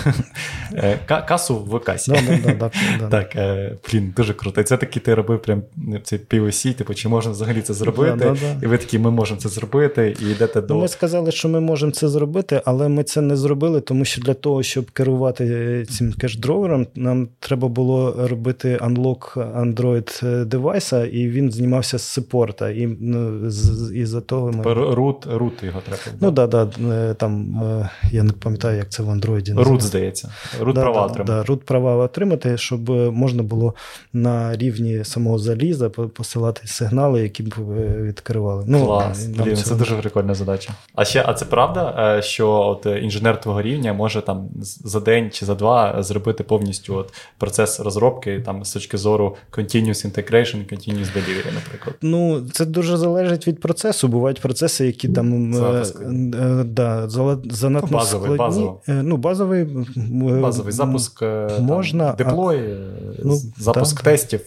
Е, 0.74 0.98
касу 1.06 1.56
в 1.56 1.80
касі. 1.80 2.12
Так, 3.10 3.36
е, 3.36 3.76
блін, 3.92 4.14
дуже 4.16 4.34
круто. 4.34 4.60
І 4.60 4.64
це 4.64 4.76
таки 4.76 5.00
ти 5.00 5.14
робив 5.14 5.42
прям 5.42 5.62
цей 6.02 6.18
POC, 6.18 6.74
типу, 6.74 6.94
чи 6.94 7.08
можна 7.08 7.32
взагалі 7.32 7.62
це 7.62 7.74
зробити? 7.74 8.34
І 8.62 8.66
ви 8.66 8.78
такі, 8.78 8.98
ми 8.98 9.10
можемо 9.10 9.40
це 9.40 9.48
зробити, 9.48 10.16
і 10.20 10.30
йдете 10.30 10.60
до. 10.60 10.74
Ми 10.78 10.88
сказали, 10.88 11.32
що 11.32 11.48
ми 11.48 11.60
можемо 11.60 11.92
це 11.92 12.08
зробити, 12.08 12.62
але 12.64 12.88
ми 12.88 13.04
це 13.04 13.20
не 13.20 13.36
зробили, 13.38 13.80
тому 13.80 14.04
що 14.04 14.22
для 14.22 14.34
того, 14.34 14.62
щоб 14.62 14.90
керувати 14.90 15.86
цим 15.90 16.12
cash 16.12 16.35
drawer 16.35 16.69
ом, 16.69 16.86
нам 16.94 17.28
треба 17.40 17.68
було 17.68 18.14
робити 18.28 18.78
unlock 18.82 19.52
Android 19.64 20.44
девайса, 20.44 21.06
і 21.06 21.28
він 21.28 21.50
знімався 21.50 21.98
з 21.98 22.02
саппорта. 22.02 22.70
І 22.70 22.86
ну, 23.00 23.50
з, 23.50 23.92
і 23.94 24.06
за 24.06 24.20
того 24.20 24.52
ми... 24.52 24.74
Рут, 24.74 25.26
рут 25.26 25.62
його 25.62 25.80
треба. 25.80 26.02
Ну 26.20 26.32
так, 26.32 26.50
да, 26.50 26.68
да, 26.78 27.14
там 27.14 27.54
я 28.12 28.22
не 28.22 28.32
пам'ятаю, 28.32 28.76
як 28.78 28.88
це 28.88 29.02
в 29.02 29.08
Android. 29.08 29.62
Рут, 29.62 29.82
здається. 29.82 30.32
Рут 30.60 30.74
да, 30.74 30.80
права 30.80 31.06
отримати. 31.06 31.32
Да, 31.32 31.42
рут 31.42 31.64
права 31.64 31.96
отримати, 31.96 32.58
щоб 32.58 32.90
можна 33.14 33.42
було 33.42 33.74
на 34.12 34.56
рівні 34.56 35.04
самого 35.04 35.38
заліза 35.38 35.88
посилати 35.88 36.66
сигнали, 36.66 37.22
які 37.22 37.42
б 37.42 37.54
відкривали. 38.02 38.64
Ну, 38.66 38.86
Клас, 38.86 39.26
Блін, 39.26 39.56
це 39.56 39.74
дуже 39.74 39.94
прикольна 39.94 40.34
задача. 40.34 40.72
А 40.94 41.04
ще, 41.04 41.24
а 41.26 41.34
це 41.34 41.44
правда, 41.44 42.14
е, 42.18 42.22
що 42.22 42.50
от 42.50 42.86
інженер 42.86 43.27
твого 43.36 43.62
рівня 43.62 43.92
може 43.92 44.22
там 44.22 44.48
за 44.84 45.00
день 45.00 45.30
чи 45.30 45.46
за 45.46 45.54
два 45.54 46.02
зробити 46.02 46.44
повністю 46.44 46.94
от 46.94 47.12
процес 47.38 47.80
розробки 47.80 48.40
там 48.40 48.64
з 48.64 48.72
точки 48.72 48.96
зору 48.96 49.36
continuous 49.52 50.12
integration, 50.12 50.72
continuous 50.72 51.08
delivery, 51.16 51.54
наприклад? 51.54 51.96
Ну, 52.02 52.46
це 52.52 52.64
дуже 52.66 52.96
залежить 52.96 53.46
від 53.46 53.60
процесу. 53.60 54.08
Бувають 54.08 54.40
процеси, 54.40 54.86
які 54.86 55.08
там 55.08 55.54
е, 55.54 55.84
е, 56.34 56.64
да, 56.64 57.08
занадто 57.08 57.88
ну, 57.90 57.98
базовий, 57.98 58.34
складні. 58.34 58.36
Базовий. 58.36 59.02
Ну, 59.02 59.16
базовий 59.16 59.66
базовий 60.40 60.72
запуск 60.72 61.22
можна, 61.60 62.12
деплой, 62.12 62.58
а... 62.58 63.22
ну, 63.24 63.38
запуск 63.58 63.96
так. 63.96 64.04
тестів, 64.04 64.40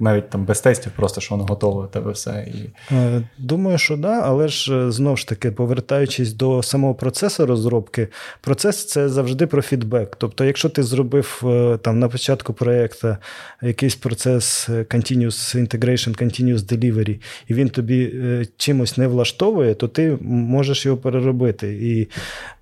навіть 0.00 0.30
там 0.30 0.44
без 0.44 0.60
тестів, 0.60 0.92
просто 0.96 1.20
що 1.20 1.34
воно 1.34 1.46
готове, 1.46 1.86
тебе 1.86 2.10
все. 2.10 2.48
І... 2.54 2.94
Думаю, 3.38 3.78
що 3.78 3.96
да, 3.96 4.20
але 4.24 4.48
ж 4.48 4.90
знову 4.90 5.16
ж 5.16 5.28
таки, 5.28 5.50
повертаючись 5.50 6.32
до 6.32 6.62
самого 6.62 6.94
процесу 6.94 7.46
розробки, 7.46 8.08
процес 8.40 8.86
це 8.86 9.08
завжди 9.08 9.46
про 9.46 9.62
фідбек. 9.62 10.16
Тобто, 10.16 10.44
якщо 10.44 10.68
ти 10.68 10.82
зробив 10.82 11.42
там 11.82 11.98
на 11.98 12.08
початку 12.08 12.52
проєкту 12.52 13.16
якийсь 13.62 13.94
процес 13.94 14.68
continuous 14.68 15.56
integration, 15.56 16.22
continuous 16.22 16.58
delivery, 16.58 17.20
і 17.48 17.54
він 17.54 17.68
тобі 17.68 18.12
чимось 18.56 18.96
не 18.96 19.06
влаштовує, 19.06 19.74
то 19.74 19.88
ти 19.88 20.18
можеш 20.20 20.86
його 20.86 20.96
переробити. 20.98 21.72
І 21.72 22.08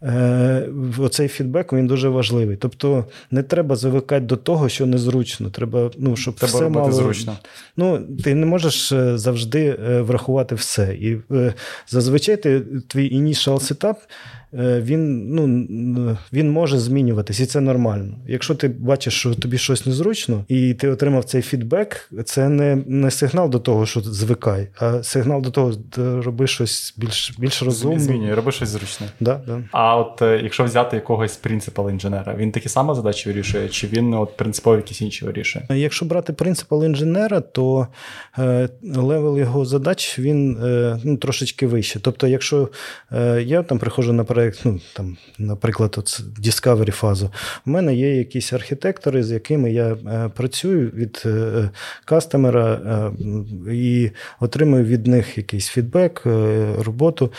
е, 0.03 0.69
оцей 0.99 1.29
фідбек 1.29 1.73
він 1.73 1.87
дуже 1.87 2.09
важливий. 2.09 2.57
Тобто 2.57 3.05
не 3.31 3.43
треба 3.43 3.77
звикати 3.77 4.27
до 4.27 4.37
того, 4.37 4.69
що 4.69 4.87
незручно. 4.87 5.51
Треба, 5.51 5.91
ну, 5.99 6.17
щоб 6.17 6.35
треба 6.35 6.55
все 6.55 6.61
робити 6.61 6.81
мало... 6.81 6.93
зручно. 6.93 7.37
Ну, 7.77 8.07
Ти 8.25 8.35
не 8.35 8.47
можеш 8.47 8.93
е, 8.93 9.19
завжди 9.19 9.79
е, 9.89 10.01
врахувати 10.01 10.55
все. 10.55 10.95
І 10.95 11.17
е, 11.31 11.55
зазвичай 11.89 12.37
ти 12.37 12.61
твій 12.89 13.21
initial 13.21 13.59
setup 13.59 13.97
Е, 14.48 14.48
він 14.53 15.35
ну, 15.35 16.19
він 16.33 16.51
може 16.51 16.79
змінюватись, 16.79 17.41
і 17.41 17.47
це 17.47 17.61
нормально. 17.61 18.15
Якщо 18.27 18.55
ти 18.55 18.69
бачиш, 18.69 19.15
що 19.15 19.35
тобі 19.35 19.59
щось 19.59 19.87
незручно, 19.87 20.45
і 20.49 20.75
ти 20.75 20.89
отримав 20.89 21.25
цей 21.25 21.43
фідбек, 21.43 22.11
це 22.25 22.49
не 22.49 22.83
не 22.87 23.11
сигнал 23.11 23.51
до 23.51 23.59
того, 23.59 23.87
що 23.87 24.01
звикай, 24.01 24.69
а 24.79 25.03
сигнал 25.03 25.43
до 25.43 25.51
того, 25.51 25.73
що 25.73 26.23
роби 26.23 26.47
щось 26.47 26.95
більш 26.97 27.35
більш 27.39 27.63
розумне. 27.63 28.01
Змінює, 28.01 28.35
роби 28.35 28.53
щось 28.53 28.69
зручне. 28.69 29.07
Да, 29.21 29.41
да. 29.47 29.63
А 29.73 29.97
от 29.97 30.23
е, 30.23 30.41
якщо 30.43 30.65
взяти 30.65 30.97
якогось 30.97 31.37
принципал 31.37 31.91
інженера, 31.91 32.35
він 32.37 32.53
такі 32.53 32.69
самі 32.69 32.95
задачі 32.95 33.29
вирішує, 33.29 33.69
чи 33.69 33.87
він 33.87 34.15
от 34.15 34.37
принципово 34.37 34.77
якісь 34.77 35.01
інші 35.01 35.25
вирішує? 35.25 35.67
Якщо 35.71 36.07
брати 36.07 36.33
принципал 36.33 36.85
інженера, 36.85 37.41
то 37.41 37.87
е, 38.39 38.69
level 38.83 39.39
його 39.39 39.65
задач 39.65 40.19
він 40.19 40.59
е, 40.65 40.99
ну, 41.05 41.17
трошечки 41.17 41.67
вище. 41.67 42.01
Тобто, 42.01 42.27
якщо 42.27 42.69
е, 43.13 43.43
я 43.43 43.63
там 43.63 43.79
приходжу 43.79 44.13
на 44.13 44.25
проект, 44.39 44.65
ну 44.65 44.81
там, 44.93 45.17
наприклад, 45.39 45.95
от 45.99 46.21
Discovery 46.41 46.91
фазу. 46.91 47.31
У 47.67 47.71
мене 47.71 47.95
є 47.95 48.17
якісь 48.17 48.53
архітектори, 48.53 49.23
з 49.23 49.31
якими 49.31 49.73
я 49.73 49.87
е, 49.87 50.31
працюю 50.37 50.91
від 50.95 51.23
е, 51.27 51.71
кастомера 52.05 52.73
е, 52.75 53.11
і 53.73 54.11
отримую 54.41 54.85
від 54.85 55.07
них 55.07 55.39
якийсь 55.39 55.69
фідбек, 55.69 56.23
роботу. 56.79 57.33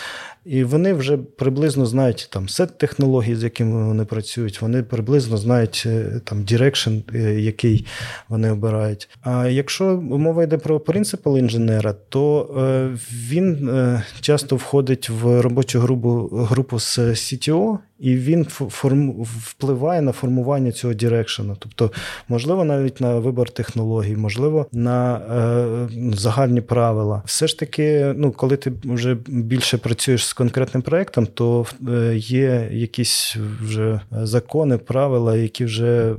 І 0.45 0.63
вони 0.63 0.93
вже 0.93 1.17
приблизно 1.17 1.85
знають 1.85 2.29
там 2.31 2.49
сет 2.49 2.77
технологій, 2.77 3.35
з 3.35 3.43
якими 3.43 3.85
вони 3.85 4.05
працюють, 4.05 4.61
вони 4.61 4.83
приблизно 4.83 5.37
знають 5.37 5.87
там 6.23 6.43
дирекшн, 6.43 6.91
який 7.37 7.85
вони 8.29 8.51
обирають. 8.51 9.09
А 9.21 9.47
якщо 9.47 9.85
мова 10.01 10.43
йде 10.43 10.57
про 10.57 10.79
принципал 10.79 11.37
інженера, 11.37 11.93
то 12.09 12.49
він 13.29 13.69
часто 14.21 14.55
входить 14.55 15.09
в 15.09 15.41
робочу 15.41 15.79
групу 15.79 16.29
групу 16.31 16.79
з 16.89 16.97
CTO, 16.99 17.79
і 17.99 18.15
він 18.15 18.45
форм, 18.45 19.11
впливає 19.21 20.01
на 20.01 20.11
формування 20.11 20.71
цього 20.71 20.93
дирекшену. 20.93 21.55
Тобто, 21.59 21.91
можливо, 22.27 22.63
навіть 22.63 23.01
на 23.01 23.19
вибор 23.19 23.49
технологій, 23.49 24.15
можливо, 24.15 24.65
на 24.71 25.17
е, 25.17 26.13
загальні 26.13 26.61
правила. 26.61 27.21
Все 27.25 27.47
ж 27.47 27.59
таки, 27.59 28.13
ну, 28.17 28.31
коли 28.31 28.57
ти 28.57 28.71
вже 28.83 29.17
більше 29.27 29.77
працюєш 29.77 30.25
з 30.25 30.33
конкретним 30.33 30.81
проектом, 30.81 31.25
то 31.25 31.65
е, 31.89 32.15
є 32.15 32.69
якісь 32.71 33.35
вже 33.61 33.99
закони, 34.11 34.77
правила, 34.77 35.35
які 35.35 35.65
вже 35.65 36.15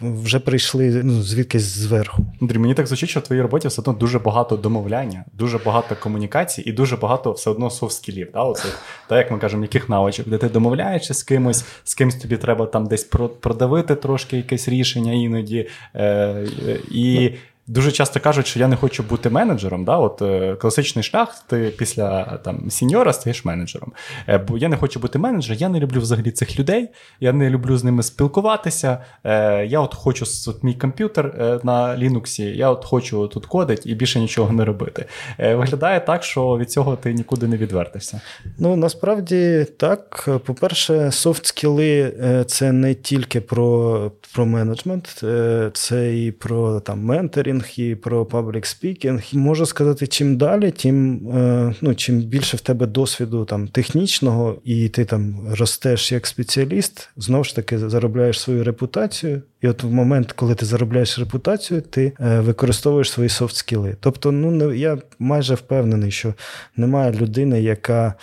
вже 0.00 0.40
прийшли 0.40 1.00
ну, 1.04 1.22
звідкись 1.22 1.62
зверху. 1.62 2.26
Андрій, 2.42 2.58
мені 2.58 2.74
так 2.74 2.86
звучить, 2.86 3.10
що 3.10 3.20
в 3.20 3.22
твоїй 3.22 3.42
роботі 3.42 3.68
все 3.68 3.80
одно 3.80 3.92
дуже 3.92 4.18
багато 4.18 4.56
домовляння, 4.56 5.24
дуже 5.32 5.58
багато 5.58 5.96
комунікацій 6.02 6.62
і 6.62 6.72
дуже 6.72 6.96
багато 6.96 7.32
все 7.32 7.50
одно 7.50 7.68
софт-скілів. 7.68 8.32
Да? 8.32 8.42
Оце, 8.42 8.68
так, 9.08 9.18
як 9.18 9.30
ми 9.30 9.38
кажемо, 9.38 9.62
яких 9.62 9.88
навичок, 9.88 10.28
де 10.28 10.38
ти 10.38 10.48
домовляєшся 10.48 11.14
з 11.16 11.22
кимось, 11.22 11.64
з 11.84 11.94
кимось 11.94 12.14
тобі 12.14 12.36
треба 12.36 12.66
там 12.66 12.86
десь 12.86 13.04
продавити 13.40 13.94
трошки 13.94 14.36
якесь 14.36 14.68
рішення 14.68 15.12
іноді. 15.12 15.68
Е, 15.94 16.46
І 16.90 17.30
Дуже 17.68 17.92
часто 17.92 18.20
кажуть, 18.20 18.46
що 18.46 18.60
я 18.60 18.68
не 18.68 18.76
хочу 18.76 19.02
бути 19.02 19.30
менеджером. 19.30 19.84
Да? 19.84 19.96
От 19.96 20.22
е, 20.22 20.54
Класичний 20.54 21.02
шлях, 21.02 21.44
ти 21.46 21.74
після 21.78 22.24
там, 22.24 22.70
сіньора 22.70 23.12
стаєш 23.12 23.44
менеджером. 23.44 23.92
Е, 24.28 24.38
бо 24.38 24.58
я 24.58 24.68
не 24.68 24.76
хочу 24.76 25.00
бути 25.00 25.18
менеджером, 25.18 25.58
я 25.60 25.68
не 25.68 25.80
люблю 25.80 26.00
взагалі 26.00 26.30
цих 26.30 26.58
людей, 26.58 26.88
я 27.20 27.32
не 27.32 27.50
люблю 27.50 27.76
з 27.76 27.84
ними 27.84 28.02
спілкуватися. 28.02 28.98
Е, 29.24 29.66
Я 29.66 29.80
от 29.80 29.94
хочу 29.94 30.24
от 30.48 30.62
мій 30.62 30.74
комп'ютер 30.74 31.26
е, 31.26 31.60
на 31.62 31.96
Linux, 31.96 32.42
я 32.42 32.70
от 32.70 32.84
хочу 32.84 33.28
тут 33.28 33.46
кодити 33.46 33.90
і 33.90 33.94
більше 33.94 34.20
нічого 34.20 34.52
не 34.52 34.64
робити. 34.64 35.04
Е, 35.38 35.54
Виглядає 35.54 36.00
так, 36.00 36.24
що 36.24 36.58
від 36.58 36.70
цього 36.70 36.96
ти 36.96 37.12
нікуди 37.12 37.46
не 37.46 37.56
відвертишся. 37.56 38.20
Ну 38.58 38.76
насправді 38.76 39.66
так. 39.76 40.28
По-перше, 40.44 41.10
soft 41.10 41.52
skill 41.52 42.04
и 42.04 42.14
це 42.46 42.72
не 42.72 42.94
тільки 42.94 43.40
про 43.40 44.12
про 44.34 44.46
менеджмент, 44.46 45.24
це 45.72 46.16
і 46.16 46.32
про 46.32 46.80
там 46.80 47.04
mentoring 47.04 47.55
speaking, 47.60 47.90
і 47.90 47.94
про 47.94 48.26
public 48.26 48.66
speaking. 48.66 49.22
Можу 49.32 49.66
сказати, 49.66 50.06
чим 50.06 50.36
далі, 50.36 50.70
тим 50.70 51.28
е, 51.30 51.74
ну, 51.80 51.94
чим 51.94 52.20
більше 52.20 52.56
в 52.56 52.60
тебе 52.60 52.86
досвіду 52.86 53.44
там 53.44 53.68
технічного, 53.68 54.58
і 54.64 54.88
ти 54.88 55.04
там 55.04 55.48
ростеш 55.50 56.12
як 56.12 56.26
спеціаліст, 56.26 57.10
знову 57.16 57.44
ж 57.44 57.56
таки 57.56 57.78
заробляєш 57.78 58.40
свою 58.40 58.64
репутацію. 58.64 59.42
І 59.62 59.68
от 59.68 59.82
в 59.82 59.90
момент, 59.90 60.32
коли 60.32 60.54
ти 60.54 60.66
заробляєш 60.66 61.18
репутацію, 61.18 61.80
ти 61.80 62.12
е, 62.20 62.40
використовуєш 62.40 63.10
свої 63.10 63.28
soft 63.28 63.56
skill 63.56 63.85
и. 63.85 63.96
Тобто, 64.00 64.32
ну 64.32 64.72
я 64.72 64.98
майже 65.18 65.54
впевнений, 65.54 66.10
що 66.10 66.34
немає 66.76 67.12
людини, 67.12 67.62
яка 67.62 68.14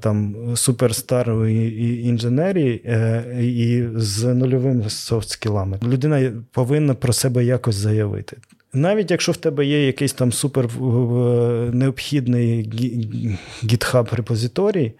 там 0.00 0.36
суперстарої 0.56 2.02
інженерії 2.08 2.82
і 3.40 3.84
з 3.96 4.34
нульовими 4.34 4.82
софт-скілами. 4.82 5.78
Людина 5.84 6.32
повинна 6.52 6.94
про 6.94 7.12
себе 7.12 7.44
якось 7.44 7.74
заявити. 7.74 8.36
Навіть 8.72 9.10
якщо 9.10 9.32
в 9.32 9.36
тебе 9.36 9.66
є 9.66 9.86
якийсь 9.86 10.12
там 10.12 10.32
супер 10.32 10.68
необхідний 11.72 12.70
GitHub 13.64 14.16
репозиторій, 14.16 14.92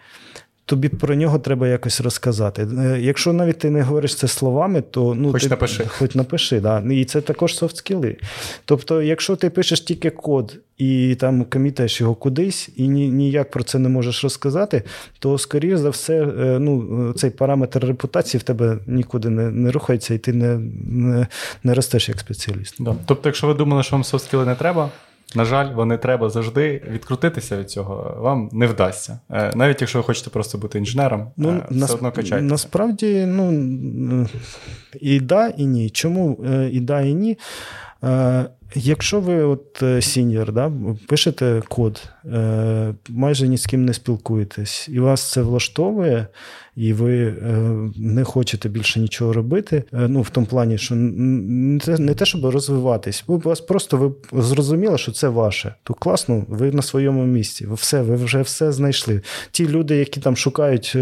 тобі 0.73 0.89
про 0.89 1.15
нього 1.15 1.39
треба 1.39 1.69
якось 1.69 2.01
розказати. 2.01 2.69
Е, 2.79 2.99
якщо 3.01 3.33
навіть 3.33 3.59
ти 3.59 3.71
не 3.71 3.83
говориш 3.83 4.15
це 4.15 4.29
словами, 4.29 4.81
то 4.81 5.15
ну 5.15 5.33
хоч 5.33 5.43
ти, 5.43 5.49
напиши. 5.49 5.85
Хоч 5.89 6.15
напиши, 6.15 6.61
да. 6.61 6.81
І 6.91 7.05
це 7.05 7.21
також 7.21 7.55
софт-скіли. 7.55 8.17
Тобто, 8.65 9.03
якщо 9.03 9.37
ти 9.37 9.51
пишеш 9.51 9.81
тільки 9.81 10.11
код 10.11 10.59
і 10.79 11.17
там 11.21 11.45
комітаєш 11.45 12.01
його 12.01 12.15
кудись, 12.15 12.71
і 12.77 12.89
ніяк 12.89 13.51
про 13.51 13.63
це 13.63 13.79
не 13.79 13.89
можеш 13.89 14.25
розказати, 14.25 14.83
то 15.19 15.39
скоріш 15.39 15.79
за 15.79 15.91
все, 15.91 16.23
е, 16.23 16.59
ну, 16.59 17.13
цей 17.13 17.31
параметр 17.31 17.87
репутації 17.87 18.39
в 18.41 18.43
тебе 18.43 18.79
нікуди 18.87 19.29
не 19.29 19.51
не 19.51 19.71
рухається, 19.71 20.15
і 20.15 20.19
ти 20.19 20.33
не 20.33 20.59
не, 20.89 21.27
не 21.65 21.75
ростеш 21.75 22.09
як 22.09 22.21
спеціаліст. 22.21 22.77
Да. 22.79 22.95
Тобто, 23.07 23.29
якщо 23.29 23.47
ви 23.47 23.55
думали, 23.55 23.83
що 23.83 23.97
вам 23.97 24.03
софт-скіли 24.03 24.47
не 24.47 24.55
треба. 24.55 24.91
На 25.35 25.45
жаль, 25.45 25.75
вони 25.75 25.99
треба 25.99 26.31
завжди 26.31 26.83
відкрутитися 26.91 27.57
від 27.57 27.71
цього. 27.71 28.17
Вам 28.21 28.49
не 28.53 28.67
вдасться. 28.67 29.21
Е, 29.31 29.53
навіть 29.55 29.81
якщо 29.81 29.99
ви 29.99 30.05
хочете 30.05 30.31
просто 30.31 30.59
бути 30.59 30.79
інженером, 30.79 31.31
ну, 31.37 31.51
е, 31.51 31.67
все 31.71 31.81
нас, 31.81 31.95
одно 31.95 32.13
качайте. 32.13 32.45
Насправді, 32.45 33.25
ну 33.27 34.27
і 35.01 35.21
да, 35.21 35.49
і 35.49 35.67
ні. 35.67 35.91
Чому 35.91 36.45
е, 36.47 36.69
і 36.73 36.81
да, 36.81 37.01
і 37.01 37.15
ні? 37.15 37.39
Якщо 38.75 39.21
ви 39.21 39.43
от 39.43 39.83
сіньор, 40.01 40.53
да, 40.53 40.73
пишете 41.09 41.63
код, 41.69 42.09
майже 43.09 43.49
ні 43.49 43.57
з 43.57 43.67
ким 43.67 43.85
не 43.85 43.95
спілкуєтесь, 43.95 44.89
і 44.89 45.01
вас 45.01 45.33
це 45.33 45.43
влаштовує, 45.43 46.27
і 46.77 46.93
ви 46.93 47.27
е, 47.27 47.35
не 47.97 48.25
хочете 48.25 48.69
більше 48.69 49.01
нічого 49.01 49.33
робити. 49.33 49.85
Е, 49.93 50.09
ну 50.09 50.23
в 50.23 50.31
тому 50.31 50.47
плані, 50.47 50.79
що 50.79 50.95
не 50.95 52.15
те, 52.15 52.25
щоб 52.25 52.45
розвиватись, 52.45 53.25
у 53.27 53.39
вас 53.39 53.61
просто 53.61 54.15
ви 54.31 54.43
зрозуміли, 54.43 54.99
що 54.99 55.13
це 55.13 55.29
ваше. 55.29 55.75
То 55.83 55.95
класно, 55.95 56.45
ви 56.49 56.73
на 56.73 56.83
своєму 56.83 57.25
місці. 57.25 57.67
Ви 57.67 57.75
все, 57.75 58.03
ви 58.03 58.15
вже 58.15 58.43
все 58.43 58.73
знайшли. 58.73 59.21
Ті 59.51 59.69
люди, 59.69 59.97
які 59.97 60.21
там 60.21 60.37
шукають 60.37 60.97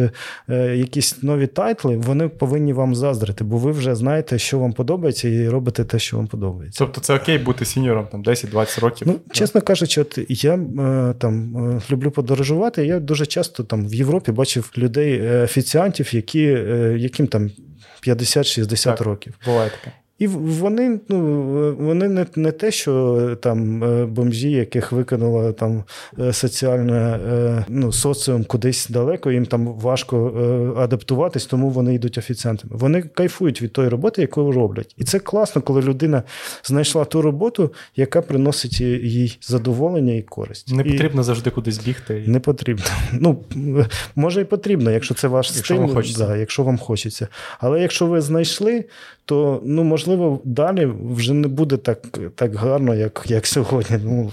е, 0.49 0.77
якісь 0.77 1.23
нові 1.23 1.47
тайтли, 1.47 1.97
вони 1.97 2.29
повинні 2.29 2.73
вам 2.73 2.95
заздрити, 2.95 3.45
бо 3.45 3.59
ви 3.59 3.71
вже 3.71 3.95
знаєте, 3.95 4.39
що 4.39 4.59
вам 4.59 4.73
подобається, 4.73 5.29
і 5.29 5.49
робите 5.49 5.85
те, 5.85 5.99
що 5.99 6.16
вам 6.16 6.27
подобається. 6.27 6.79
Тобто 6.85 7.01
це 7.01 7.16
окей 7.16 7.39
бути 7.39 7.64
сеньором 7.64 8.07
там 8.12 8.23
10-20 8.23 8.81
років. 8.81 9.09
Ну, 9.09 9.16
чесно 9.33 9.61
кажучи, 9.61 10.01
от 10.01 10.18
я 10.29 10.59
там 11.18 11.57
люблю 11.91 12.11
подорожувати. 12.11 12.87
Я 12.87 13.01
дуже 13.01 13.27
часто 13.27 13.64
там 13.64 13.89
в 13.89 13.95
Європі 13.95 14.33
бачив 14.33 14.73
людей 14.79 15.23
офіціантів, 15.61 16.15
які, 16.15 16.45
е, 16.47 16.97
яким 16.99 17.27
там 17.27 17.51
50-60 18.03 19.03
років. 19.05 19.35
Буває 19.45 19.71
таке. 19.71 19.93
І 20.21 20.27
вони 20.27 21.01
ну, 21.09 21.77
вони 21.79 22.09
не 22.09 22.27
не 22.37 22.53
те, 22.53 22.71
що 22.71 23.37
там 23.43 23.85
е, 23.85 24.07
бомжі, 24.07 24.51
яких 24.51 24.93
викинуло 24.93 25.53
там 25.53 25.85
е, 26.18 26.33
соціальне 26.33 27.18
ну, 27.68 27.93
соціум 27.93 28.45
кудись 28.45 28.89
далеко, 28.89 29.31
їм 29.31 29.47
там 29.47 29.66
важко 29.66 30.27
адаптуватись, 30.79 31.47
тому 31.47 31.71
вони 31.71 31.95
йдуть 31.95 32.18
офіціантами. 32.18 32.77
Вони 32.77 33.03
кайфують 33.03 33.62
від 33.62 33.73
тої 33.73 33.89
роботи, 33.89 34.23
яку 34.23 34.53
роблять. 34.53 34.95
І 34.99 35.05
це 35.05 35.18
класно, 35.18 35.62
коли 35.62 35.83
людина 35.83 36.23
знайшла 36.64 37.05
ту 37.05 37.23
роботу, 37.23 37.73
яка 37.97 38.23
приносить 38.23 38.81
їй 38.81 39.39
задоволення 39.43 40.14
і 40.14 40.23
користь. 40.23 40.75
Не 40.75 40.85
потрібно 40.85 41.21
і... 41.21 41.25
завжди 41.25 41.51
кудись 41.51 41.79
бігти. 41.79 42.25
Не 42.27 42.41
потрібно. 42.41 42.85
Ну, 43.12 43.45
Може 44.14 44.41
і 44.41 44.45
потрібно, 44.45 44.91
якщо 44.91 45.14
це 45.14 45.29
ваш 45.29 45.47
якщо 45.57 45.75
стиль, 45.75 45.85
вам 45.85 45.95
хочеться. 45.95 46.27
Да, 46.27 46.37
якщо 46.37 46.62
вам 46.62 46.79
хочеться. 46.79 47.29
Але 47.61 47.81
якщо 47.81 48.07
ви 48.07 48.21
знайшли, 48.21 48.85
то 49.31 49.61
ну 49.64 49.85
можливо 49.85 50.41
далі 50.45 50.93
вже 51.14 51.35
не 51.35 51.49
буде 51.49 51.76
так 51.76 52.18
так 52.35 52.55
гарно, 52.55 52.95
як 52.95 53.24
як 53.26 53.47
сьогодні. 53.47 53.99
Ну, 54.05 54.33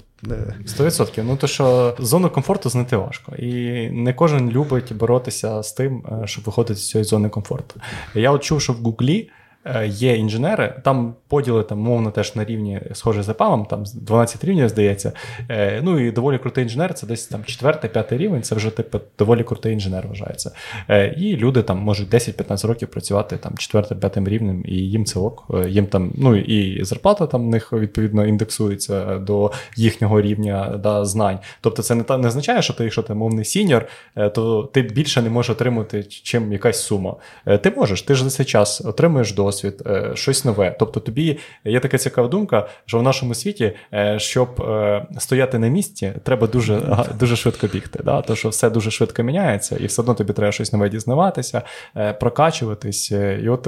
Сто 0.66 0.86
відсотків. 0.86 1.24
Ну 1.24 1.38
то 1.38 1.48
що 1.48 1.96
зону 2.00 2.30
комфорту 2.30 2.70
знайти 2.70 2.98
важко, 2.98 3.36
і 3.36 3.52
не 3.90 4.14
кожен 4.14 4.52
любить 4.52 4.96
боротися 4.96 5.64
з 5.64 5.74
тим, 5.74 6.04
е, 6.24 6.28
щоб 6.28 6.44
виходити 6.44 6.80
з 6.80 6.90
цієї 6.90 7.06
зони 7.06 7.30
комфорту. 7.30 7.80
Я 8.16 8.32
от 8.32 8.44
чув, 8.44 8.62
що 8.62 8.74
в 8.74 8.76
Гуглі 8.76 9.30
Е, 9.30 9.37
є 9.86 10.16
інженери, 10.16 10.74
там 10.84 11.16
поділи 11.28 11.64
там, 11.64 11.80
умовно 11.80 12.12
теж 12.12 12.36
на 12.36 12.46
рівні 12.46 12.82
схоже 12.94 13.24
з 13.24 13.30
ЕПАМом, 13.30 13.66
там 13.66 13.84
12 13.94 14.44
рівнів, 14.44 14.70
здається. 14.70 15.12
Е, 15.50 15.82
ну 15.84 16.00
і 16.00 16.12
доволі 16.12 16.38
крутий 16.38 16.64
інженер, 16.64 16.94
це 16.94 17.08
десь 17.08 17.28
там 17.28 17.42
4-5 17.42 18.18
рівень, 18.18 18.44
це 18.44 18.56
вже 18.56 18.70
типу 18.70 19.00
доволі 19.20 19.44
крутий 19.44 19.74
інженер 19.74 20.08
вважається. 20.08 20.52
Е, 20.90 21.08
і 21.18 21.38
люди 21.38 21.62
там 21.62 21.78
можуть 21.78 22.14
10-15 22.14 22.68
років 22.68 22.88
працювати 22.88 23.38
там 23.38 23.54
4-5 23.54 24.30
рівнем, 24.30 24.64
і 24.66 24.76
їм 24.76 25.06
це 25.06 25.20
ок. 25.20 25.44
Їм 25.68 25.86
там, 25.86 26.12
ну 26.18 26.36
і 26.36 26.84
зарплата 26.84 27.28
там 27.28 27.46
в 27.46 27.50
них 27.50 27.74
відповідно 27.74 28.26
індексується 28.26 29.18
до 29.18 29.52
їхнього 29.76 30.22
рівня 30.22 30.80
да, 30.84 31.06
знань. 31.06 31.40
Тобто, 31.62 31.84
це 31.84 31.96
не 31.96 32.04
та 32.04 32.18
не 32.18 32.28
означає, 32.28 32.62
що 32.62 32.74
ти, 32.74 32.84
якщо 32.84 33.02
ти 33.02 33.14
умовний 33.14 33.46
сіньор, 33.46 33.86
то 34.34 34.70
ти 34.74 34.82
більше 34.82 35.22
не 35.22 35.30
можеш 35.30 35.50
отримати, 35.50 36.04
чим 36.04 36.54
якась 36.54 36.84
сума. 36.84 37.16
Ти 37.62 37.72
можеш, 37.72 38.02
ти 38.02 38.16
ж 38.16 38.24
за 38.24 38.30
цей 38.30 38.46
час 38.46 38.82
отримуєш 38.86 39.34
досвід 39.34 39.57
досвід, 39.62 39.84
е, 39.88 40.12
щось 40.14 40.46
нове. 40.46 40.76
Тобто, 40.80 41.00
тобі 41.00 41.38
є 41.66 41.80
така 41.80 41.98
цікава 41.98 42.28
думка, 42.28 42.68
що 42.86 43.00
в 43.00 43.04
нашому 43.04 43.34
світі, 43.34 43.74
е, 43.94 44.20
щоб 44.20 44.62
е, 44.62 45.06
стояти 45.20 45.60
на 45.60 45.68
місці, 45.68 46.14
треба 46.24 46.48
дуже 46.48 46.82
дуже 47.20 47.36
швидко 47.36 47.68
бігти. 47.68 48.00
Да? 48.04 48.22
То 48.22 48.36
що 48.36 48.50
все 48.50 48.70
дуже 48.70 48.92
швидко 48.92 49.24
міняється, 49.24 49.78
і 49.80 49.86
все 49.86 50.02
одно 50.02 50.14
тобі 50.14 50.34
треба 50.34 50.52
щось 50.52 50.74
нове 50.74 50.90
дізнаватися, 50.90 51.62
прокачуватись. 52.20 53.12
І 53.12 53.50
от 53.50 53.68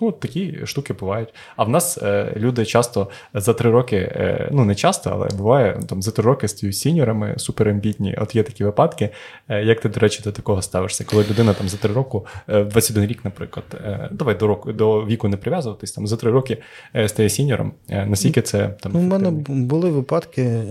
Ну, 0.00 0.12
такі 0.12 0.58
штуки 0.64 0.92
бувають. 0.92 1.28
А 1.56 1.64
в 1.64 1.68
нас 1.68 1.98
е, 1.98 2.32
люди 2.36 2.64
часто 2.64 3.08
за 3.34 3.54
три 3.54 3.70
роки, 3.70 3.96
е, 3.96 4.48
ну 4.52 4.64
не 4.64 4.74
часто, 4.74 5.10
але 5.10 5.28
буває 5.28 5.80
там 5.88 6.02
за 6.02 6.10
три 6.10 6.24
роки 6.24 6.48
стають 6.48 6.76
сіньорами, 6.76 7.34
суперамбітні. 7.36 8.14
От 8.18 8.34
є 8.34 8.42
такі 8.42 8.64
випадки. 8.64 9.10
Е, 9.48 9.64
як 9.64 9.80
ти, 9.80 9.88
до 9.88 10.00
речі, 10.00 10.22
до 10.24 10.32
такого 10.32 10.62
ставишся? 10.62 11.04
Коли 11.04 11.24
людина 11.30 11.54
там 11.54 11.68
за 11.68 11.76
три 11.76 11.94
роки, 11.94 12.18
21 12.48 13.06
рік, 13.06 13.24
наприклад, 13.24 13.64
давай 14.10 14.34
до 14.34 14.46
року 14.46 14.72
до 14.72 15.06
віку 15.06 15.28
не 15.28 15.36
прив'язуватись, 15.36 15.92
там 15.92 16.06
за 16.06 16.16
три 16.16 16.30
роки 16.30 16.58
стає 17.06 17.28
сіньором. 17.28 17.72
Наскільки 17.88 18.42
це 18.42 18.68
там? 18.68 18.92
Ну, 18.94 19.00
У 19.00 19.02
мене 19.02 19.30
були 19.48 19.90
випадки 19.90 20.62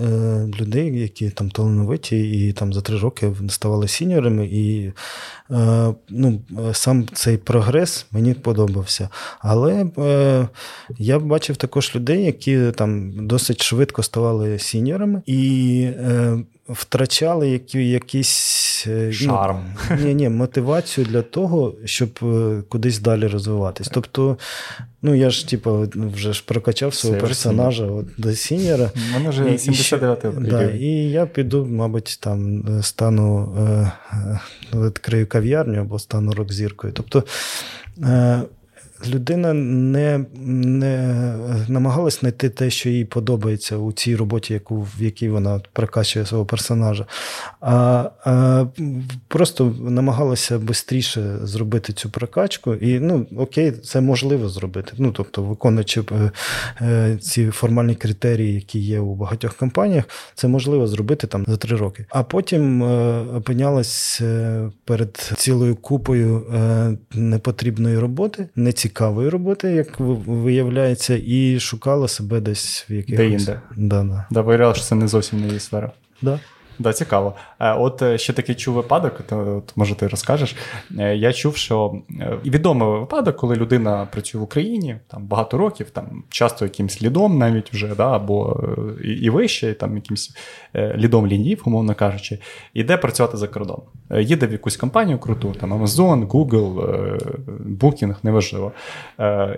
людей, 0.60 1.00
які 1.00 1.30
там 1.30 1.50
талановиті, 1.52 2.48
і 2.48 2.54
там 2.54 2.74
за 2.74 2.82
три 2.82 2.98
роки 2.98 3.32
ставали 3.50 3.88
сіньорами, 3.88 4.46
і 4.46 4.92
ну, 6.10 6.42
сам 6.74 7.08
цей 7.14 7.38
прогрес 7.38 8.06
мені 8.12 8.34
подобався. 8.34 9.10
Але 9.40 9.86
е, 9.98 10.48
я 10.98 11.20
бачив 11.20 11.58
також 11.58 11.96
людей, 11.96 12.26
які 12.26 12.72
там 12.72 13.12
досить 13.28 13.64
швидко 13.64 14.04
ставали 14.04 14.60
сіньорами 14.60 15.22
і 15.26 15.82
е, 15.98 16.38
втрачали 16.70 17.50
які, 17.50 17.90
якісь 17.90 18.84
е, 18.88 19.06
ну, 19.06 19.14
шарм. 19.14 19.66
Ну, 19.90 19.96
ні, 20.06 20.16
ні, 20.16 20.30
мотивацію 20.30 21.08
для 21.08 21.22
того, 21.22 21.76
щоб 21.86 22.10
е, 22.24 22.64
кудись 22.70 23.00
далі 23.00 23.28
розвиватись. 23.28 23.88
Тобто, 23.88 24.38
ну 25.02 25.16
я 25.16 25.30
ж 25.30 25.48
типу, 25.48 25.88
вже 25.96 26.34
ж 26.34 26.44
прокачав 26.46 26.94
свого 26.94 27.16
Це 27.16 27.22
персонажа 27.22 27.86
от, 27.86 28.06
до 28.18 28.34
сіньора. 28.34 28.92
Мене 29.14 29.30
вже 29.30 29.58
79 29.58 30.20
да, 30.50 30.64
І 30.64 30.88
я 30.90 31.26
піду, 31.26 31.66
мабуть, 31.66 32.20
там 32.22 32.64
стану 32.82 33.56
е, 33.60 33.92
відкрию 34.74 35.28
кав'ярню 35.28 35.82
або 35.82 36.00
стану 36.00 36.32
рок-зіркою. 36.32 36.94
Тобто 36.94 37.24
людина 39.08 39.54
не 39.54 40.26
не 40.44 41.36
намагалась 41.68 42.20
знайти 42.20 42.50
те, 42.50 42.70
що 42.70 42.90
їй 42.90 43.06
подобається 43.06 43.78
у 43.78 43.92
цій 43.92 44.16
роботі, 44.16 44.54
яку, 44.54 44.82
в 44.82 45.04
якій 45.04 45.30
вона 45.30 45.62
прокачує 45.74 46.26
свого 46.26 46.46
персонажа, 46.46 47.06
а 47.62 48.10
а 48.26 48.66
просто 49.28 49.76
намагалася 49.80 50.60
швидше 51.10 51.40
зробити 51.44 51.94
цю 51.94 52.10
прокачку. 52.10 52.76
І 52.76 53.00
ну, 53.00 53.28
окей, 53.38 53.72
це 53.72 54.02
можливо 54.02 54.50
зробити. 54.50 54.94
Ну, 54.98 55.12
тобто, 55.12 55.44
виконуючи 55.44 56.02
е, 56.12 56.32
е, 56.82 57.18
ці 57.22 57.50
формальні 57.50 57.96
критерії, 57.96 58.54
які 58.54 58.80
є 58.80 59.00
у 59.00 59.16
багатьох 59.16 59.54
компаніях, 59.54 60.04
це 60.36 60.48
можливо 60.48 60.88
зробити 60.88 61.28
там 61.28 61.46
за 61.48 61.58
три 61.58 61.78
роки. 61.78 62.06
А 62.10 62.24
потім 62.24 62.84
е, 62.84 63.20
опинялась 63.38 64.22
перед 64.86 65.16
цілою 65.38 65.76
купою 65.76 66.44
непотрібної 67.14 68.00
роботи. 68.00 68.50
не 68.56 68.72
цікавої 68.90 69.30
роботи, 69.30 69.72
як 69.72 70.00
виявляється, 70.00 71.22
і 71.26 71.60
шукала 71.60 72.08
себе 72.08 72.40
десь 72.40 72.86
в 72.90 72.94
якихось... 72.94 73.18
Де 73.18 73.30
інде. 73.30 73.62
Да, 73.78 74.04
да. 74.04 74.26
Да, 74.32 74.42
виявляла, 74.42 74.74
що 74.74 74.84
це 74.84 74.96
не 74.96 75.08
зовсім 75.08 75.42
не 75.42 75.48
її 75.48 75.60
сфера. 75.60 75.92
Да. 76.22 76.40
Да, 76.80 76.94
цікаво. 76.94 77.34
От 77.60 78.04
ще 78.20 78.34
такий 78.34 78.56
чув 78.56 78.76
випадок, 78.76 79.22
то, 79.30 79.64
може 79.76 79.96
ти 79.96 80.08
розкажеш. 80.08 80.56
Я 80.98 81.34
чув, 81.34 81.56
що 81.56 82.02
відомий 82.46 83.00
випадок, 83.00 83.36
коли 83.36 83.56
людина 83.56 84.08
працює 84.12 84.42
в 84.42 84.44
Україні 84.44 84.96
там 85.08 85.26
багато 85.26 85.58
років, 85.58 85.90
там 85.90 86.24
часто 86.30 86.66
якимсь 86.66 87.04
лідом 87.04 87.38
навіть 87.38 87.74
вже, 87.74 87.96
да, 87.96 88.16
або 88.16 88.64
і, 89.04 89.08
і 89.08 89.30
вище, 89.30 89.74
там 89.74 89.96
якимсь 89.96 90.38
лідом 90.76 91.28
лінів, 91.28 91.62
умовно 91.66 91.96
кажучи, 91.96 92.40
іде 92.74 92.98
працювати 92.98 93.38
за 93.38 93.48
кордон. 93.48 93.82
Їде 94.20 94.48
в 94.48 94.52
якусь 94.52 94.78
компанію 94.78 95.20
круту, 95.20 95.56
там 95.60 95.74
Amazon, 95.74 96.28
Google, 96.28 96.76
Booking, 97.80 98.16
неважливо. 98.24 98.72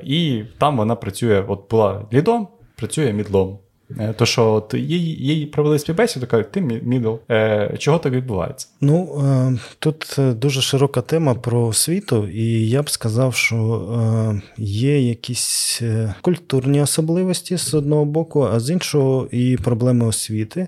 І 0.03 0.43
там 0.57 0.77
вона 0.77 0.95
працює, 0.95 1.43
от 1.47 1.69
була 1.69 2.05
лідом, 2.13 2.47
працює 2.75 3.13
мідлом. 3.13 3.59
Е, 3.99 4.13
то 4.13 4.25
що 4.25 4.53
от 4.53 4.73
їй 4.73 5.15
їй 5.15 5.45
провели 5.45 5.79
співбесіду, 5.79 6.27
кажуть, 6.27 6.51
ти 6.51 6.61
мідл. 6.61 7.13
Е, 7.29 7.75
чого 7.77 7.97
так 7.97 8.13
відбувається? 8.13 8.67
Ну 8.81 9.23
е, 9.25 9.59
тут 9.79 10.15
дуже 10.19 10.61
широка 10.61 11.01
тема 11.01 11.35
про 11.35 11.61
освіту, 11.65 12.27
і 12.27 12.69
я 12.69 12.81
б 12.81 12.89
сказав, 12.89 13.35
що 13.35 14.41
є 14.57 15.09
якісь 15.09 15.81
культурні 16.21 16.81
особливості 16.81 17.57
з 17.57 17.73
одного 17.73 18.05
боку, 18.05 18.43
а 18.53 18.59
з 18.59 18.69
іншого 18.69 19.27
і 19.31 19.57
проблеми 19.57 20.05
освіти. 20.05 20.67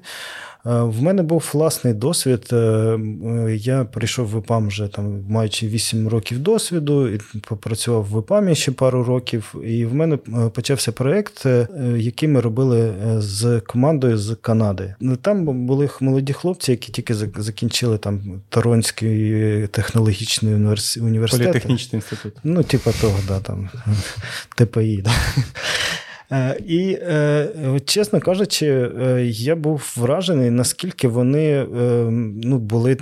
Е, 0.65 0.81
в 0.81 1.01
мене 1.01 1.23
був 1.23 1.49
власний 1.53 1.93
досвід. 1.93 2.49
Е, 2.51 2.55
е, 2.55 3.55
я 3.55 3.83
прийшов 3.83 4.25
в 4.25 4.29
ВИПАМ 4.29 4.67
вже 4.67 4.87
там, 4.87 5.25
маючи 5.29 5.67
8 5.67 6.07
років 6.07 6.39
досвіду, 6.39 7.07
і 7.07 7.19
попрацював 7.47 8.03
в 8.03 8.07
ВИПАМі 8.07 8.55
ще 8.55 8.71
пару 8.71 9.03
років. 9.03 9.55
І 9.65 9.85
в 9.85 9.93
мене 9.93 10.17
почався 10.53 10.91
проєкт, 10.91 11.45
який 11.95 12.29
ми 12.29 12.41
робили 12.41 12.93
з 13.17 13.59
командою 13.59 14.17
з 14.17 14.35
Канади. 14.41 14.95
Там 15.21 15.65
були 15.65 15.89
молоді 15.99 16.33
хлопці, 16.33 16.71
які 16.71 16.91
тільки 16.91 17.13
закінчили 17.37 17.97
там 17.97 18.41
Торонський 18.49 19.67
технологічний 19.67 20.53
університет. 20.53 21.47
Політехнічний 21.47 21.97
інститут. 21.97 22.33
Ну, 22.43 22.63
типа 22.63 22.91
того, 23.01 23.19
да, 23.27 23.39
там 23.39 23.69
ТПІ. 24.55 25.01
Да. 25.03 25.11
Е, 26.31 26.59
і, 26.67 26.97
е, 27.01 27.47
чесно 27.85 28.19
кажучи, 28.19 28.65
е, 28.67 29.21
я 29.25 29.55
був 29.55 29.93
вражений, 29.97 30.49
наскільки 30.49 31.07
вони 31.07 31.65
ну, 32.43 32.57
були 32.57 32.97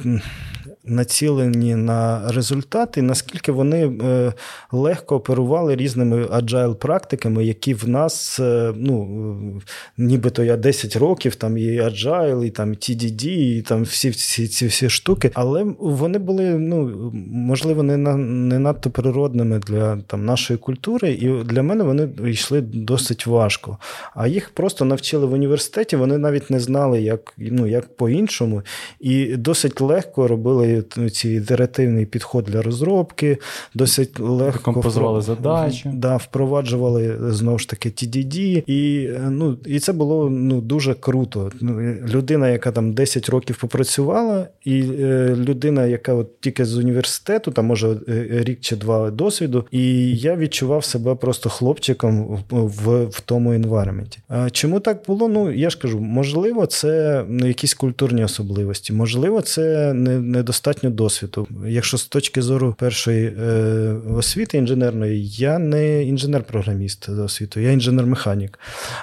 націлені 0.85 1.75
на 1.75 2.31
результати, 2.31 3.01
наскільки 3.01 3.51
вони 3.51 3.87
е, 3.87 4.33
легко 4.71 5.15
оперували 5.15 5.75
різними 5.75 6.25
agile 6.25 6.75
практиками, 6.75 7.45
які 7.45 7.73
в 7.73 7.89
нас, 7.89 8.39
е, 8.39 8.73
ну, 8.75 9.61
нібито 9.97 10.43
я 10.43 10.57
10 10.57 10.95
років, 10.95 11.35
там 11.35 11.57
і 11.57 11.81
agile, 11.81 12.45
і 12.45 12.49
там 12.49 12.69
TDD, 12.69 13.27
і 13.27 13.61
там 13.61 13.83
всі 13.83 14.09
всі 14.09 14.47
ці 14.47 14.67
всі 14.67 14.89
штуки, 14.89 15.31
але 15.33 15.65
вони 15.79 16.19
були, 16.19 16.49
ну, 16.49 17.11
можливо, 17.31 17.83
не 17.83 17.97
на, 17.97 18.15
не 18.17 18.59
надто 18.59 18.89
природними 18.89 19.59
для 19.59 19.97
там, 19.97 20.25
нашої 20.25 20.59
культури, 20.59 21.11
і 21.11 21.43
для 21.43 21.63
мене 21.63 21.83
вони 21.83 22.09
йшли 22.25 22.61
досить 22.61 23.27
важко. 23.27 23.77
А 24.15 24.27
їх 24.27 24.49
просто 24.49 24.85
навчили 24.85 25.25
в 25.25 25.33
університеті, 25.33 25.95
вони 25.95 26.17
навіть 26.17 26.49
не 26.49 26.59
знали, 26.59 27.01
як 27.01 27.33
ну, 27.37 27.67
як 27.67 27.95
по-іншому, 27.95 28.61
і 28.99 29.35
досить 29.37 29.81
легко 29.81 30.27
робили 30.27 30.70
ці 31.11 31.29
ітеративний 31.29 32.05
підход 32.05 32.45
для 32.45 32.61
розробки, 32.61 33.37
досить 33.73 34.19
легко 34.19 34.73
композували 34.73 35.21
задачі. 35.21 35.89
Да, 35.93 36.17
впроваджували 36.17 37.17
знову 37.29 37.59
ж 37.59 37.69
таки 37.69 37.89
TDD. 37.89 38.63
І 38.67 39.09
ну, 39.29 39.57
і 39.65 39.79
це 39.79 39.93
було 39.93 40.29
ну, 40.29 40.61
дуже 40.61 40.93
круто. 40.93 41.51
Ну, 41.61 41.95
людина, 42.13 42.49
яка 42.49 42.71
там 42.71 42.93
10 42.93 43.29
років 43.29 43.57
попрацювала, 43.57 44.47
і 44.65 44.83
е, 44.99 45.35
людина, 45.37 45.85
яка 45.85 46.13
от 46.13 46.41
тільки 46.41 46.65
з 46.65 46.77
університету, 46.77 47.51
там 47.51 47.65
може 47.65 47.87
е, 48.07 48.27
рік 48.29 48.59
чи 48.61 48.75
два 48.75 49.11
досвіду, 49.11 49.65
і 49.71 50.15
я 50.15 50.35
відчував 50.35 50.83
себе 50.83 51.15
просто 51.15 51.49
хлопчиком 51.49 52.39
в, 52.49 53.05
в, 53.05 53.19
тому 53.25 53.53
інвайроменті. 53.53 54.19
А 54.27 54.49
чому 54.49 54.79
так 54.79 55.03
було? 55.07 55.27
Ну 55.27 55.51
я 55.51 55.69
ж 55.69 55.79
кажу, 55.79 55.99
можливо, 55.99 56.65
це 56.65 57.23
ну, 57.27 57.47
якісь 57.47 57.73
культурні 57.73 58.23
особливості, 58.23 58.93
можливо, 58.93 59.41
це 59.41 59.93
недостатньо 59.93 60.60
досвіду. 60.89 61.47
Якщо 61.67 61.97
з 61.97 62.05
точки 62.05 62.41
зору 62.41 62.75
першої 62.79 63.27
е, 63.27 63.95
освіти 64.09 64.57
інженерної, 64.57 65.27
я 65.27 65.59
не 65.59 66.03
інженер-програміст 66.03 67.15
за 67.15 67.23
освіту, 67.23 67.59
я 67.59 67.71
інженер-механік. 67.71 68.59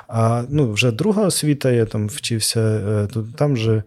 А 0.09 0.45
ну, 0.49 0.73
вже 0.73 0.93
друга 0.93 1.27
освіта, 1.27 1.71
я 1.71 1.85
там 1.85 2.09
вчився, 2.09 2.61
е, 2.61 3.09
то 3.13 3.27
там 3.37 3.53
вже 3.53 3.83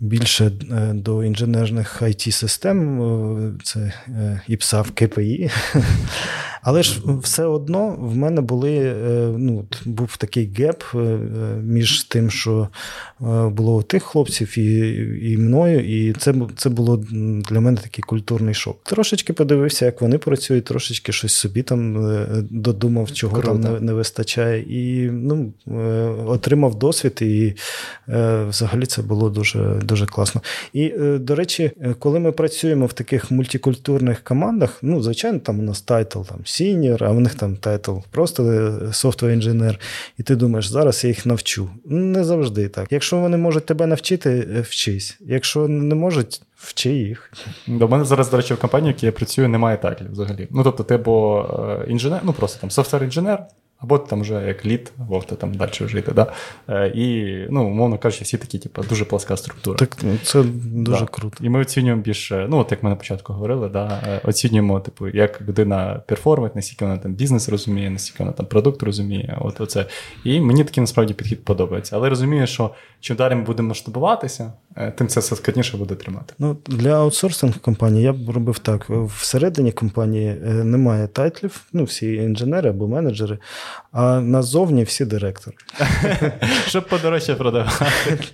більше 0.00 0.44
е, 0.46 0.92
до 0.94 1.24
інженерних 1.24 2.02
IT 2.02 2.30
систем 2.30 3.58
це 3.62 3.92
ІПСА 4.48 4.82
в 4.82 4.90
КПІ. 4.90 5.50
Але 6.66 6.82
ж 6.82 7.00
все 7.22 7.44
одно 7.44 7.96
в 7.98 8.16
мене 8.16 8.40
були, 8.40 8.76
е, 8.76 8.94
ну, 9.38 9.64
був 9.84 10.16
такий 10.16 10.50
gap 10.58 10.82
е, 10.94 10.98
між 11.62 12.04
тим, 12.04 12.30
що 12.30 12.68
було 13.50 13.76
у 13.76 13.82
тих 13.82 14.02
хлопців 14.02 14.58
і 14.58 14.96
і 15.32 15.36
мною, 15.36 16.08
і 16.08 16.12
це 16.12 16.34
це 16.56 16.68
було 16.68 17.04
для 17.50 17.60
мене 17.60 17.76
такий 17.76 18.02
культурний 18.02 18.54
шок. 18.54 18.78
Трошечки 18.82 19.32
подивився, 19.32 19.84
як 19.86 20.00
вони 20.00 20.18
працюють, 20.18 20.64
трошечки 20.64 21.12
щось 21.12 21.32
собі 21.32 21.62
там 21.62 22.06
додумав, 22.50 23.12
чого 23.12 23.32
Круто. 23.32 23.48
там 23.48 23.60
не, 23.60 23.80
не 23.80 23.92
вистачає. 23.92 24.60
І 24.60 25.10
ну, 25.10 25.52
отримав 26.26 26.78
досвід, 26.78 27.18
і 27.22 27.54
взагалі 28.48 28.86
це 28.86 29.02
було 29.02 29.30
дуже 29.30 29.80
дуже 29.84 30.06
класно. 30.06 30.40
І, 30.72 30.84
е, 30.84 31.18
до 31.18 31.34
речі, 31.34 31.70
е, 31.80 31.94
коли 31.98 32.18
ми 32.18 32.32
працюємо 32.32 32.86
в 32.86 32.92
таких 32.92 33.30
мультикультурних 33.30 34.24
командах, 34.24 34.78
ну, 34.82 35.02
звичайно, 35.02 35.38
там 35.38 35.60
у 35.60 35.62
нас 35.62 35.80
title 35.80 36.20
там 36.22 36.38
сіньор, 36.56 37.04
а 37.04 37.10
в 37.10 37.20
них 37.20 37.34
там 37.34 37.56
title 37.56 37.96
просто 38.10 38.42
software 38.82 39.32
engineer. 39.32 39.80
І 40.18 40.22
ти 40.22 40.36
думаєш, 40.36 40.66
зараз 40.66 41.04
я 41.04 41.08
їх 41.08 41.26
навчу. 41.26 41.68
Не 41.84 42.24
завжди 42.24 42.68
так. 42.68 42.92
Якщо 42.92 43.16
вони 43.16 43.36
можуть 43.36 43.66
тебе 43.66 43.86
навчити, 43.86 44.48
е, 44.56 44.60
вчись. 44.60 45.18
Якщо 45.20 45.68
не 45.68 45.94
можуть, 45.94 46.42
вчи 46.56 46.90
їх. 46.90 47.32
До 47.66 47.88
мене 47.88 48.04
зараз, 48.04 48.30
до 48.30 48.36
речі, 48.36 48.54
в 48.54 48.58
компанії, 48.58 48.92
в 48.92 48.96
якій 48.96 49.06
я 49.06 49.12
працюю, 49.12 49.48
немає 49.48 49.76
title 49.76 50.02
ів 50.02 50.12
взагалі. 50.12 50.48
Ну, 50.50 50.64
тобто, 50.64 50.84
ти 50.84 50.94
або 50.94 51.46
інженер, 51.88 52.20
ну 52.24 52.32
просто 52.32 52.60
там 52.60 52.70
software 52.70 53.02
engineer. 53.02 53.38
Або 53.78 53.98
ти 53.98 54.10
там 54.10 54.20
вже 54.20 54.34
як 54.46 54.66
lead, 54.66 54.92
або 55.00 55.20
ти 55.20 55.34
там 55.34 55.54
далі 55.54 55.70
жити. 55.72 56.12
Да? 56.12 56.32
Е, 56.68 56.88
і, 56.88 57.36
ну, 57.50 57.66
умовно 57.66 57.98
кажучи, 57.98 58.24
всі 58.24 58.38
такі, 58.38 58.58
типу, 58.58 58.82
дуже 58.82 59.04
пласка 59.04 59.36
структура. 59.36 59.78
Так, 59.78 59.96
ну, 60.02 60.18
Це 60.22 60.42
дуже 60.64 61.00
да. 61.00 61.06
круто. 61.06 61.44
І 61.44 61.48
ми 61.48 61.60
оцінюємо 61.60 62.02
більше, 62.02 62.46
ну, 62.50 62.58
от 62.58 62.70
як 62.70 62.82
ми 62.82 62.90
на 62.90 62.96
початку 62.96 63.32
говорили, 63.32 63.68
да, 63.68 64.02
е, 64.06 64.20
оцінюємо, 64.24 64.80
типу, 64.80 65.08
як 65.08 65.42
людина 65.42 66.02
перформить, 66.06 66.56
наскільки 66.56 66.84
вона 66.84 66.98
там 66.98 67.14
бізнес 67.14 67.48
розуміє, 67.48 67.90
наскільки 67.90 68.22
вона 68.22 68.32
там 68.32 68.46
продукт 68.46 68.82
розуміє. 68.82 69.38
От 69.40 69.60
оце. 69.60 69.86
І 70.24 70.40
мені 70.40 70.64
такий 70.64 70.80
насправді 70.80 71.14
підхід 71.14 71.44
подобається. 71.44 71.96
Але 71.96 72.08
розумію, 72.08 72.46
що 72.46 72.70
чим 73.00 73.16
далі 73.16 73.34
ми 73.34 73.42
будемо 73.42 73.68
масштабуватися, 73.68 74.52
тим 74.94 75.08
це 75.08 75.20
все 75.20 75.36
складніше 75.36 75.76
буде 75.76 75.94
тримати. 75.94 76.34
Ну, 76.38 76.56
Для 76.66 76.94
аутсорсинг 76.94 77.58
компанії 77.58 78.04
я 78.04 78.12
б 78.12 78.30
робив 78.30 78.58
так: 78.58 78.90
всередині 78.90 79.72
компанії 79.72 80.34
немає 80.44 81.06
тайтлів, 81.06 81.60
ну, 81.72 81.84
всі 81.84 82.14
інженери 82.14 82.70
або 82.70 82.88
менеджери 82.88 83.38
а 83.96 84.20
назовні 84.20 84.84
всі 84.84 85.04
директори. 85.04 85.56
Щоб 86.66 86.88
подорожче 86.88 87.34
продавати. 87.34 87.84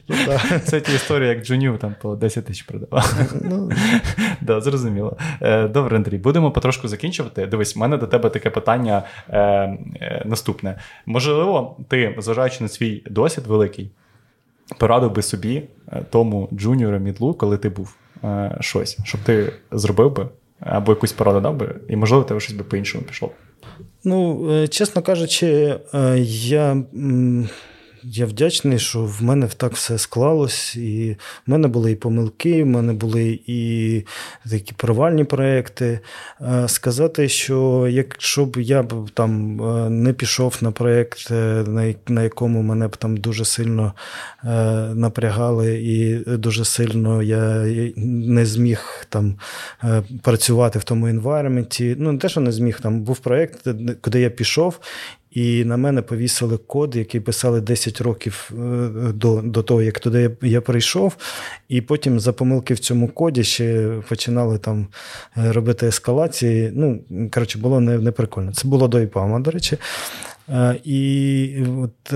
Ну, 0.09 0.17
Це 0.65 0.81
ті 0.81 0.95
історії, 0.95 1.29
як 1.29 1.45
Джуню 1.45 1.79
там 1.79 1.95
по 2.03 2.17
10 2.17 2.45
тисяч 2.45 2.63
продавав. 2.63 3.15
Ну. 3.43 3.71
Да, 4.41 4.61
Зрозуміло. 4.61 5.17
Е, 5.41 5.69
добре, 5.69 5.97
Андрій, 5.97 6.19
будемо 6.19 6.51
потрошку 6.51 6.89
закінчувати. 6.89 7.47
Дивись, 7.47 7.77
в 7.77 7.79
мене 7.79 7.97
до 7.97 8.07
тебе 8.07 8.31
таке 8.31 8.51
питання 8.51 9.03
е, 9.29 9.41
е, 9.41 10.23
наступне. 10.25 10.79
Можливо, 11.07 11.77
ти, 11.89 12.17
зважаючи 12.19 12.63
на 12.63 12.69
свій 12.69 13.03
досвід 13.11 13.47
великий, 13.47 13.91
порадив 14.79 15.13
би 15.13 15.23
собі 15.23 15.63
тому 16.11 16.49
джуніору 16.53 16.99
мідлу, 16.99 17.35
коли 17.35 17.59
ти 17.59 17.69
був 17.69 17.97
щось, 18.61 18.99
щоб 19.05 19.21
ти 19.21 19.53
зробив 19.73 20.15
би 20.15 20.29
або 20.67 20.93
якусь 20.93 21.13
пораду 21.13 21.41
дав 21.41 21.57
би, 21.57 21.75
і 21.89 21.97
можливо, 21.97 22.25
тебе 22.25 22.41
щось 22.41 22.57
би 22.57 22.65
по-іншому 22.65 23.05
пішло. 23.05 23.31
Ну, 24.05 24.49
е, 24.53 24.69
чесно 24.69 25.03
кажучи, 25.03 25.79
е, 25.95 26.19
я 26.19 26.77
я 28.03 28.27
вдячний, 28.27 28.79
що 28.79 29.05
в 29.05 29.23
мене 29.23 29.49
так 29.57 29.73
все 29.73 29.99
склалось. 29.99 30.77
І 30.77 31.17
в 31.47 31.51
мене 31.51 31.69
були 31.69 31.93
і 31.93 31.95
помилки, 31.95 32.63
в 32.63 32.67
мене 32.67 32.93
були 32.93 33.41
і 33.47 34.03
такі 34.51 34.73
провальні 34.77 35.25
проекти. 35.25 36.01
Е, 36.41 36.69
сказати, 36.69 37.29
що 37.29 37.89
якщо 37.91 38.45
б 38.45 38.57
я 38.57 38.83
б 38.83 39.11
там 39.11 39.57
не 40.03 40.13
пішов 40.13 40.59
на 40.61 40.71
проєкт, 40.71 41.31
на 42.09 42.23
якому 42.23 42.63
мене 42.63 42.89
б 42.89 42.97
там 42.97 43.17
дуже 43.17 43.45
сильно 43.45 43.93
напрягали, 44.95 45.83
і 45.83 46.15
дуже 46.37 46.65
сильно 46.65 47.23
я 47.23 47.65
не 47.97 48.47
зміг 48.47 49.07
там 49.09 49.39
працювати 50.23 50.79
в 50.79 50.85
тому 50.85 51.09
інвайроменті. 51.09 51.97
Ну, 51.99 52.13
не 52.13 52.19
те, 52.19 52.29
що 52.29 52.41
не 52.41 52.53
зміг, 52.53 52.81
там 52.81 53.01
був 53.01 53.19
проєкт, 53.19 53.69
куди 54.01 54.21
я 54.21 54.31
пішов. 54.31 54.81
І 55.33 55.65
на 55.65 55.77
мене 55.77 56.03
повісили 56.03 56.57
код, 56.57 56.97
який 56.97 57.21
писали 57.21 57.61
10 57.61 58.01
років 58.01 58.51
е, 58.53 58.57
до 59.13 59.43
до 59.43 59.63
того, 59.63 59.83
як 59.83 60.01
туди 60.01 60.31
я 60.43 60.61
прийшов. 60.61 61.17
І 61.69 61.81
потім 61.81 62.21
за 62.21 62.33
помилки 62.33 62.75
в 62.75 62.79
цьому 62.79 63.09
коді 63.09 63.45
ще 63.45 63.93
починали 64.09 64.59
там 64.59 64.87
е, 65.37 65.53
робити 65.53 65.87
ескалації. 65.87 66.73
Ну, 66.75 67.01
коротше, 67.35 67.59
було 67.59 67.81
не, 67.81 67.99
не. 67.99 68.13
Це 68.53 68.69
було 68.69 68.89
до 68.89 69.01
ІПАМа, 69.01 69.41
до 69.41 69.51
речі. 69.51 69.77
І 70.85 71.57
от 71.83 72.15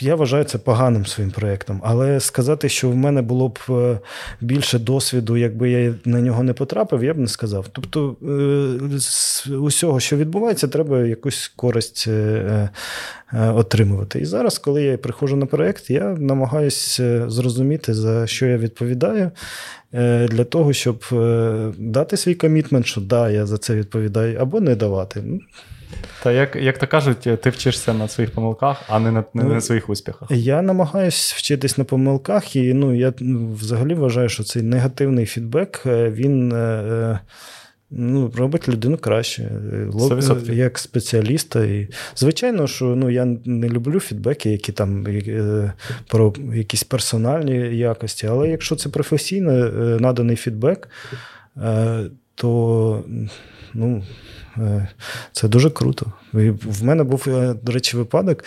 я 0.00 0.14
вважаю 0.14 0.44
це 0.44 0.58
поганим 0.58 1.06
своїм 1.06 1.32
проєктом. 1.32 1.80
Але 1.84 2.20
сказати, 2.20 2.68
що 2.68 2.90
в 2.90 2.96
мене 2.96 3.22
було 3.22 3.48
б 3.48 3.58
е, 3.70 3.98
більше 4.40 4.78
досвіду, 4.78 5.36
якби 5.36 5.70
я 5.70 5.94
на 6.04 6.20
нього 6.20 6.42
не 6.42 6.52
потрапив, 6.52 7.04
я 7.04 7.14
б 7.14 7.18
не 7.18 7.28
сказав. 7.28 7.66
Тобто 7.72 8.16
е, 8.22 8.98
з 8.98 9.46
усього, 9.46 10.00
що 10.00 10.16
відбувається, 10.16 10.68
треба 10.68 11.00
якусь 11.00 11.52
користь 11.56 12.04
е, 12.08 12.70
отримувати. 13.32 14.20
І 14.20 14.24
зараз, 14.24 14.58
коли 14.58 14.82
я 14.82 14.98
приходжу 14.98 15.36
на 15.36 15.46
проєкт, 15.46 15.90
я 15.90 16.04
намагаюся 16.04 17.30
зрозуміти, 17.30 17.94
за 17.94 18.26
що 18.26 18.46
я 18.46 18.58
відповідаю. 18.58 19.30
Для 20.28 20.44
того, 20.44 20.72
щоб 20.72 21.04
дати 21.78 22.16
свій 22.16 22.34
комітмент, 22.34 22.86
що 22.86 23.00
да, 23.00 23.30
я 23.30 23.46
за 23.46 23.58
це 23.58 23.74
відповідаю, 23.74 24.38
або 24.40 24.60
не 24.60 24.76
давати. 24.76 25.24
Ну, 26.02 26.08
та 26.22 26.32
як 26.32 26.56
як 26.56 26.78
то 26.78 26.86
кажуть, 26.86 27.18
ти 27.42 27.50
вчишся 27.50 27.92
на 27.94 28.08
своїх 28.08 28.30
помилках, 28.30 28.82
а 28.88 28.98
не 28.98 29.12
на 29.12 29.24
не 29.34 29.44
на 29.44 29.60
своїх 29.60 29.90
успіхах. 29.90 30.30
Я 30.30 30.62
намагаюся 30.62 31.34
вчитись 31.36 31.78
на 31.78 31.84
помилках, 31.84 32.56
і 32.56 32.74
ну 32.74 32.94
я 32.94 33.12
ну, 33.20 33.52
взагалі 33.54 33.94
вважаю, 33.94 34.28
що 34.28 34.44
цей 34.44 34.62
негативний 34.62 35.26
фідбек 35.26 35.82
е, 35.86 36.10
він 36.10 36.52
е, 36.52 36.56
е, 36.56 37.20
ну, 37.90 38.32
робить 38.36 38.68
людину 38.68 38.96
краще, 38.96 39.50
як 40.52 40.78
спеціаліста. 40.78 41.64
І, 41.64 41.88
Звичайно, 42.16 42.66
що 42.66 42.84
ну, 42.84 43.10
я 43.10 43.24
не 43.44 43.68
люблю 43.68 44.00
фідбеки, 44.00 44.50
які 44.50 44.72
там 44.72 45.06
про 46.08 46.34
якісь 46.54 46.84
персональні 46.84 47.76
якості, 47.76 48.26
але 48.26 48.48
якщо 48.48 48.76
це 48.76 48.88
професійно 48.88 49.52
наданий 50.00 50.36
фідбек, 50.36 50.88
то 52.34 53.04
ну. 53.74 54.02
Е, 54.58 54.88
це 55.32 55.48
дуже 55.48 55.70
круто. 55.70 56.12
І 56.34 56.50
В 56.50 56.84
мене 56.84 57.04
був, 57.04 57.24
е, 57.28 57.54
до 57.62 57.72
речі, 57.72 57.96
випадок. 57.96 58.44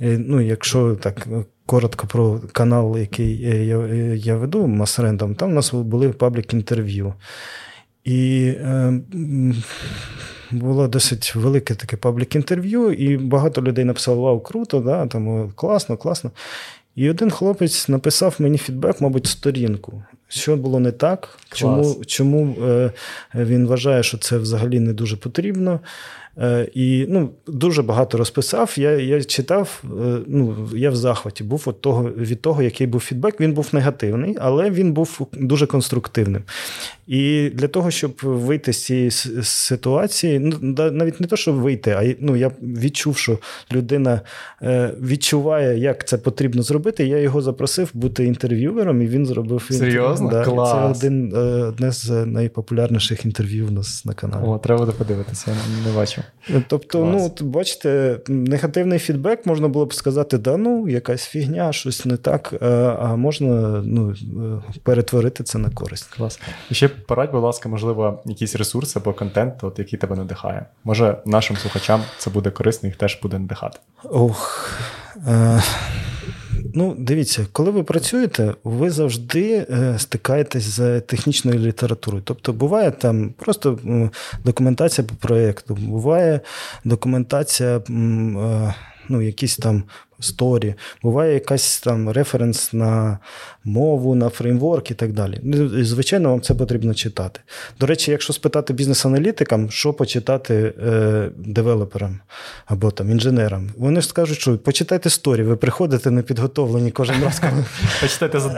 Е, 0.00 0.18
ну, 0.18 0.40
Якщо 0.40 0.94
так 0.94 1.28
коротко 1.66 2.06
про 2.06 2.40
канал, 2.52 2.98
який 2.98 3.40
я 3.66 3.86
я 4.14 4.36
веду 4.36 4.66
Масрендом, 4.66 5.34
там 5.34 5.50
у 5.50 5.54
нас 5.54 5.74
були 5.74 6.08
public 6.08 6.54
інтерв'ю. 6.54 7.14
І 8.04 8.52
е, 8.60 9.00
було 10.50 10.88
досить 10.88 11.34
велике 11.34 11.74
таке 11.74 11.96
public 11.96 12.34
інтерв'ю, 12.34 12.92
і 12.92 13.16
багато 13.16 13.62
людей 13.62 13.84
написало: 13.84 14.22
Вау, 14.22 14.40
круто, 14.40 14.80
да, 14.80 15.06
там 15.06 15.52
класно, 15.54 15.96
класно. 15.96 16.30
І 16.94 17.10
один 17.10 17.30
хлопець 17.30 17.88
написав 17.88 18.36
мені 18.38 18.58
фідбек, 18.58 19.00
мабуть, 19.00 19.26
сторінку. 19.26 20.02
Що 20.28 20.56
було 20.56 20.80
не 20.80 20.92
так, 20.92 21.38
чому 21.52 22.04
чому 22.06 22.56
е, 22.62 22.92
він 23.34 23.66
вважає, 23.66 24.02
що 24.02 24.18
це 24.18 24.38
взагалі 24.38 24.80
не 24.80 24.92
дуже 24.92 25.16
потрібно. 25.16 25.80
Е, 26.38 26.68
і 26.74 27.06
ну, 27.08 27.30
дуже 27.46 27.82
багато 27.82 28.18
розписав. 28.18 28.74
Я 28.76 28.90
я 28.90 29.24
читав, 29.24 29.82
е, 29.84 30.18
ну, 30.26 30.68
я 30.74 30.90
в 30.90 30.96
захваті 30.96 31.44
був 31.44 31.62
от 31.66 31.80
того, 31.80 32.10
від 32.10 32.42
того, 32.42 32.62
який 32.62 32.86
був 32.86 33.00
фідбек. 33.00 33.40
Він 33.40 33.52
був 33.52 33.68
негативний, 33.72 34.36
але 34.40 34.70
він 34.70 34.92
був 34.92 35.26
дуже 35.32 35.66
конструктивним. 35.66 36.42
І 37.08 37.50
для 37.54 37.68
того, 37.68 37.90
щоб 37.90 38.12
вийти 38.22 38.72
з 38.72 38.84
цієї 38.84 39.10
ситуації, 39.42 40.38
ну 40.38 40.56
навіть 40.92 41.20
не 41.20 41.26
то, 41.26 41.36
щоб 41.36 41.54
вийти, 41.54 41.90
а 41.90 42.14
ну, 42.20 42.36
я 42.36 42.50
відчув, 42.62 43.16
що 43.16 43.38
людина 43.72 44.20
е, 44.62 44.94
відчуває, 45.00 45.78
як 45.78 46.08
це 46.08 46.18
потрібно 46.18 46.62
зробити. 46.62 47.06
Я 47.06 47.18
його 47.18 47.42
запросив 47.42 47.90
бути 47.94 48.24
інтерв'юером, 48.24 49.02
і 49.02 49.06
він 49.06 49.26
зробив 49.26 49.66
Серйозно? 49.70 50.30
Да. 50.30 50.44
Клас. 50.44 50.98
Це 50.98 51.06
один 51.06 51.34
одне 51.68 51.92
з 51.92 52.26
найпопулярніших 52.26 53.24
інтерв'ю 53.24 53.66
у 53.66 53.70
нас 53.70 54.04
на 54.04 54.14
каналі. 54.14 54.44
О, 54.46 54.58
треба 54.58 54.80
буде 54.80 54.92
подивитися, 54.92 55.44
я 55.50 55.90
не 55.90 55.96
бачив. 55.96 56.24
Тобто, 56.68 56.98
ну, 56.98 57.10
Клас. 57.10 57.22
ну, 57.22 57.26
от, 57.26 57.42
бачите, 57.42 58.20
негативний 58.28 58.98
фідбек 58.98 59.46
можна 59.46 59.68
було 59.68 59.86
б 59.86 59.94
сказати, 59.94 60.38
да 60.38 60.56
ну, 60.56 60.88
якась 60.88 61.26
фігня, 61.26 61.72
щось 61.72 62.04
не 62.04 62.16
так, 62.16 62.54
е, 62.62 62.66
а 63.00 63.16
можна 63.16 63.82
ну, 63.84 64.10
е, 64.10 64.72
перетворити 64.82 65.44
це 65.44 65.58
на 65.58 65.70
користь. 65.70 66.06
Клас. 66.16 66.40
І 66.70 66.74
ще 66.74 66.90
порадь, 67.06 67.32
будь 67.32 67.42
ласка, 67.42 67.68
можливо, 67.68 68.22
якісь 68.24 68.56
ресурси 68.56 68.98
або 68.98 69.12
контент, 69.12 69.64
от, 69.64 69.78
який 69.78 69.98
тебе 69.98 70.16
надихає. 70.16 70.66
Може, 70.84 71.16
нашим 71.26 71.56
слухачам 71.56 72.02
це 72.18 72.30
буде 72.30 72.50
корисно, 72.50 72.86
їх 72.86 72.96
теж 72.96 73.18
буде 73.22 73.38
надихати. 73.38 73.78
Ох. 74.04 74.70
Е... 75.28 75.62
Ну, 76.74 76.96
дивіться, 76.98 77.46
коли 77.52 77.70
ви 77.70 77.82
працюєте, 77.82 78.54
ви 78.64 78.90
завжди 78.90 79.66
е, 79.70 79.94
стикаєтесь 79.98 80.62
з 80.62 81.00
технічною 81.00 81.58
літературою. 81.58 82.22
Тобто, 82.26 82.52
буває 82.52 82.90
там 82.90 83.34
просто 83.36 83.78
документація 84.44 85.06
по 85.06 85.14
проєкту, 85.14 85.74
буває 85.74 86.40
документація, 86.84 87.76
е, 87.76 87.82
ну, 89.08 89.22
якісь 89.22 89.56
там 89.56 89.82
сторі, 90.20 90.74
буває 91.02 91.34
якась 91.34 91.80
там 91.80 92.10
референс 92.10 92.72
на 92.72 93.18
мову, 93.64 94.14
на 94.14 94.28
фреймворк 94.28 94.90
і 94.90 94.94
так 94.94 95.12
далі. 95.12 95.40
Ну, 95.42 95.84
звичайно, 95.84 96.30
вам 96.30 96.40
це 96.40 96.54
потрібно 96.54 96.94
читати. 96.94 97.40
До 97.80 97.86
речі, 97.86 98.10
якщо 98.10 98.32
спитати 98.32 98.72
бізнес-аналітикам, 98.72 99.70
що 99.70 99.92
почитати 99.92 100.74
е, 100.86 101.30
девелоперам 101.36 102.20
або 102.66 102.90
там 102.90 103.10
інженерам, 103.10 103.70
вони 103.76 104.00
ж 104.00 104.08
скажуть, 104.08 104.38
що 104.38 104.58
почитайте 104.58 105.10
сторі, 105.10 105.42
ви 105.42 105.56
приходите 105.56 106.10
непідготовлені 106.10 106.90
кожен 106.90 107.24
раз. 107.24 107.42
Почитайте 108.00 108.40
за 108.40 108.48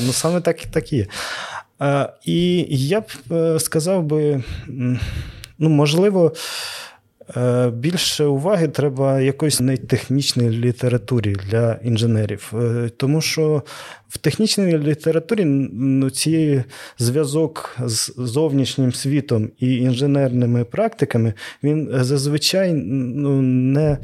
Ну 0.00 0.12
саме 0.12 0.40
так 0.40 0.64
і 0.64 0.66
є. 0.92 1.06
І 2.24 2.66
я 2.70 3.00
б 3.00 3.04
е, 3.32 3.60
сказав 3.60 4.02
би, 4.02 4.42
ну, 5.58 5.68
можливо. 5.68 6.32
Е, 7.36 7.70
більше 7.70 8.24
уваги 8.24 8.68
треба 8.68 9.20
якоїсь 9.20 9.60
нетехнічній 9.60 10.50
літературі 10.50 11.36
для 11.50 11.78
інженерів, 11.84 12.52
е, 12.54 12.90
тому 12.96 13.20
що 13.20 13.62
в 14.08 14.18
технічній 14.18 14.78
літературі 14.78 15.44
ну, 15.44 16.10
цей 16.10 16.62
зв'язок 16.98 17.76
з 17.84 18.12
зовнішнім 18.16 18.92
світом 18.92 19.50
і 19.58 19.76
інженерними 19.76 20.64
практиками 20.64 21.34
він 21.62 21.88
зазвичай 21.92 22.72
ну, 22.72 23.42
не. 23.42 23.98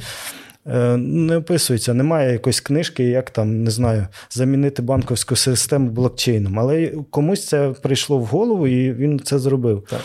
Е, 0.67 0.97
не 0.97 1.37
описується, 1.37 1.95
немає 1.95 2.33
якоїсь 2.33 2.61
книжки, 2.61 3.05
як 3.05 3.31
там, 3.31 3.65
не 3.65 3.71
знаю, 3.71 4.07
замінити 4.31 4.83
банковську 4.83 5.37
систему 5.37 5.91
блокчейном. 5.91 6.59
Але 6.59 6.93
комусь 7.11 7.47
це 7.47 7.75
прийшло 7.83 8.19
в 8.19 8.25
голову, 8.25 8.67
і 8.67 8.93
він 8.93 9.21
це 9.21 9.39
зробив. 9.39 9.85
Так. 9.91 10.01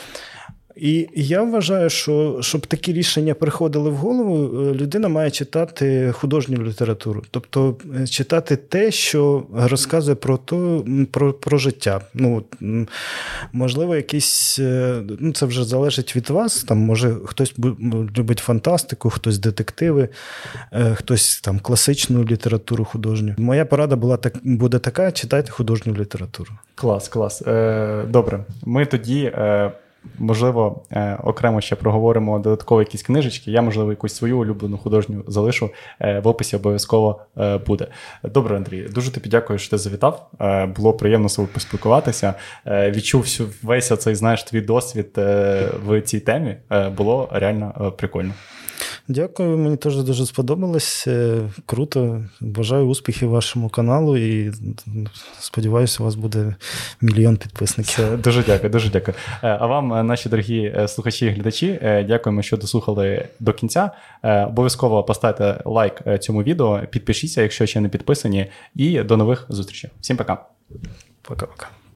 І 0.79 1.09
я 1.15 1.43
вважаю, 1.43 1.89
що 1.89 2.37
щоб 2.41 2.67
такі 2.67 2.93
рішення 2.93 3.33
приходили 3.33 3.89
в 3.89 3.95
голову, 3.95 4.61
е, 4.61 4.73
людина 4.73 5.07
має 5.07 5.31
читати 5.31 6.11
художню 6.11 6.63
літературу, 6.63 7.23
тобто 7.31 7.75
е, 8.01 8.07
читати 8.07 8.55
те, 8.55 8.91
що 8.91 9.43
розказує 9.53 10.15
про 10.15 10.37
то, 10.37 10.85
про, 11.11 11.33
про 11.33 11.57
життя. 11.57 12.01
Ну, 12.13 12.43
Можливо, 13.53 13.95
якісь, 13.95 14.59
е, 14.59 15.01
ну 15.19 15.33
це 15.33 15.45
вже 15.45 15.63
залежить 15.63 16.15
від 16.15 16.29
вас. 16.29 16.63
Там, 16.63 16.77
Може, 16.77 17.15
хтось 17.25 17.55
любить 18.17 18.39
фантастику, 18.39 19.09
хтось 19.09 19.39
детективи, 19.39 20.09
хтось 20.93 21.41
там 21.41 21.59
класичну 21.59 22.23
літературу 22.23 22.85
художню. 22.85 23.35
Моя 23.37 23.65
порада 23.65 23.95
була 23.95 24.17
так, 24.17 24.33
буде 24.43 24.79
така: 24.79 25.11
читайте 25.11 25.51
художню 25.51 25.95
літературу. 25.95 26.51
Клас, 26.75 27.07
клас. 27.07 27.41
Е, 27.47 28.03
Добре. 28.09 28.45
Ми 28.65 28.85
тоді. 28.85 29.23
Е... 29.23 29.71
Можливо, 30.19 30.83
е, 30.91 31.17
окремо 31.23 31.61
ще 31.61 31.75
проговоримо 31.75 32.39
додатково 32.39 32.81
якісь 32.81 33.03
книжечки. 33.03 33.51
Я, 33.51 33.61
можливо, 33.61 33.89
якусь 33.89 34.15
свою 34.15 34.39
улюблену 34.39 34.77
художню 34.77 35.23
залишу. 35.27 35.69
Е, 35.99 36.19
в 36.19 36.27
описі 36.27 36.55
обов'язково 36.55 37.21
е, 37.37 37.57
буде. 37.57 37.87
Добре, 38.23 38.55
Андрій, 38.57 38.81
дуже 38.89 39.11
тобі 39.11 39.29
дякую, 39.29 39.59
що 39.59 39.69
ти 39.69 39.77
завітав. 39.77 40.29
Було 40.75 40.93
приємно 40.93 41.29
з 41.29 41.33
собою 41.33 41.53
поспілкуватися. 41.53 42.33
Відчув 42.65 43.25
весь 43.63 43.99
цей 43.99 44.15
знаєш 44.15 44.43
твій 44.43 44.61
досвід 44.61 45.11
в 45.85 46.01
цій 46.01 46.19
темі. 46.19 46.57
Було 46.97 47.29
реально 47.31 47.93
прикольно. 47.97 48.33
Дякую, 49.09 49.57
мені 49.57 49.77
теж 49.77 49.97
дуже 49.97 50.25
сподобалось. 50.25 51.07
Круто. 51.65 52.25
Бажаю 52.41 52.85
успіхів 52.85 53.29
вашому 53.29 53.69
каналу 53.69 54.17
і 54.17 54.51
сподіваюся, 55.39 55.97
у 55.99 56.05
вас 56.05 56.15
буде 56.15 56.55
мільйон 57.01 57.37
підписників. 57.37 58.21
Дуже 58.21 58.43
дякую, 58.43 58.69
дуже 58.69 58.89
дякую. 58.89 59.17
А 59.41 59.67
вам, 59.67 60.07
наші 60.07 60.29
дорогі 60.29 60.73
е, 60.75 60.87
слухачі 60.87 61.25
і 61.25 61.29
глядачі, 61.29 61.79
е, 61.81 62.03
дякуємо, 62.03 62.41
що 62.41 62.57
дослухали 62.57 63.27
до 63.39 63.53
кінця. 63.53 63.91
Е, 64.23 64.45
обов'язково 64.45 65.03
поставте 65.03 65.61
лайк 65.65 66.19
цьому 66.19 66.43
відео, 66.43 66.81
підпишіться, 66.89 67.41
якщо 67.41 67.65
ще 67.65 67.79
не 67.79 67.89
підписані, 67.89 68.45
і 68.75 69.03
до 69.03 69.17
нових 69.17 69.45
зустрічей. 69.49 69.89
Всім 70.01 70.17
пока. 70.17 70.45
Пока-пока. 71.21 71.76